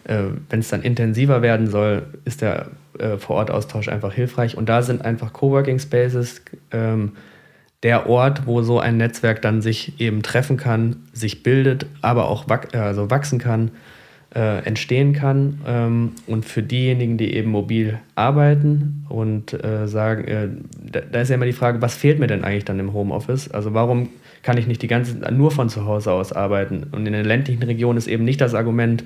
äh, 0.05 0.23
wenn 0.51 0.61
es 0.61 0.69
dann 0.69 0.83
intensiver 0.83 1.43
werden 1.43 1.69
soll, 1.69 2.03
ist 2.25 2.43
der 2.43 2.67
äh, 2.99 3.17
Vor-Ort-Austausch 3.17 3.89
einfach 3.89 4.13
hilfreich 4.13 4.57
und 4.57 4.69
da 4.69 4.83
sind 4.83 5.05
einfach 5.05 5.33
Coworking 5.33 5.79
Spaces 5.79 6.43
ähm, 6.73 7.13
der 7.83 8.09
Ort, 8.09 8.47
wo 8.47 8.63
so 8.63 8.81
ein 8.81 8.97
Netzwerk 8.97 9.43
dann 9.43 9.63
sich 9.63 10.01
eben 10.01 10.23
treffen 10.23 10.57
kann, 10.57 10.97
sich 11.13 11.43
bildet, 11.43 11.87
aber 12.01 12.29
auch 12.29 12.49
wach, 12.49 12.73
also 12.73 13.11
wachsen 13.11 13.39
kann, 13.39 13.71
äh, 14.35 14.65
entstehen 14.65 15.13
kann. 15.13 15.61
Ähm, 15.67 16.13
und 16.27 16.45
für 16.45 16.63
diejenigen, 16.63 17.19
die 17.19 17.35
eben 17.35 17.51
mobil 17.51 17.99
arbeiten 18.15 19.07
und 19.09 19.53
äh, 19.53 19.87
sagen, 19.87 20.25
äh, 20.25 20.49
da, 20.91 21.01
da, 21.01 21.21
ist 21.21 21.29
ja 21.29 21.37
immer 21.37 21.47
die 21.47 21.53
Frage, 21.53 21.81
was 21.83 21.95
fehlt 21.95 22.19
mir 22.19 22.27
denn 22.27 22.45
eigentlich 22.45 22.65
dann 22.65 22.81
im 22.81 22.93
Homeoffice? 22.93 23.51
Also 23.51 23.75
warum 23.75 24.09
kann 24.47 24.59
ich 24.59 24.69
nicht 24.69 24.81
die 24.81 24.87
ganze 24.87 25.17
nur 25.33 25.51
von 25.51 25.69
zu 25.69 25.87
Hause 25.87 26.13
aus 26.13 26.33
arbeiten? 26.33 26.87
Und 26.93 27.05
in 27.05 27.13
der 27.13 27.25
ländlichen 27.25 27.65
Region 27.65 27.97
ist 27.97 28.07
eben 28.07 28.23
nicht 28.23 28.41
das 28.41 28.55
Argument, 28.55 29.03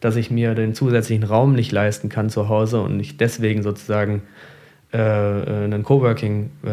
dass 0.00 0.16
ich 0.16 0.30
mir 0.30 0.54
den 0.54 0.74
zusätzlichen 0.74 1.24
Raum 1.24 1.54
nicht 1.54 1.72
leisten 1.72 2.10
kann 2.10 2.28
zu 2.28 2.50
Hause 2.50 2.82
und 2.82 3.00
ich 3.00 3.16
deswegen 3.16 3.62
sozusagen 3.62 4.20
äh, 4.92 4.98
äh, 4.98 5.64
einen 5.64 5.82
Coworking 5.82 6.50
äh, 6.62 6.68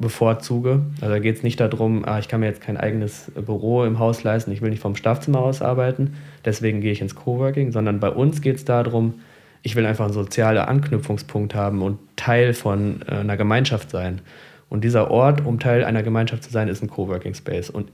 bevorzuge. 0.00 0.82
Also 1.00 1.12
da 1.12 1.18
geht 1.18 1.38
es 1.38 1.42
nicht 1.42 1.58
darum, 1.58 2.04
ah, 2.04 2.20
ich 2.20 2.28
kann 2.28 2.38
mir 2.38 2.46
jetzt 2.46 2.60
kein 2.60 2.76
eigenes 2.76 3.32
Büro 3.34 3.84
im 3.84 3.98
Haus 3.98 4.22
leisten, 4.22 4.52
ich 4.52 4.62
will 4.62 4.70
nicht 4.70 4.80
vom 4.80 4.94
Schlafzimmer 4.94 5.40
aus 5.40 5.60
arbeiten, 5.60 6.14
deswegen 6.44 6.80
gehe 6.80 6.92
ich 6.92 7.00
ins 7.00 7.16
Coworking, 7.16 7.72
sondern 7.72 7.98
bei 7.98 8.10
uns 8.10 8.42
geht 8.42 8.54
es 8.54 8.64
darum, 8.64 9.14
ich 9.62 9.74
will 9.74 9.86
einfach 9.86 10.04
einen 10.04 10.14
sozialen 10.14 10.58
Anknüpfungspunkt 10.58 11.56
haben 11.56 11.82
und 11.82 11.98
Teil 12.14 12.54
von 12.54 13.00
äh, 13.08 13.16
einer 13.16 13.36
Gemeinschaft 13.36 13.90
sein. 13.90 14.20
Und 14.68 14.84
dieser 14.84 15.10
Ort, 15.10 15.44
um 15.44 15.58
Teil 15.58 15.84
einer 15.84 16.02
Gemeinschaft 16.02 16.44
zu 16.44 16.50
sein, 16.50 16.68
ist 16.68 16.82
ein 16.82 16.90
Coworking 16.90 17.34
Space. 17.34 17.70
Und 17.70 17.90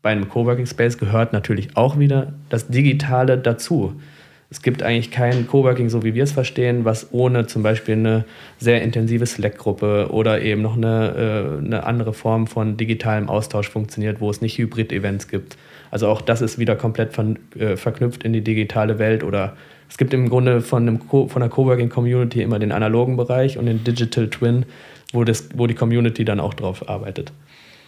bei 0.00 0.10
einem 0.10 0.28
Coworking 0.28 0.66
Space 0.66 0.98
gehört 0.98 1.32
natürlich 1.32 1.76
auch 1.76 1.98
wieder 1.98 2.32
das 2.48 2.68
Digitale 2.68 3.38
dazu 3.38 3.94
es 4.52 4.60
gibt 4.60 4.82
eigentlich 4.82 5.10
kein 5.10 5.46
Coworking, 5.46 5.88
so 5.88 6.02
wie 6.04 6.12
wir 6.12 6.24
es 6.24 6.32
verstehen, 6.32 6.84
was 6.84 7.14
ohne 7.14 7.46
zum 7.46 7.62
Beispiel 7.62 7.94
eine 7.94 8.26
sehr 8.58 8.82
intensive 8.82 9.24
Slack-Gruppe 9.24 10.08
oder 10.10 10.42
eben 10.42 10.60
noch 10.60 10.76
eine, 10.76 11.56
äh, 11.62 11.66
eine 11.66 11.84
andere 11.84 12.12
Form 12.12 12.46
von 12.46 12.76
digitalem 12.76 13.30
Austausch 13.30 13.70
funktioniert, 13.70 14.20
wo 14.20 14.28
es 14.28 14.42
nicht 14.42 14.58
Hybrid-Events 14.58 15.28
gibt. 15.28 15.56
Also 15.90 16.06
auch 16.08 16.20
das 16.20 16.42
ist 16.42 16.58
wieder 16.58 16.76
komplett 16.76 17.14
von, 17.14 17.38
äh, 17.58 17.78
verknüpft 17.78 18.24
in 18.24 18.34
die 18.34 18.42
digitale 18.42 18.98
Welt 18.98 19.24
oder 19.24 19.56
es 19.88 19.96
gibt 19.96 20.12
im 20.12 20.28
Grunde 20.28 20.60
von, 20.60 20.82
einem 20.82 20.98
Co 21.08 21.28
von 21.28 21.40
einer 21.40 21.50
Coworking-Community 21.50 22.42
immer 22.42 22.58
den 22.58 22.72
analogen 22.72 23.16
Bereich 23.16 23.56
und 23.56 23.64
den 23.64 23.84
Digital 23.84 24.28
Twin, 24.28 24.66
wo, 25.12 25.24
das, 25.24 25.48
wo 25.54 25.66
die 25.66 25.74
Community 25.74 26.24
dann 26.24 26.40
auch 26.40 26.54
drauf 26.54 26.88
arbeitet. 26.88 27.32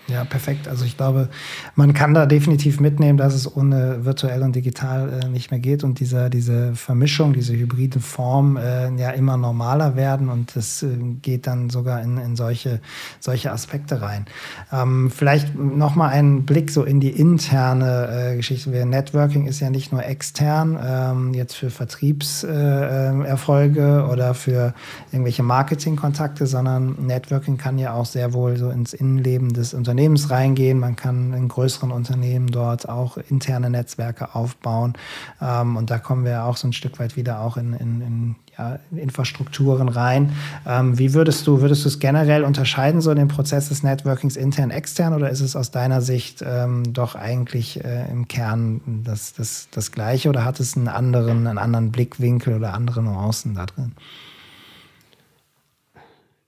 Ja, 0.07 0.23
perfekt. 0.25 0.69
Also 0.69 0.85
ich 0.85 0.99
glaube, 0.99 1.31
man 1.77 1.95
kann 1.95 2.13
da 2.13 2.27
definitiv 2.27 2.79
mitnehmen, 2.79 3.17
dass 3.17 3.33
es 3.33 3.57
ohne 3.57 4.05
virtuell 4.05 4.43
und 4.43 4.55
digital 4.55 5.23
äh, 5.25 5.29
nicht 5.29 5.51
mehr 5.51 5.61
geht 5.61 5.83
und 5.83 5.99
diese, 5.99 6.29
diese 6.29 6.75
Vermischung, 6.75 7.33
diese 7.33 7.55
hybride 7.55 8.01
Form 8.01 8.59
äh, 8.59 8.95
ja 8.97 9.13
immer 9.13 9.39
normaler 9.39 9.97
werden 9.97 10.29
und 10.29 10.57
das 10.57 10.83
äh, 10.83 10.89
geht 11.23 11.47
dann 11.47 11.71
sogar 11.71 12.03
in, 12.03 12.19
in 12.19 12.37
solche, 12.37 12.83
solche 13.19 13.51
Aspekte 13.51 14.03
rein. 14.03 14.27
Ähm, 14.71 15.11
vielleicht 15.11 15.59
nochmal 15.59 16.11
einen 16.11 16.45
Blick 16.45 16.71
so 16.71 16.85
in 16.85 17.01
die 17.01 17.09
interne 17.09 18.33
äh, 18.33 18.37
Geschichte. 18.37 18.85
Networking 18.85 19.47
ist 19.47 19.61
ja 19.61 19.71
nicht 19.71 19.91
nur 19.91 20.05
extern, 20.05 20.79
ähm, 20.85 21.33
jetzt 21.33 21.55
für 21.55 21.71
Vertriebserfolge 21.71 24.05
äh, 24.07 24.13
oder 24.13 24.35
für 24.35 24.75
irgendwelche 25.13 25.43
Marketingkontakte, 25.43 26.47
sondern 26.47 27.07
Networking 27.07 27.57
kann 27.57 27.79
ja 27.79 27.95
auch 27.95 28.05
sehr 28.05 28.35
wohl 28.35 28.59
so 28.59 28.69
ins 28.69 28.93
Innenleben 28.93 29.55
des 29.55 29.73
Unternehmens 29.73 29.94
Unternehmens 29.95 30.29
reingehen. 30.31 30.81
Man 30.81 30.97
kann 30.97 31.33
in 31.35 31.47
größeren 31.47 31.93
Unternehmen 31.93 32.49
dort 32.49 32.89
auch 32.89 33.17
interne 33.17 33.71
Netzwerke 33.71 34.35
aufbauen. 34.35 34.95
Ähm, 35.41 35.77
und 35.77 35.89
da 35.89 35.99
kommen 35.99 36.25
wir 36.25 36.45
auch 36.45 36.57
so 36.57 36.67
ein 36.67 36.73
Stück 36.73 36.99
weit 36.99 37.17
wieder 37.17 37.41
auch 37.41 37.57
in, 37.57 37.75
in, 37.75 38.01
in 38.01 38.37
ja, 38.59 38.81
Infrastrukturen 38.91 39.89
rein. 39.89 40.33
Ähm, 40.67 40.99
wie 40.99 41.15
würdest 41.15 41.47
du, 41.47 41.61
würdest 41.61 41.85
du 41.85 41.89
es 41.89 42.01
generell 42.01 42.43
unterscheiden, 42.43 43.01
so 43.01 43.15
den 43.15 43.29
Prozess 43.29 43.69
des 43.69 43.85
Networkings 43.85 44.35
intern, 44.35 44.73
extern, 44.73 45.15
oder 45.15 45.31
ist 45.31 45.41
es 45.41 45.55
aus 45.55 45.71
deiner 45.71 46.01
Sicht 46.01 46.43
ähm, 46.45 46.93
doch 46.93 47.15
eigentlich 47.15 47.85
äh, 47.85 48.11
im 48.11 48.27
Kern 48.27 48.81
das, 49.05 49.33
das, 49.35 49.69
das 49.71 49.93
Gleiche 49.93 50.29
oder 50.29 50.45
hat 50.45 50.59
es 50.59 50.77
einen 50.77 50.89
anderen, 50.89 51.47
einen 51.47 51.59
anderen 51.59 51.93
Blickwinkel 51.93 52.57
oder 52.57 52.75
andere 52.75 53.01
Nuancen 53.01 53.55
da 53.55 53.67
drin? 53.67 53.93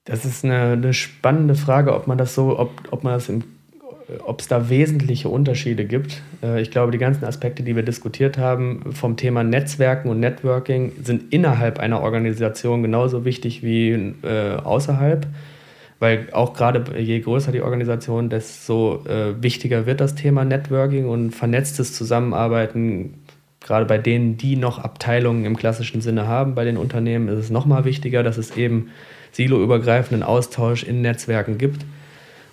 Das 0.07 0.25
ist 0.25 0.45
eine, 0.45 0.73
eine, 0.73 0.95
spannende 0.95 1.55
Frage, 1.55 1.95
ob 1.95 2.07
man 2.07 2.17
das 2.17 2.35
so, 2.35 2.59
ob, 2.59 2.71
ob 2.91 3.05
man 3.05 3.15
das 3.15 3.29
im 3.29 3.43
ob 4.25 4.41
es 4.41 4.49
da 4.49 4.69
wesentliche 4.69 5.29
Unterschiede 5.29 5.85
gibt. 5.85 6.23
Äh, 6.43 6.63
ich 6.63 6.71
glaube, 6.71 6.93
die 6.93 6.99
ganzen 6.99 7.25
Aspekte, 7.25 7.63
die 7.63 7.75
wir 7.75 7.83
diskutiert 7.83 8.39
haben 8.39 8.93
vom 8.93 9.17
Thema 9.17 9.43
Netzwerken 9.43 10.09
und 10.09 10.21
Networking, 10.21 10.93
sind 11.03 11.33
innerhalb 11.33 11.79
einer 11.79 12.01
Organisation 12.01 12.83
genauso 12.83 13.25
wichtig 13.25 13.63
wie 13.63 14.15
äh, 14.23 14.57
außerhalb. 14.63 15.27
Weil 15.99 16.29
auch 16.33 16.53
gerade 16.53 17.01
je 17.01 17.21
größer 17.21 17.53
die 17.53 17.63
Organisation, 17.63 18.29
desto 18.29 19.03
äh, 19.07 19.43
wichtiger 19.43 19.87
wird 19.87 20.01
das 20.01 20.15
Thema 20.15 20.45
Networking 20.45 21.09
und 21.09 21.33
vernetztes 21.33 21.95
Zusammenarbeiten. 21.95 23.15
Gerade 23.61 23.87
bei 23.87 23.99
denen, 23.99 24.37
die 24.37 24.57
noch 24.57 24.79
Abteilungen 24.79 25.47
im 25.47 25.57
klassischen 25.57 26.03
Sinne 26.03 26.29
haben, 26.29 26.55
bei 26.55 26.65
den 26.65 26.77
Unternehmen 26.77 27.29
ist 27.29 27.39
es 27.39 27.51
nochmal 27.51 27.85
wichtiger, 27.85 28.23
dass 28.23 28.37
es 28.37 28.57
eben 28.57 28.91
siloübergreifenden 29.37 30.23
Austausch 30.23 30.83
in 30.83 31.03
Netzwerken 31.03 31.59
gibt. 31.59 31.85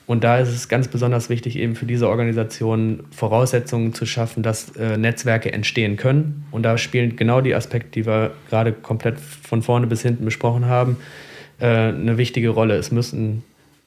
Und 0.06 0.26
da 0.26 0.38
ist 0.38 0.50
es 0.50 0.68
ganz 0.68 0.90
besonders 0.90 1.30
wichtig, 1.30 1.58
eben 1.58 1.76
für 1.76 1.86
diese 1.86 2.10
Organisationen 2.10 3.04
Voraussetzungen 3.12 3.94
zu 3.94 4.06
schaffen, 4.06 4.44
dass 4.44 4.76
äh, 4.76 4.98
Netzwerke 4.98 5.54
entstehen 5.54 5.96
können. 5.96 6.46
Und 6.52 6.64
da 6.64 6.78
spielen 6.78 7.16
genau 7.16 7.40
die 7.40 7.56
Aspekte, 7.56 7.90
die 7.92 8.06
wir 8.06 8.32
gerade 8.50 8.74
komplett 8.74 9.18
von 9.20 9.62
vorne 9.62 9.88
bis 9.88 10.02
hinten 10.02 10.26
besprochen 10.26 10.66
haben, 10.66 10.98
äh, 11.60 11.68
eine 11.68 12.18
wichtige 12.18 12.50
Rolle. 12.50 12.76
Es 12.76 12.92
müssen 12.92 13.44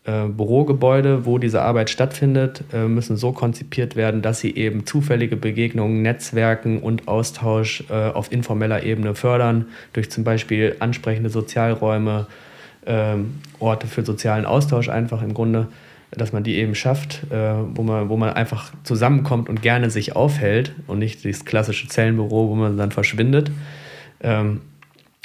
äh, 0.07 0.29
Bürogebäude, 0.29 1.27
wo 1.27 1.37
diese 1.37 1.61
Arbeit 1.61 1.91
stattfindet, 1.91 2.65
äh, 2.73 2.87
müssen 2.87 3.19
so 3.19 3.33
konzipiert 3.33 3.95
werden, 3.95 4.23
dass 4.23 4.41
sie 4.41 4.55
eben 4.55 4.87
zufällige 4.87 5.37
Begegnungen, 5.37 6.01
Netzwerken 6.01 6.81
und 6.81 7.09
Austausch 7.09 7.85
äh, 7.91 7.93
auf 7.93 8.33
informeller 8.33 8.85
Ebene 8.85 9.15
fördern, 9.15 9.67
durch 9.93 10.11
zum 10.11 10.25
Beispiel 10.25 10.77
ansprechende 10.79 11.29
Sozialräume, 11.29 12.27
ähm, 12.87 13.41
Orte 13.59 13.87
für 13.87 14.05
sozialen 14.05 14.47
Austausch 14.47 14.89
einfach 14.89 15.23
im 15.23 15.35
Grunde, 15.35 15.69
dass 16.11 16.33
man 16.33 16.45
die 16.45 16.57
eben 16.57 16.75
schafft, 16.75 17.31
äh, 17.31 17.55
wo, 17.75 17.83
man, 17.83 18.09
wo 18.09 18.17
man 18.17 18.31
einfach 18.31 18.73
zusammenkommt 18.85 19.49
und 19.49 19.63
gerne 19.63 19.91
sich 19.91 20.17
aufhält 20.17 20.73
und 20.87 20.99
nicht 20.99 21.25
das 21.25 21.45
klassische 21.45 21.89
Zellenbüro, 21.89 22.49
wo 22.49 22.55
man 22.55 22.77
dann 22.77 22.93
verschwindet. 22.93 23.51
Ähm, 24.23 24.61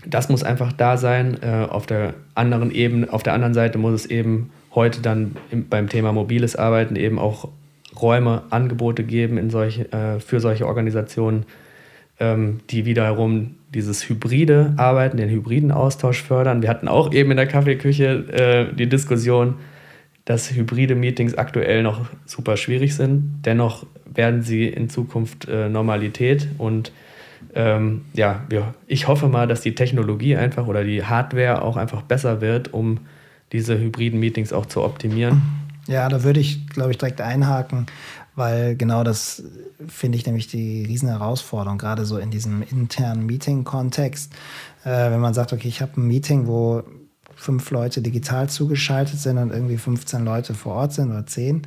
das 0.06 0.30
muss 0.30 0.43
einfach 0.43 0.74
da 0.74 0.97
sein. 0.97 1.38
Äh, 1.41 1.67
auf 1.69 1.86
der 1.86 2.15
anderen 2.36 2.71
Ebene, 2.71 3.12
auf 3.13 3.24
der 3.24 3.34
anderen 3.34 3.54
Seite 3.54 3.78
muss 3.78 3.93
es 3.93 4.06
eben 4.08 4.50
heute 4.74 5.02
dann 5.02 5.36
im, 5.52 5.67
beim 5.67 5.89
Thema 5.89 6.12
mobiles 6.12 6.56
Arbeiten 6.56 6.95
eben 6.95 7.19
auch 7.19 7.50
Räume, 8.00 8.43
Angebote 8.50 9.04
geben 9.04 9.38
in 9.38 9.50
solche, 9.50 9.91
äh, 9.91 10.19
für 10.19 10.39
solche 10.39 10.65
Organisationen, 10.65 11.45
die 12.69 12.86
wiederum 12.86 13.55
dieses 13.73 14.07
hybride 14.07 14.73
Arbeiten, 14.77 15.17
den 15.17 15.29
hybriden 15.29 15.71
Austausch 15.71 16.21
fördern. 16.21 16.62
Wir 16.62 16.69
hatten 16.69 16.88
auch 16.88 17.13
eben 17.13 17.31
in 17.31 17.38
der 17.38 17.47
Kaffeeküche 17.47 18.69
äh, 18.71 18.75
die 18.75 18.88
Diskussion, 18.88 19.55
dass 20.25 20.51
hybride 20.53 20.95
Meetings 20.95 21.36
aktuell 21.36 21.84
noch 21.84 22.05
super 22.25 22.57
schwierig 22.57 22.95
sind. 22.95 23.41
Dennoch 23.45 23.86
werden 24.05 24.43
sie 24.43 24.67
in 24.67 24.89
Zukunft 24.89 25.47
äh, 25.47 25.69
Normalität 25.69 26.47
und 26.57 26.91
ähm, 27.55 28.03
ja, 28.13 28.43
wir, 28.49 28.73
ich 28.88 29.07
hoffe 29.07 29.27
mal, 29.27 29.47
dass 29.47 29.62
die 29.62 29.73
Technologie 29.73 30.36
einfach 30.36 30.67
oder 30.67 30.84
die 30.84 31.03
Hardware 31.03 31.63
auch 31.63 31.76
einfach 31.76 32.01
besser 32.01 32.39
wird, 32.39 32.74
um 32.74 32.99
diese 33.51 33.78
hybriden 33.80 34.19
Meetings 34.19 34.53
auch 34.53 34.65
zu 34.65 34.84
optimieren. 34.84 35.41
Ja, 35.88 36.07
da 36.07 36.24
würde 36.24 36.39
ich, 36.39 36.67
glaube 36.67 36.91
ich, 36.91 36.97
direkt 36.97 37.19
einhaken 37.19 37.88
weil 38.36 38.75
genau 38.75 39.03
das 39.03 39.43
finde 39.88 40.17
ich 40.17 40.25
nämlich 40.25 40.47
die 40.47 40.86
riesen 40.86 41.09
Herausforderung, 41.09 41.77
gerade 41.77 42.05
so 42.05 42.17
in 42.17 42.32
diesem 42.32 42.61
internen 42.61 43.25
Meeting-Kontext. 43.25 44.32
Äh, 44.84 45.11
wenn 45.11 45.19
man 45.19 45.34
sagt, 45.34 45.53
okay, 45.53 45.67
ich 45.67 45.82
habe 45.82 45.99
ein 45.99 46.07
Meeting, 46.07 46.47
wo 46.47 46.84
fünf 47.36 47.71
Leute 47.71 48.01
digital 48.01 48.49
zugeschaltet 48.49 49.19
sind 49.19 49.38
und 49.38 49.51
irgendwie 49.51 49.77
15 49.77 50.23
Leute 50.23 50.53
vor 50.53 50.75
Ort 50.75 50.93
sind 50.93 51.09
oder 51.09 51.25
zehn, 51.25 51.63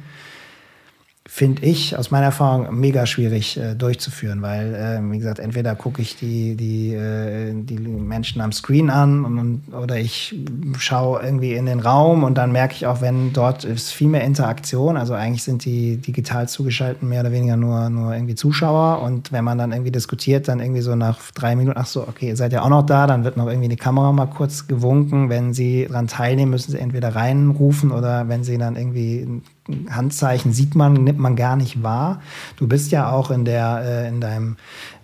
finde 1.27 1.63
ich 1.63 1.97
aus 1.97 2.11
meiner 2.11 2.27
Erfahrung 2.27 2.79
mega 2.79 3.07
schwierig 3.07 3.57
äh, 3.57 3.75
durchzuführen, 3.75 4.43
weil, 4.43 4.75
äh, 4.75 5.11
wie 5.11 5.19
gesagt, 5.19 5.39
entweder 5.39 5.75
gucke 5.75 6.03
ich 6.03 6.17
die, 6.17 6.55
die, 6.55 6.93
äh, 6.93 7.55
die 7.55 7.79
Menschen 7.79 8.43
am 8.43 8.53
Screen 8.53 8.91
an 8.91 9.25
und, 9.25 9.63
oder 9.73 9.97
ich 9.97 10.39
schaue 10.79 11.23
irgendwie 11.23 11.55
in 11.55 11.65
den 11.65 11.81
Raum 11.81 12.25
und 12.25 12.37
dann 12.37 12.53
merke 12.53 12.75
ich 12.75 12.87
auch, 12.87 13.01
wenn 13.01 13.33
dort 13.33 13.65
ist 13.65 13.91
viel 13.91 14.09
mehr 14.09 14.23
Interaktion, 14.23 14.99
also 14.99 15.15
eigentlich 15.15 15.43
sind 15.43 15.65
die 15.65 15.97
digital 15.97 16.47
zugeschaltet 16.47 17.03
mehr 17.03 17.23
oder 17.23 17.33
weniger 17.33 17.57
nur, 17.57 17.89
nur 17.89 18.15
irgendwie 18.15 18.35
Zuschauer 18.35 19.01
und 19.01 19.33
wenn 19.33 19.45
man 19.45 19.57
dann 19.57 19.73
irgendwie 19.73 19.93
diskutiert, 19.93 20.47
dann 20.49 20.61
irgendwie 20.61 20.83
so 20.83 20.95
nach 20.95 21.33
drei 21.33 21.57
Minuten, 21.57 21.79
ach 21.81 21.87
so, 21.87 22.07
okay, 22.07 22.29
ihr 22.29 22.37
seid 22.37 22.53
ja 22.53 22.61
auch 22.61 22.69
noch 22.69 22.85
da, 22.85 23.07
dann 23.07 23.25
wird 23.25 23.39
noch 23.39 23.49
irgendwie 23.49 23.69
die 23.69 23.77
Kamera 23.77 24.13
mal 24.13 24.27
kurz 24.27 24.67
gewunken, 24.67 25.31
wenn 25.31 25.55
sie 25.55 25.87
daran 25.89 26.07
teilnehmen, 26.07 26.51
müssen 26.51 26.73
sie 26.73 26.79
entweder 26.79 27.17
reinrufen 27.17 27.93
oder 27.93 28.29
wenn 28.29 28.45
sie 28.45 28.59
dann 28.59 28.77
irgendwie 28.77 29.41
Handzeichen 29.89 30.53
sieht 30.53 30.75
man, 30.75 30.93
nimmt 30.93 31.19
man 31.19 31.37
gar 31.37 31.57
nicht 31.57 31.83
wahr. 31.83 32.21
Du 32.57 32.69
bist 32.69 32.91
ja 32.91 33.11
auch 33.11 33.31
in, 33.31 33.45
der, 33.45 33.83
äh, 33.85 34.09
in 34.09 34.21
deinem 34.21 34.57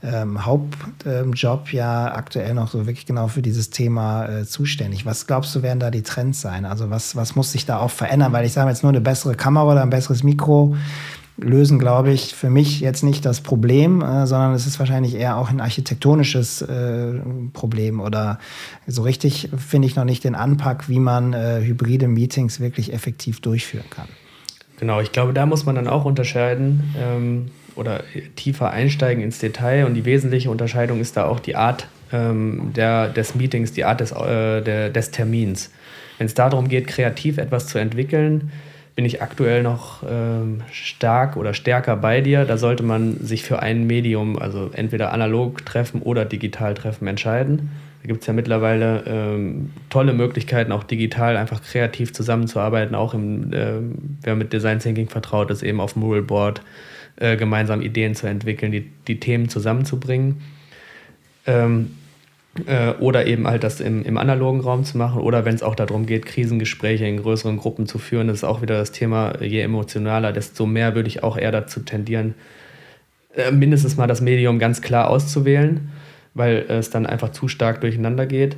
ähm, 0.02 0.44
Hauptjob 0.44 1.60
ähm, 1.66 1.72
ja 1.72 2.14
aktuell 2.14 2.52
noch 2.52 2.70
so 2.70 2.86
wirklich 2.86 3.06
genau 3.06 3.28
für 3.28 3.40
dieses 3.40 3.70
Thema 3.70 4.26
äh, 4.26 4.44
zuständig. 4.44 5.06
Was 5.06 5.26
glaubst 5.26 5.54
du, 5.54 5.62
werden 5.62 5.80
da 5.80 5.90
die 5.90 6.02
Trends 6.02 6.42
sein? 6.42 6.66
Also 6.66 6.90
was, 6.90 7.16
was 7.16 7.36
muss 7.36 7.52
sich 7.52 7.64
da 7.64 7.78
auch 7.78 7.90
verändern? 7.90 8.32
Weil 8.32 8.44
ich 8.44 8.52
sage 8.52 8.68
jetzt 8.68 8.82
nur 8.82 8.90
eine 8.90 9.00
bessere 9.00 9.34
Kamera 9.34 9.72
oder 9.72 9.82
ein 9.82 9.90
besseres 9.90 10.22
Mikro 10.22 10.76
lösen, 11.42 11.78
glaube 11.78 12.12
ich, 12.12 12.34
für 12.34 12.50
mich 12.50 12.80
jetzt 12.80 13.02
nicht 13.02 13.24
das 13.24 13.40
Problem, 13.40 14.02
äh, 14.02 14.26
sondern 14.26 14.52
es 14.52 14.66
ist 14.66 14.78
wahrscheinlich 14.78 15.14
eher 15.14 15.36
auch 15.36 15.50
ein 15.50 15.60
architektonisches 15.60 16.62
äh, 16.62 17.14
Problem 17.52 18.00
oder 18.00 18.38
so 18.86 19.02
richtig 19.02 19.48
finde 19.56 19.86
ich 19.88 19.96
noch 19.96 20.04
nicht 20.04 20.24
den 20.24 20.34
Anpack, 20.34 20.88
wie 20.88 20.98
man 20.98 21.32
äh, 21.32 21.62
hybride 21.62 22.08
Meetings 22.08 22.60
wirklich 22.60 22.92
effektiv 22.92 23.40
durchführen 23.40 23.88
kann. 23.90 24.08
Genau, 24.80 25.00
ich 25.02 25.12
glaube, 25.12 25.34
da 25.34 25.44
muss 25.44 25.66
man 25.66 25.74
dann 25.74 25.86
auch 25.86 26.06
unterscheiden 26.06 26.94
ähm, 26.98 27.50
oder 27.76 28.02
tiefer 28.34 28.70
einsteigen 28.70 29.22
ins 29.22 29.38
Detail. 29.38 29.84
Und 29.84 29.92
die 29.92 30.06
wesentliche 30.06 30.50
Unterscheidung 30.50 31.00
ist 31.00 31.18
da 31.18 31.26
auch 31.26 31.38
die 31.38 31.54
Art 31.54 31.86
ähm, 32.12 32.72
der, 32.74 33.08
des 33.08 33.34
Meetings, 33.34 33.72
die 33.72 33.84
Art 33.84 34.00
des, 34.00 34.10
äh, 34.12 34.62
der, 34.62 34.88
des 34.88 35.10
Termins. 35.10 35.70
Wenn 36.16 36.26
es 36.26 36.34
darum 36.34 36.68
geht, 36.68 36.86
kreativ 36.86 37.36
etwas 37.36 37.66
zu 37.66 37.76
entwickeln, 37.76 38.50
bin 38.96 39.04
ich 39.04 39.20
aktuell 39.20 39.62
noch 39.62 40.02
ähm, 40.08 40.62
stark 40.72 41.36
oder 41.36 41.52
stärker 41.52 41.96
bei 41.96 42.22
dir. 42.22 42.46
Da 42.46 42.56
sollte 42.56 42.82
man 42.82 43.18
sich 43.20 43.44
für 43.44 43.60
ein 43.60 43.86
Medium, 43.86 44.38
also 44.38 44.70
entweder 44.72 45.12
analog 45.12 45.64
treffen 45.66 46.00
oder 46.00 46.24
digital 46.24 46.72
treffen, 46.72 47.06
entscheiden. 47.06 47.70
Da 48.02 48.08
gibt 48.08 48.22
es 48.22 48.26
ja 48.26 48.32
mittlerweile 48.32 49.04
ähm, 49.06 49.70
tolle 49.90 50.14
Möglichkeiten, 50.14 50.72
auch 50.72 50.84
digital 50.84 51.36
einfach 51.36 51.62
kreativ 51.62 52.14
zusammenzuarbeiten, 52.14 52.94
auch 52.94 53.12
im, 53.12 53.52
äh, 53.52 53.80
wer 54.22 54.36
mit 54.36 54.52
Design 54.52 54.78
Thinking 54.78 55.08
vertraut 55.08 55.50
ist, 55.50 55.62
eben 55.62 55.80
auf 55.80 55.96
Mural 55.96 56.22
Board 56.22 56.62
äh, 57.16 57.36
gemeinsam 57.36 57.82
Ideen 57.82 58.14
zu 58.14 58.26
entwickeln, 58.26 58.72
die, 58.72 58.90
die 59.06 59.20
Themen 59.20 59.50
zusammenzubringen. 59.50 60.40
Ähm, 61.46 61.90
äh, 62.66 62.92
oder 62.94 63.26
eben 63.26 63.46
halt 63.46 63.64
das 63.64 63.80
im, 63.80 64.02
im 64.04 64.16
analogen 64.16 64.60
Raum 64.60 64.84
zu 64.84 64.96
machen. 64.96 65.20
Oder 65.20 65.44
wenn 65.44 65.54
es 65.54 65.62
auch 65.62 65.74
darum 65.74 66.06
geht, 66.06 66.24
Krisengespräche 66.24 67.06
in 67.06 67.20
größeren 67.20 67.58
Gruppen 67.58 67.86
zu 67.86 67.98
führen, 67.98 68.28
das 68.28 68.38
ist 68.38 68.44
auch 68.44 68.62
wieder 68.62 68.78
das 68.78 68.92
Thema, 68.92 69.42
je 69.42 69.60
emotionaler, 69.60 70.32
desto 70.32 70.64
mehr 70.64 70.94
würde 70.94 71.08
ich 71.08 71.22
auch 71.22 71.36
eher 71.36 71.52
dazu 71.52 71.80
tendieren, 71.80 72.34
äh, 73.36 73.50
mindestens 73.50 73.98
mal 73.98 74.06
das 74.06 74.22
Medium 74.22 74.58
ganz 74.58 74.80
klar 74.80 75.10
auszuwählen 75.10 75.90
weil 76.34 76.66
es 76.68 76.90
dann 76.90 77.06
einfach 77.06 77.30
zu 77.30 77.48
stark 77.48 77.80
durcheinander 77.80 78.26
geht. 78.26 78.56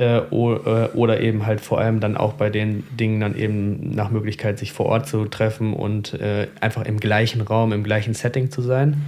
Äh, 0.00 0.16
äh, 0.16 0.88
oder 0.94 1.20
eben 1.20 1.44
halt 1.44 1.60
vor 1.60 1.78
allem 1.78 2.00
dann 2.00 2.16
auch 2.16 2.32
bei 2.32 2.48
den 2.48 2.84
Dingen 2.96 3.20
dann 3.20 3.36
eben 3.36 3.90
nach 3.94 4.10
Möglichkeit 4.10 4.58
sich 4.58 4.72
vor 4.72 4.86
Ort 4.86 5.06
zu 5.06 5.26
treffen 5.26 5.74
und 5.74 6.14
äh, 6.14 6.46
einfach 6.58 6.86
im 6.86 7.00
gleichen 7.00 7.42
Raum, 7.42 7.74
im 7.74 7.84
gleichen 7.84 8.14
Setting 8.14 8.50
zu 8.50 8.62
sein. 8.62 9.02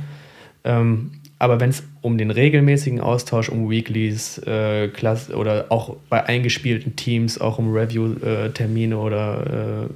Ähm, 0.64 1.12
aber 1.38 1.60
wenn 1.60 1.70
es 1.70 1.82
um 2.02 2.18
den 2.18 2.30
regelmäßigen 2.30 3.00
Austausch, 3.00 3.48
um 3.48 3.70
Weeklies, 3.70 4.36
äh, 4.46 4.90
oder 5.34 5.64
auch 5.70 5.96
bei 6.10 6.26
eingespielten 6.26 6.94
Teams, 6.94 7.40
auch 7.40 7.58
um 7.58 7.72
Review-Termine 7.72 8.98
oder, 8.98 9.88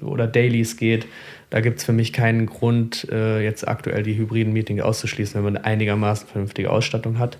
oder 0.00 0.26
Dailies 0.26 0.78
geht, 0.78 1.06
da 1.50 1.60
gibt 1.60 1.80
es 1.80 1.84
für 1.84 1.92
mich 1.92 2.14
keinen 2.14 2.46
Grund, 2.46 3.06
jetzt 3.10 3.68
aktuell 3.68 4.02
die 4.02 4.16
hybriden 4.16 4.52
Meetings 4.52 4.82
auszuschließen, 4.82 5.34
wenn 5.34 5.52
man 5.52 5.62
einigermaßen 5.62 6.26
vernünftige 6.26 6.70
Ausstattung 6.70 7.18
hat 7.18 7.38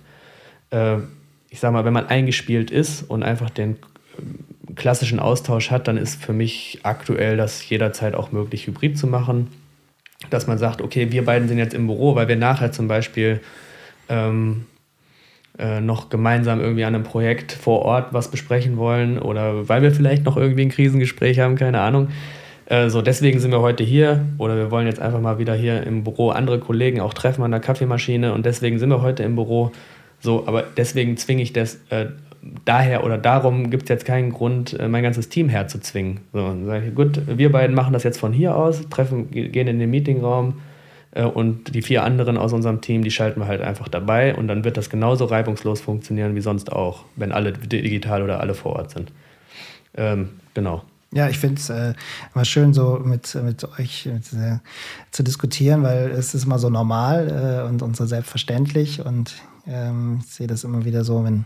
äh, 0.70 0.96
ich 1.50 1.60
sag 1.60 1.72
mal, 1.72 1.84
wenn 1.84 1.92
man 1.92 2.06
eingespielt 2.06 2.70
ist 2.70 3.02
und 3.02 3.22
einfach 3.22 3.50
den 3.50 3.72
äh, 3.72 4.72
klassischen 4.74 5.18
Austausch 5.18 5.70
hat, 5.70 5.88
dann 5.88 5.96
ist 5.96 6.22
für 6.22 6.32
mich 6.32 6.80
aktuell 6.82 7.36
das 7.36 7.68
jederzeit 7.68 8.14
auch 8.14 8.32
möglich, 8.32 8.66
hybrid 8.66 8.96
zu 8.96 9.06
machen. 9.06 9.48
Dass 10.28 10.46
man 10.46 10.58
sagt, 10.58 10.82
okay, 10.82 11.10
wir 11.12 11.24
beiden 11.24 11.48
sind 11.48 11.58
jetzt 11.58 11.74
im 11.74 11.86
Büro, 11.86 12.14
weil 12.14 12.28
wir 12.28 12.36
nachher 12.36 12.72
zum 12.72 12.88
Beispiel 12.88 13.40
ähm, 14.08 14.66
äh, 15.58 15.80
noch 15.80 16.08
gemeinsam 16.08 16.60
irgendwie 16.60 16.84
an 16.84 16.94
einem 16.94 17.04
Projekt 17.04 17.52
vor 17.52 17.82
Ort 17.82 18.12
was 18.12 18.30
besprechen 18.30 18.76
wollen 18.76 19.18
oder 19.18 19.68
weil 19.68 19.82
wir 19.82 19.92
vielleicht 19.92 20.24
noch 20.24 20.36
irgendwie 20.36 20.62
ein 20.62 20.70
Krisengespräch 20.70 21.38
haben, 21.38 21.56
keine 21.56 21.80
Ahnung. 21.80 22.08
Äh, 22.66 22.88
so, 22.88 23.02
deswegen 23.02 23.40
sind 23.40 23.50
wir 23.50 23.60
heute 23.60 23.82
hier 23.82 24.24
oder 24.38 24.56
wir 24.56 24.70
wollen 24.70 24.86
jetzt 24.86 25.00
einfach 25.00 25.20
mal 25.20 25.38
wieder 25.38 25.54
hier 25.54 25.82
im 25.86 26.04
Büro 26.04 26.30
andere 26.30 26.60
Kollegen 26.60 27.00
auch 27.00 27.12
treffen 27.12 27.42
an 27.42 27.50
der 27.50 27.60
Kaffeemaschine 27.60 28.32
und 28.32 28.46
deswegen 28.46 28.78
sind 28.78 28.90
wir 28.90 29.02
heute 29.02 29.22
im 29.22 29.34
Büro 29.34 29.72
so, 30.20 30.46
aber 30.46 30.64
deswegen 30.76 31.16
zwinge 31.16 31.42
ich 31.42 31.52
das 31.52 31.80
äh, 31.90 32.06
daher 32.64 33.04
oder 33.04 33.18
darum 33.18 33.70
gibt 33.70 33.84
es 33.84 33.88
jetzt 33.88 34.04
keinen 34.04 34.32
Grund, 34.32 34.78
äh, 34.78 34.88
mein 34.88 35.02
ganzes 35.02 35.28
Team 35.28 35.48
herzuzwingen. 35.48 36.20
So, 36.32 36.38
dann 36.38 36.66
sage 36.66 36.88
ich, 36.88 36.94
gut, 36.94 37.20
wir 37.26 37.52
beiden 37.52 37.74
machen 37.74 37.92
das 37.92 38.02
jetzt 38.02 38.18
von 38.18 38.32
hier 38.32 38.56
aus, 38.56 38.88
treffen, 38.88 39.30
gehen 39.30 39.66
in 39.66 39.78
den 39.78 39.90
Meetingraum 39.90 40.60
äh, 41.12 41.24
und 41.24 41.74
die 41.74 41.82
vier 41.82 42.04
anderen 42.04 42.36
aus 42.36 42.52
unserem 42.52 42.80
Team, 42.80 43.02
die 43.02 43.10
schalten 43.10 43.40
wir 43.40 43.46
halt 43.46 43.60
einfach 43.60 43.88
dabei 43.88 44.34
und 44.34 44.48
dann 44.48 44.64
wird 44.64 44.76
das 44.76 44.90
genauso 44.90 45.26
reibungslos 45.26 45.80
funktionieren 45.80 46.34
wie 46.34 46.40
sonst 46.40 46.72
auch, 46.72 47.04
wenn 47.16 47.32
alle 47.32 47.52
digital 47.52 48.22
oder 48.22 48.40
alle 48.40 48.54
vor 48.54 48.76
Ort 48.76 48.90
sind. 48.90 49.12
Ähm, 49.96 50.30
genau. 50.54 50.82
Ja, 51.12 51.28
ich 51.28 51.38
finde 51.38 51.56
es 51.56 51.68
äh, 51.70 51.94
immer 52.34 52.44
schön, 52.44 52.72
so 52.72 53.00
mit, 53.04 53.34
mit 53.34 53.64
euch 53.80 54.06
mit, 54.06 54.32
äh, 54.32 54.58
zu 55.10 55.24
diskutieren, 55.24 55.82
weil 55.82 56.10
es 56.12 56.34
ist 56.34 56.44
immer 56.44 56.60
so 56.60 56.70
normal 56.70 57.64
äh, 57.64 57.68
und, 57.68 57.82
und 57.82 57.96
so 57.96 58.06
selbstverständlich. 58.06 59.04
Und 59.04 59.34
ähm, 59.66 60.20
ich 60.24 60.32
sehe 60.32 60.46
das 60.46 60.64
immer 60.64 60.84
wieder 60.84 61.04
so, 61.04 61.24
wenn 61.24 61.44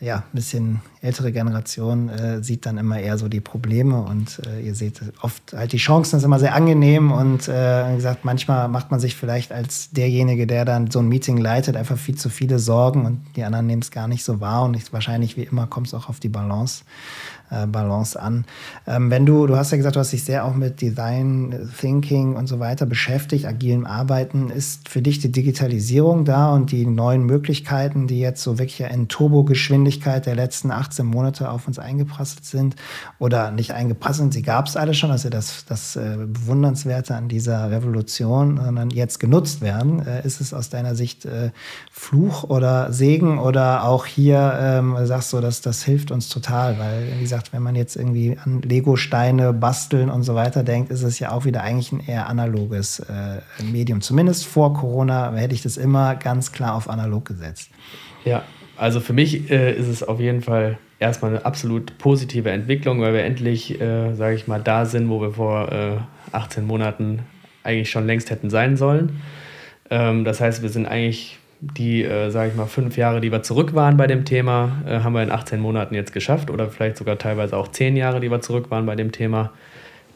ja 0.00 0.16
ein 0.16 0.22
bisschen 0.32 0.80
ältere 1.02 1.32
Generation 1.32 2.08
äh, 2.08 2.42
sieht 2.42 2.66
dann 2.66 2.78
immer 2.78 2.98
eher 2.98 3.18
so 3.18 3.28
die 3.28 3.40
Probleme 3.40 4.02
und 4.02 4.40
äh, 4.46 4.60
ihr 4.60 4.74
seht 4.74 5.00
oft 5.22 5.52
halt 5.52 5.72
die 5.72 5.78
Chancen 5.78 6.18
ist 6.18 6.24
immer 6.24 6.38
sehr 6.38 6.54
angenehm 6.54 7.12
und 7.12 7.48
äh, 7.48 7.94
gesagt, 7.96 8.24
manchmal 8.24 8.68
macht 8.68 8.90
man 8.90 9.00
sich 9.00 9.16
vielleicht 9.16 9.52
als 9.52 9.90
derjenige, 9.90 10.46
der 10.46 10.64
dann 10.64 10.90
so 10.90 10.98
ein 10.98 11.08
Meeting 11.08 11.36
leitet, 11.36 11.76
einfach 11.76 11.98
viel 11.98 12.16
zu 12.16 12.28
viele 12.28 12.58
Sorgen 12.58 13.06
und 13.06 13.20
die 13.36 13.44
anderen 13.44 13.66
nehmen 13.66 13.82
es 13.82 13.90
gar 13.90 14.08
nicht 14.08 14.24
so 14.24 14.40
wahr 14.40 14.64
und 14.64 14.74
ich, 14.74 14.92
wahrscheinlich 14.92 15.36
wie 15.36 15.44
immer 15.44 15.66
kommt 15.66 15.88
es 15.88 15.94
auch 15.94 16.08
auf 16.08 16.20
die 16.20 16.28
Balance 16.28 16.84
Balance 17.66 18.20
an. 18.20 18.44
Ähm, 18.86 19.10
wenn 19.10 19.26
du, 19.26 19.46
du 19.46 19.56
hast 19.56 19.70
ja 19.70 19.76
gesagt, 19.76 19.96
du 19.96 20.00
hast 20.00 20.12
dich 20.12 20.24
sehr 20.24 20.44
auch 20.44 20.54
mit 20.54 20.80
Design 20.80 21.70
Thinking 21.78 22.36
und 22.36 22.46
so 22.46 22.60
weiter 22.60 22.86
beschäftigt, 22.86 23.46
agilem 23.46 23.86
Arbeiten. 23.86 24.50
Ist 24.50 24.88
für 24.88 25.02
dich 25.02 25.18
die 25.18 25.32
Digitalisierung 25.32 26.24
da 26.24 26.52
und 26.52 26.72
die 26.72 26.86
neuen 26.86 27.24
Möglichkeiten, 27.24 28.06
die 28.06 28.20
jetzt 28.20 28.42
so 28.42 28.58
wirklich 28.58 28.80
in 28.80 29.08
Turbogeschwindigkeit 29.08 30.26
der 30.26 30.34
letzten 30.34 30.70
18 30.70 31.06
Monate 31.06 31.50
auf 31.50 31.66
uns 31.66 31.78
eingeprasselt 31.78 32.44
sind 32.44 32.76
oder 33.18 33.50
nicht 33.50 33.72
eingeprasselt, 33.72 34.32
sie 34.32 34.42
gab 34.42 34.66
es 34.66 34.76
alle 34.76 34.94
schon, 34.94 35.10
ja 35.10 35.30
das, 35.30 35.64
das 35.66 35.96
äh, 35.96 36.16
Bewundernswerte 36.16 37.14
an 37.14 37.28
dieser 37.28 37.70
Revolution, 37.70 38.58
sondern 38.62 38.90
jetzt 38.90 39.18
genutzt 39.20 39.60
werden. 39.60 40.04
Äh, 40.06 40.26
ist 40.26 40.40
es 40.40 40.54
aus 40.54 40.70
deiner 40.70 40.94
Sicht 40.94 41.24
äh, 41.24 41.50
Fluch 41.90 42.44
oder 42.44 42.92
Segen 42.92 43.38
oder 43.38 43.84
auch 43.84 44.06
hier 44.06 44.54
ähm, 44.60 44.96
sagst 45.04 45.32
du, 45.32 45.40
dass 45.40 45.60
das 45.60 45.82
hilft 45.82 46.10
uns 46.10 46.28
total, 46.28 46.78
weil 46.78 47.08
wie 47.16 47.20
gesagt, 47.20 47.39
gesagt, 47.40 47.52
wenn 47.52 47.62
man 47.62 47.74
jetzt 47.74 47.96
irgendwie 47.96 48.36
an 48.44 48.62
Lego-Steine 48.62 49.52
basteln 49.52 50.10
und 50.10 50.22
so 50.22 50.34
weiter 50.34 50.62
denkt, 50.62 50.90
ist 50.90 51.02
es 51.02 51.18
ja 51.18 51.32
auch 51.32 51.44
wieder 51.44 51.62
eigentlich 51.62 51.92
ein 51.92 52.00
eher 52.06 52.28
analoges 52.28 53.00
äh, 53.00 53.40
Medium. 53.62 54.00
Zumindest 54.00 54.46
vor 54.46 54.74
Corona 54.74 55.32
hätte 55.34 55.54
ich 55.54 55.62
das 55.62 55.76
immer 55.76 56.16
ganz 56.16 56.52
klar 56.52 56.74
auf 56.74 56.88
analog 56.88 57.24
gesetzt. 57.24 57.70
Ja, 58.24 58.42
also 58.76 59.00
für 59.00 59.12
mich 59.12 59.50
äh, 59.50 59.74
ist 59.74 59.88
es 59.88 60.02
auf 60.02 60.20
jeden 60.20 60.42
Fall 60.42 60.78
erstmal 60.98 61.32
eine 61.32 61.46
absolut 61.46 61.96
positive 61.98 62.50
Entwicklung, 62.50 63.00
weil 63.00 63.14
wir 63.14 63.24
endlich, 63.24 63.80
äh, 63.80 64.14
sage 64.14 64.34
ich 64.34 64.46
mal, 64.46 64.60
da 64.60 64.84
sind, 64.84 65.08
wo 65.08 65.20
wir 65.20 65.32
vor 65.32 65.70
18 66.32 66.62
äh, 66.62 66.66
Monaten 66.66 67.20
eigentlich 67.62 67.90
schon 67.90 68.06
längst 68.06 68.30
hätten 68.30 68.50
sein 68.50 68.76
sollen. 68.76 69.20
Ähm, 69.88 70.24
das 70.24 70.40
heißt, 70.40 70.62
wir 70.62 70.68
sind 70.68 70.86
eigentlich 70.86 71.38
die, 71.60 72.04
äh, 72.04 72.30
sage 72.30 72.50
ich 72.50 72.56
mal, 72.56 72.66
fünf 72.66 72.96
Jahre, 72.96 73.20
die 73.20 73.30
wir 73.30 73.42
zurück 73.42 73.74
waren 73.74 73.96
bei 73.96 74.06
dem 74.06 74.24
Thema, 74.24 74.82
äh, 74.86 75.00
haben 75.00 75.12
wir 75.12 75.22
in 75.22 75.30
18 75.30 75.60
Monaten 75.60 75.94
jetzt 75.94 76.12
geschafft 76.12 76.50
oder 76.50 76.68
vielleicht 76.68 76.96
sogar 76.96 77.18
teilweise 77.18 77.56
auch 77.56 77.68
zehn 77.68 77.96
Jahre, 77.96 78.20
die 78.20 78.30
wir 78.30 78.40
zurück 78.40 78.70
waren 78.70 78.86
bei 78.86 78.96
dem 78.96 79.12
Thema. 79.12 79.52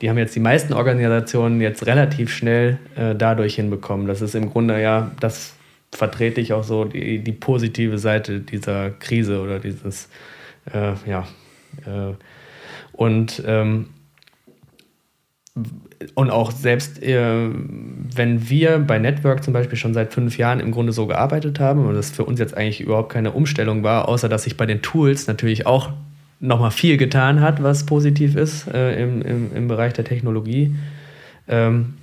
Die 0.01 0.09
haben 0.09 0.19
jetzt 0.19 0.35
die 0.35 0.41
meisten 0.41 0.73
Organisationen 0.73 1.61
jetzt 1.61 1.87
relativ 1.87 2.33
schnell 2.33 2.79
äh, 2.97 3.15
dadurch 3.15 3.57
hinbekommen. 3.57 4.07
Das 4.07 4.23
ist 4.23 4.35
im 4.35 4.51
Grunde 4.51 4.81
ja, 4.81 5.11
das 5.21 5.55
vertrete 5.93 6.41
ich 6.41 6.53
auch 6.53 6.65
so, 6.65 6.85
die, 6.85 7.19
die 7.21 7.33
positive 7.33 7.99
Seite 7.99 8.41
dieser 8.41 8.91
Krise 8.91 9.41
oder 9.41 9.61
dieses, 9.61 10.09
äh, 10.73 10.95
ja. 11.07 11.27
Äh, 11.87 12.15
und 12.93 13.43
ähm, 13.47 13.91
und 16.15 16.31
auch 16.31 16.51
selbst, 16.51 17.03
äh, 17.03 17.49
wenn 18.15 18.49
wir 18.49 18.79
bei 18.79 18.99
Network 18.99 19.43
zum 19.43 19.53
Beispiel 19.53 19.79
schon 19.79 19.95
seit 19.95 20.13
fünf 20.13 20.39
Jahren 20.39 20.61
im 20.61 20.71
Grunde 20.71 20.93
so 20.93 21.07
gearbeitet 21.07 21.61
haben 21.61 21.87
und 21.87 21.95
das 21.95 22.11
für 22.11 22.25
uns 22.25 22.39
jetzt 22.41 22.57
eigentlich 22.57 22.81
überhaupt 22.81 23.13
keine 23.13 23.33
Umstellung 23.33 23.83
war, 23.83 24.09
außer 24.09 24.29
dass 24.29 24.45
sich 24.45 24.57
bei 24.57 24.67
den 24.67 24.83
Tools 24.83 25.27
natürlich 25.27 25.67
auch 25.67 25.91
nochmal 26.41 26.71
viel 26.71 26.97
getan 26.97 27.41
hat, 27.41 27.63
was 27.63 27.87
positiv 27.87 28.37
ist 28.37 28.69
äh, 28.69 29.03
im, 29.03 29.23
im, 29.23 29.57
im 29.57 29.69
Bereich 29.69 29.93
der 29.95 30.05
Technologie, 30.05 30.75
ähm, 31.49 31.95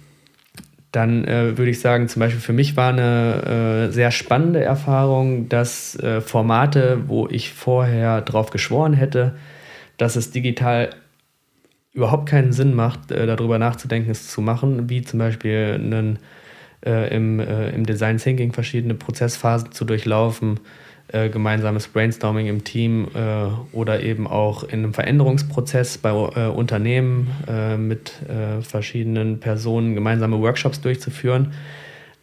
dann 0.92 1.24
äh, 1.24 1.58
würde 1.58 1.72
ich 1.72 1.80
sagen, 1.80 2.08
zum 2.10 2.20
Beispiel 2.20 2.42
für 2.42 2.54
mich 2.54 2.76
war 2.76 2.90
eine 2.90 3.88
äh, 3.90 3.92
sehr 3.94 4.12
spannende 4.12 4.62
Erfahrung, 4.62 5.48
dass 5.48 5.96
äh, 6.00 6.20
Formate, 6.20 7.04
wo 7.08 7.28
ich 7.30 7.52
vorher 7.52 8.22
drauf 8.22 8.50
geschworen 8.50 8.94
hätte, 8.94 9.36
dass 9.98 10.16
es 10.16 10.32
digital 10.32 10.90
überhaupt 11.94 12.30
keinen 12.30 12.54
Sinn 12.54 12.74
macht, 12.74 13.12
äh, 13.12 13.26
darüber 13.26 13.60
nachzudenken, 13.60 14.12
es 14.12 14.30
zu 14.30 14.42
machen, 14.42 14.90
wie 14.90 15.02
zum 15.02 15.20
Beispiel 15.20 15.74
einen, 15.76 16.20
äh, 16.86 17.14
im, 17.16 17.40
äh, 17.40 17.70
im 17.72 17.86
Design 17.86 18.18
Thinking 18.18 18.54
verschiedene 18.54 18.94
Prozessphasen 18.94 19.72
zu 19.72 19.86
durchlaufen, 19.86 20.60
äh, 21.14 21.30
gemeinsames 21.30 21.90
Brainstorming 21.90 22.48
im 22.48 22.64
Team 22.64 23.10
äh, 23.14 23.76
oder 23.76 24.02
eben 24.02 24.28
auch 24.28 24.64
in 24.64 24.80
einem 24.80 24.94
Veränderungsprozess 24.94 25.98
bei 25.98 26.10
äh, 26.10 26.48
Unternehmen 26.48 27.28
mit 27.78 28.14
verschiedenen 28.62 29.40
Personen 29.40 29.94
gemeinsame 29.94 30.40
Workshops 30.40 30.80
durchzuführen, 30.80 31.54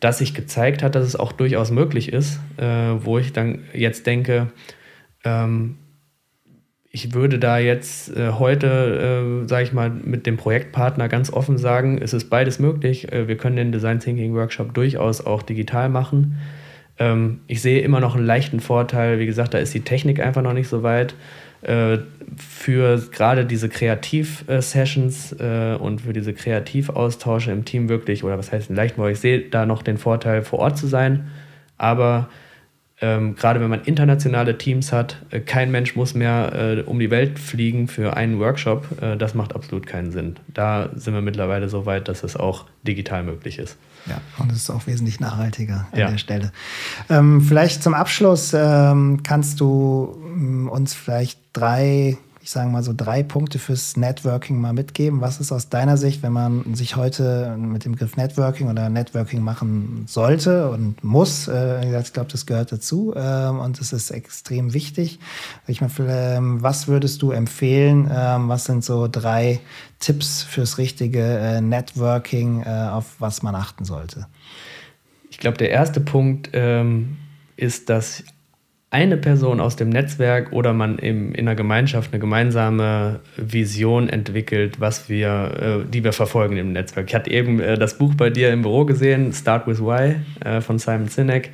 dass 0.01 0.19
sich 0.19 0.33
gezeigt 0.33 0.83
hat, 0.83 0.95
dass 0.95 1.05
es 1.05 1.17
auch 1.17 1.33
durchaus 1.33 1.71
möglich 1.71 2.13
ist, 2.13 2.41
wo 2.57 3.19
ich 3.19 3.33
dann 3.33 3.61
jetzt 3.75 4.07
denke, 4.07 4.49
ähm, 5.25 5.77
ich 6.91 7.13
würde 7.13 7.39
da 7.39 7.59
jetzt 7.59 8.17
äh, 8.17 8.33
heute, 8.33 9.43
äh, 9.45 9.49
sage 9.49 9.65
ich 9.65 9.73
mal, 9.73 9.91
mit 9.91 10.27
dem 10.27 10.37
Projektpartner 10.37 11.09
ganz 11.09 11.31
offen 11.31 11.59
sagen, 11.59 11.99
es 12.01 12.15
ist 12.15 12.31
beides 12.31 12.59
möglich. 12.59 13.13
Äh, 13.13 13.29
wir 13.29 13.37
können 13.37 13.57
den 13.57 13.73
Design 13.73 14.01
Thinking 14.01 14.35
Workshop 14.35 14.73
durchaus 14.73 15.25
auch 15.25 15.43
digital 15.43 15.91
machen. 15.91 16.39
Ähm, 16.99 17.41
ich 17.47 17.61
sehe 17.61 17.81
immer 17.81 18.01
noch 18.01 18.17
einen 18.17 18.25
leichten 18.25 18.61
Vorteil. 18.61 19.19
Wie 19.19 19.27
gesagt, 19.27 19.53
da 19.53 19.59
ist 19.59 19.75
die 19.75 19.83
Technik 19.83 20.21
einfach 20.21 20.43
noch 20.43 20.55
nicht 20.55 20.69
so 20.69 20.83
weit. 20.83 21.15
Äh, 21.61 21.99
für 22.37 22.99
gerade 23.11 23.45
diese 23.45 23.69
Kreativ-Sessions 23.69 25.37
äh, 25.41 25.77
und 25.79 26.01
für 26.01 26.15
diese 26.15 26.33
Kreativaustausche 26.33 27.51
im 27.51 27.67
Team 27.67 27.91
wirklich, 27.91 28.25
oder 28.25 28.39
was 28.39 28.51
heißt 28.51 28.71
ein 28.71 28.77
leichten 28.77 28.97
Vorteil? 28.97 29.13
Ich 29.13 29.21
sehe 29.21 29.41
da 29.41 29.67
noch 29.67 29.83
den 29.83 29.99
Vorteil, 29.99 30.43
vor 30.43 30.61
Ort 30.61 30.79
zu 30.79 30.87
sein. 30.87 31.29
Aber 31.77 32.29
ähm, 33.01 33.37
gerade 33.37 33.61
wenn 33.61 33.71
man 33.71 33.83
internationale 33.83 34.59
Teams 34.59 34.93
hat, 34.93 35.19
äh, 35.31 35.41
kein 35.41 35.71
Mensch 35.71 35.95
muss 35.95 36.15
mehr 36.15 36.53
äh, 36.53 36.83
um 36.83 36.99
die 36.99 37.11
Welt 37.11 37.39
fliegen 37.39 37.87
für 37.87 38.17
einen 38.17 38.41
Workshop. 38.41 39.01
Äh, 39.01 39.17
das 39.17 39.35
macht 39.35 39.55
absolut 39.55 39.87
keinen 39.87 40.11
Sinn. 40.11 40.37
Da 40.49 40.89
sind 40.95 41.15
wir 41.15 41.21
mittlerweile 41.21 41.69
so 41.69 41.87
weit, 41.87 42.09
dass 42.09 42.25
es 42.25 42.37
auch 42.37 42.65
digital 42.83 43.23
möglich 43.23 43.59
ist. 43.59 43.77
Ja, 44.07 44.21
und 44.39 44.51
es 44.51 44.59
ist 44.59 44.71
auch 44.71 44.87
wesentlich 44.87 45.21
nachhaltiger 45.21 45.87
an 45.93 45.99
ja. 45.99 46.11
der 46.11 46.19
Stelle. 46.19 46.53
Ähm, 47.09 47.41
vielleicht 47.41 47.83
zum 47.83 47.95
Abschluss 47.95 48.53
ähm, 48.55 49.23
kannst 49.23 49.61
du 49.61 50.17
ähm, 50.35 50.69
uns 50.69 50.95
vielleicht 50.95 51.41
drei 51.53 52.17
ich 52.49 52.53
sage 52.53 52.71
mal 52.71 52.83
so 52.83 52.95
drei 52.97 53.23
Punkte 53.23 53.59
fürs 53.59 53.99
Networking 53.99 54.59
mal 54.59 54.73
mitgeben. 54.73 55.21
Was 55.21 55.39
ist 55.39 55.53
aus 55.53 55.69
deiner 55.69 55.99
Sicht, 55.99 56.23
wenn 56.23 56.33
man 56.33 56.75
sich 56.75 56.97
heute 56.97 57.55
mit 57.59 57.85
dem 57.85 57.93
Begriff 57.93 58.17
Networking 58.17 58.71
oder 58.71 58.89
Networking 58.89 59.43
machen 59.43 60.05
sollte 60.07 60.71
und 60.71 61.05
muss? 61.05 61.47
Äh, 61.47 62.01
ich 62.01 62.15
glaube, 62.15 62.33
das 62.33 62.47
gehört 62.47 62.73
dazu 62.73 63.13
äh, 63.15 63.49
und 63.49 63.79
es 63.83 63.93
ist 63.93 64.11
extrem 64.11 64.73
wichtig. 64.73 65.19
Ich 65.67 65.83
meine, 65.83 65.93
ähm, 66.09 66.63
was 66.63 66.89
würdest 66.89 67.21
du 67.21 67.33
empfehlen? 67.33 68.11
Ähm, 68.11 68.49
was 68.49 68.65
sind 68.65 68.83
so 68.83 69.09
drei 69.09 69.61
Tipps 69.99 70.43
fürs 70.43 70.79
richtige 70.79 71.21
äh, 71.21 71.61
Networking, 71.61 72.63
äh, 72.63 72.89
auf 72.91 73.17
was 73.19 73.43
man 73.43 73.57
achten 73.57 73.85
sollte? 73.85 74.27
Ich 75.29 75.37
glaube, 75.37 75.59
der 75.59 75.69
erste 75.69 76.01
Punkt 76.01 76.49
ähm, 76.55 77.19
ist, 77.57 77.91
dass 77.91 78.25
eine 78.91 79.19
Person 79.19 79.61
aus 79.61 79.77
dem 79.77 79.91
Netzwerk 79.91 80.53
oder 80.53 80.73
man 80.73 80.99
im, 80.99 81.33
in 81.35 81.47
einer 81.47 81.55
Gemeinschaft 81.55 82.13
eine 82.13 82.21
gemeinsame 82.21 83.21
Vision 83.37 84.09
entwickelt, 84.09 84.81
was 84.81 85.11
wir, 85.11 85.85
äh, 85.85 85.91
die 85.91 86.05
wir 86.05 86.15
verfolgen 86.15 86.57
im 86.57 86.73
Netzwerk. 86.73 87.09
Ich 87.09 87.15
hatte 87.15 87.31
eben 87.31 87.61
äh, 87.61 87.77
das 87.77 87.99
Buch 87.99 88.15
bei 88.15 88.31
dir 88.31 88.51
im 88.51 88.63
Büro 88.63 88.87
gesehen, 88.87 89.33
Start 89.33 89.67
with 89.67 89.81
Why 89.81 90.17
äh, 90.43 90.63
von 90.63 90.79
Simon 90.79 91.09
Sinek. 91.09 91.51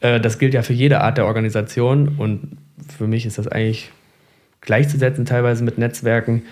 Äh, 0.00 0.20
das 0.20 0.38
gilt 0.38 0.54
ja 0.54 0.62
für 0.62 0.72
jede 0.72 1.02
Art 1.02 1.18
der 1.18 1.26
Organisation 1.26 2.14
und 2.16 2.56
für 2.96 3.06
mich 3.06 3.26
ist 3.26 3.36
das 3.36 3.46
eigentlich 3.46 3.90
gleichzusetzen 4.62 5.26
teilweise 5.26 5.64
mit 5.64 5.76
Netzwerken. 5.76 6.44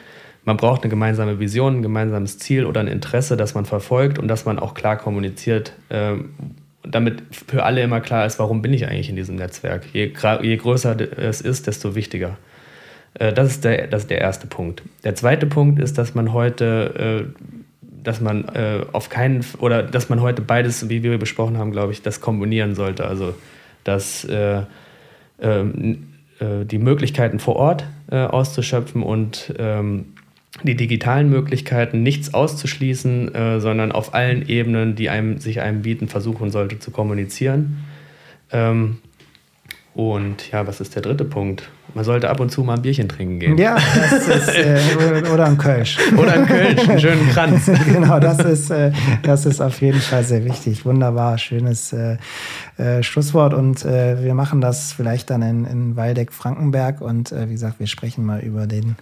Man 0.45 0.59
braucht 0.59 0.83
eine 0.83 0.91
gemeinsame 0.91 1.39
Vision, 1.39 1.77
ein 1.77 1.83
gemeinsames 1.83 2.39
Ziel 2.39 2.67
oder 2.67 2.81
ein 2.81 2.89
Interesse, 2.89 3.39
das 3.39 3.55
man 3.55 3.65
verfolgt 3.65 4.19
und 4.19 4.29
das 4.29 4.45
man 4.45 4.59
auch 4.59 4.75
klar 4.75 4.99
kommuniziert, 4.99 5.73
ähm, 5.89 6.31
damit 6.85 7.23
für 7.31 7.65
alle 7.65 7.83
immer 7.83 8.01
klar 8.01 8.27
ist, 8.27 8.39
warum 8.39 8.63
bin 8.63 8.73
ich 8.73 8.87
eigentlich 8.87 9.09
in 9.09 9.17
diesem 9.17 9.37
Netzwerk. 9.37 9.85
Je, 9.93 10.13
je 10.43 10.57
größer 10.57 10.97
es 11.19 11.41
ist, 11.41 11.67
desto 11.67 11.95
wichtiger. 11.95 12.37
Äh, 13.15 13.33
das 13.33 13.51
ist, 13.53 13.65
der, 13.65 13.87
das 13.87 14.03
ist 14.03 14.11
der 14.11 14.21
erste 14.21 14.47
Punkt. 14.47 14.83
Der 15.05 15.15
zweite 15.15 15.47
Punkt 15.47 15.79
ist, 15.81 15.99
dass 15.99 16.15
man 16.15 16.33
heute, 16.33 17.27
äh, 17.37 17.45
dass 18.03 18.21
man 18.21 18.49
äh, 18.49 18.85
auf 18.93 19.09
keinen 19.09 19.45
oder 19.59 19.83
dass 19.83 20.09
man 20.09 20.21
heute 20.21 20.43
beides, 20.43 20.89
wie 20.89 21.03
wir 21.03 21.19
besprochen 21.19 21.59
haben, 21.59 21.73
glaube 21.73 21.93
ich, 21.93 22.03
das 22.03 22.21
kombinieren 22.21 22.75
sollte. 22.75 23.07
Also 23.07 23.35
dass 23.85 24.25
ähm, 25.41 26.07
die 26.41 26.79
Möglichkeiten 26.79 27.41
vor 27.41 27.57
Ort 27.57 27.85
auszuschöpfen 28.09 29.03
und 29.03 29.53
ähm, 29.59 30.15
die 30.67 30.77
digitalen 30.77 31.31
Möglichkeiten, 31.31 32.03
nichts 32.03 32.35
auszuschließen, 32.35 33.35
äh, 33.35 33.61
sondern 33.61 33.93
auf 33.93 34.15
allen 34.15 34.49
Ebenen, 34.49 34.95
die 34.95 35.09
einem, 35.09 35.39
sich 35.39 35.61
einem 35.61 35.83
bieten, 35.83 36.09
versuchen 36.09 36.51
sollte 36.51 36.79
zu 36.79 36.91
kommunizieren. 36.91 37.85
Ähm, 38.51 38.99
und 39.95 40.51
ja, 40.51 40.67
was 40.67 40.81
ist 40.81 40.95
der 40.95 41.03
dritte 41.03 41.25
Punkt? 41.25 41.71
Man 41.95 42.05
sollte 42.05 42.31
ab 42.31 42.41
und 42.41 42.51
zu 42.51 42.63
mal 42.63 42.75
ein 42.75 42.83
Bierchen 42.83 43.09
trinken 43.09 43.39
gehen. 43.39 43.59
Ja, 43.59 43.77
das 44.11 44.27
ist, 44.27 44.49
äh, 44.49 44.79
oder 45.33 45.45
ein 45.45 45.59
Kölsch. 45.59 45.99
Oder 46.17 46.33
ein 46.35 46.47
Kölsch, 46.47 46.89
einen 46.89 47.01
schönen 47.01 47.29
Kranz. 47.31 47.71
genau, 47.93 48.19
das 48.19 48.39
ist, 48.39 48.71
äh, 48.71 48.93
das 49.23 49.45
ist 49.45 49.61
auf 49.61 49.81
jeden 49.83 50.01
Fall 50.01 50.25
sehr 50.25 50.45
wichtig. 50.45 50.87
Wunderbar, 50.87 51.37
schönes 51.37 51.93
äh, 51.93 52.17
äh 52.79 53.03
Schlusswort. 53.03 53.53
Und 53.53 53.85
äh, 53.85 54.23
wir 54.25 54.33
machen 54.33 54.63
das 54.63 54.93
vielleicht 54.93 55.29
dann 55.29 55.43
in, 55.43 55.67
in 55.67 55.97
Waldeck-Frankenberg. 55.97 57.03
Und 57.03 57.31
äh, 57.31 57.49
wie 57.49 57.53
gesagt, 57.53 57.79
wir 57.79 57.87
sprechen 57.87 58.25
mal 58.25 58.41
über 58.41 58.67
den, 58.67 58.97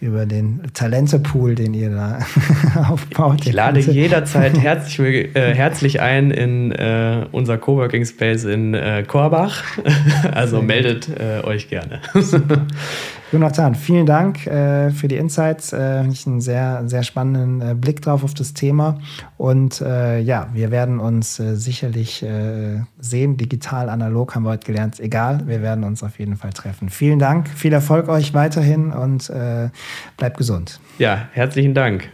über 0.00 0.24
den 0.24 0.62
Talentepool, 0.72 1.56
den 1.56 1.74
ihr 1.74 1.90
da 1.90 2.18
aufbaut. 2.88 3.44
Ich 3.44 3.52
lade 3.52 3.80
Ganze. 3.80 3.90
jederzeit 3.90 4.56
herzlich, 4.56 5.34
herzlich 5.34 6.00
ein 6.00 6.30
in 6.30 6.72
unser 7.32 7.58
Coworking 7.58 8.04
Space 8.04 8.44
in 8.44 8.76
Korbach. 9.06 9.64
also 10.32 10.62
meldet 10.62 11.08
euch 11.44 11.68
gerne. 11.68 12.00
Jonathan, 13.32 13.74
vielen 13.74 14.06
Dank 14.06 14.46
äh, 14.46 14.90
für 14.90 15.08
die 15.08 15.16
Insights. 15.16 15.72
Äh, 15.72 16.06
ich 16.08 16.26
einen 16.26 16.40
sehr, 16.40 16.82
sehr 16.86 17.02
spannenden 17.02 17.60
äh, 17.60 17.74
Blick 17.74 18.02
drauf 18.02 18.24
auf 18.24 18.34
das 18.34 18.54
Thema. 18.54 18.98
Und 19.36 19.80
äh, 19.80 20.20
ja, 20.20 20.48
wir 20.52 20.70
werden 20.70 20.98
uns 21.00 21.38
äh, 21.40 21.56
sicherlich 21.56 22.22
äh, 22.22 22.80
sehen. 22.98 23.36
Digital, 23.36 23.88
analog 23.88 24.34
haben 24.34 24.44
wir 24.44 24.50
heute 24.50 24.66
gelernt. 24.66 25.00
Egal, 25.00 25.46
wir 25.46 25.62
werden 25.62 25.84
uns 25.84 26.02
auf 26.02 26.18
jeden 26.18 26.36
Fall 26.36 26.52
treffen. 26.52 26.88
Vielen 26.88 27.18
Dank, 27.18 27.48
viel 27.48 27.72
Erfolg 27.72 28.08
euch 28.08 28.34
weiterhin 28.34 28.92
und 28.92 29.30
bleibt 30.16 30.36
gesund. 30.36 30.80
Ja, 30.98 31.28
herzlichen 31.32 31.74
Dank. 31.74 32.08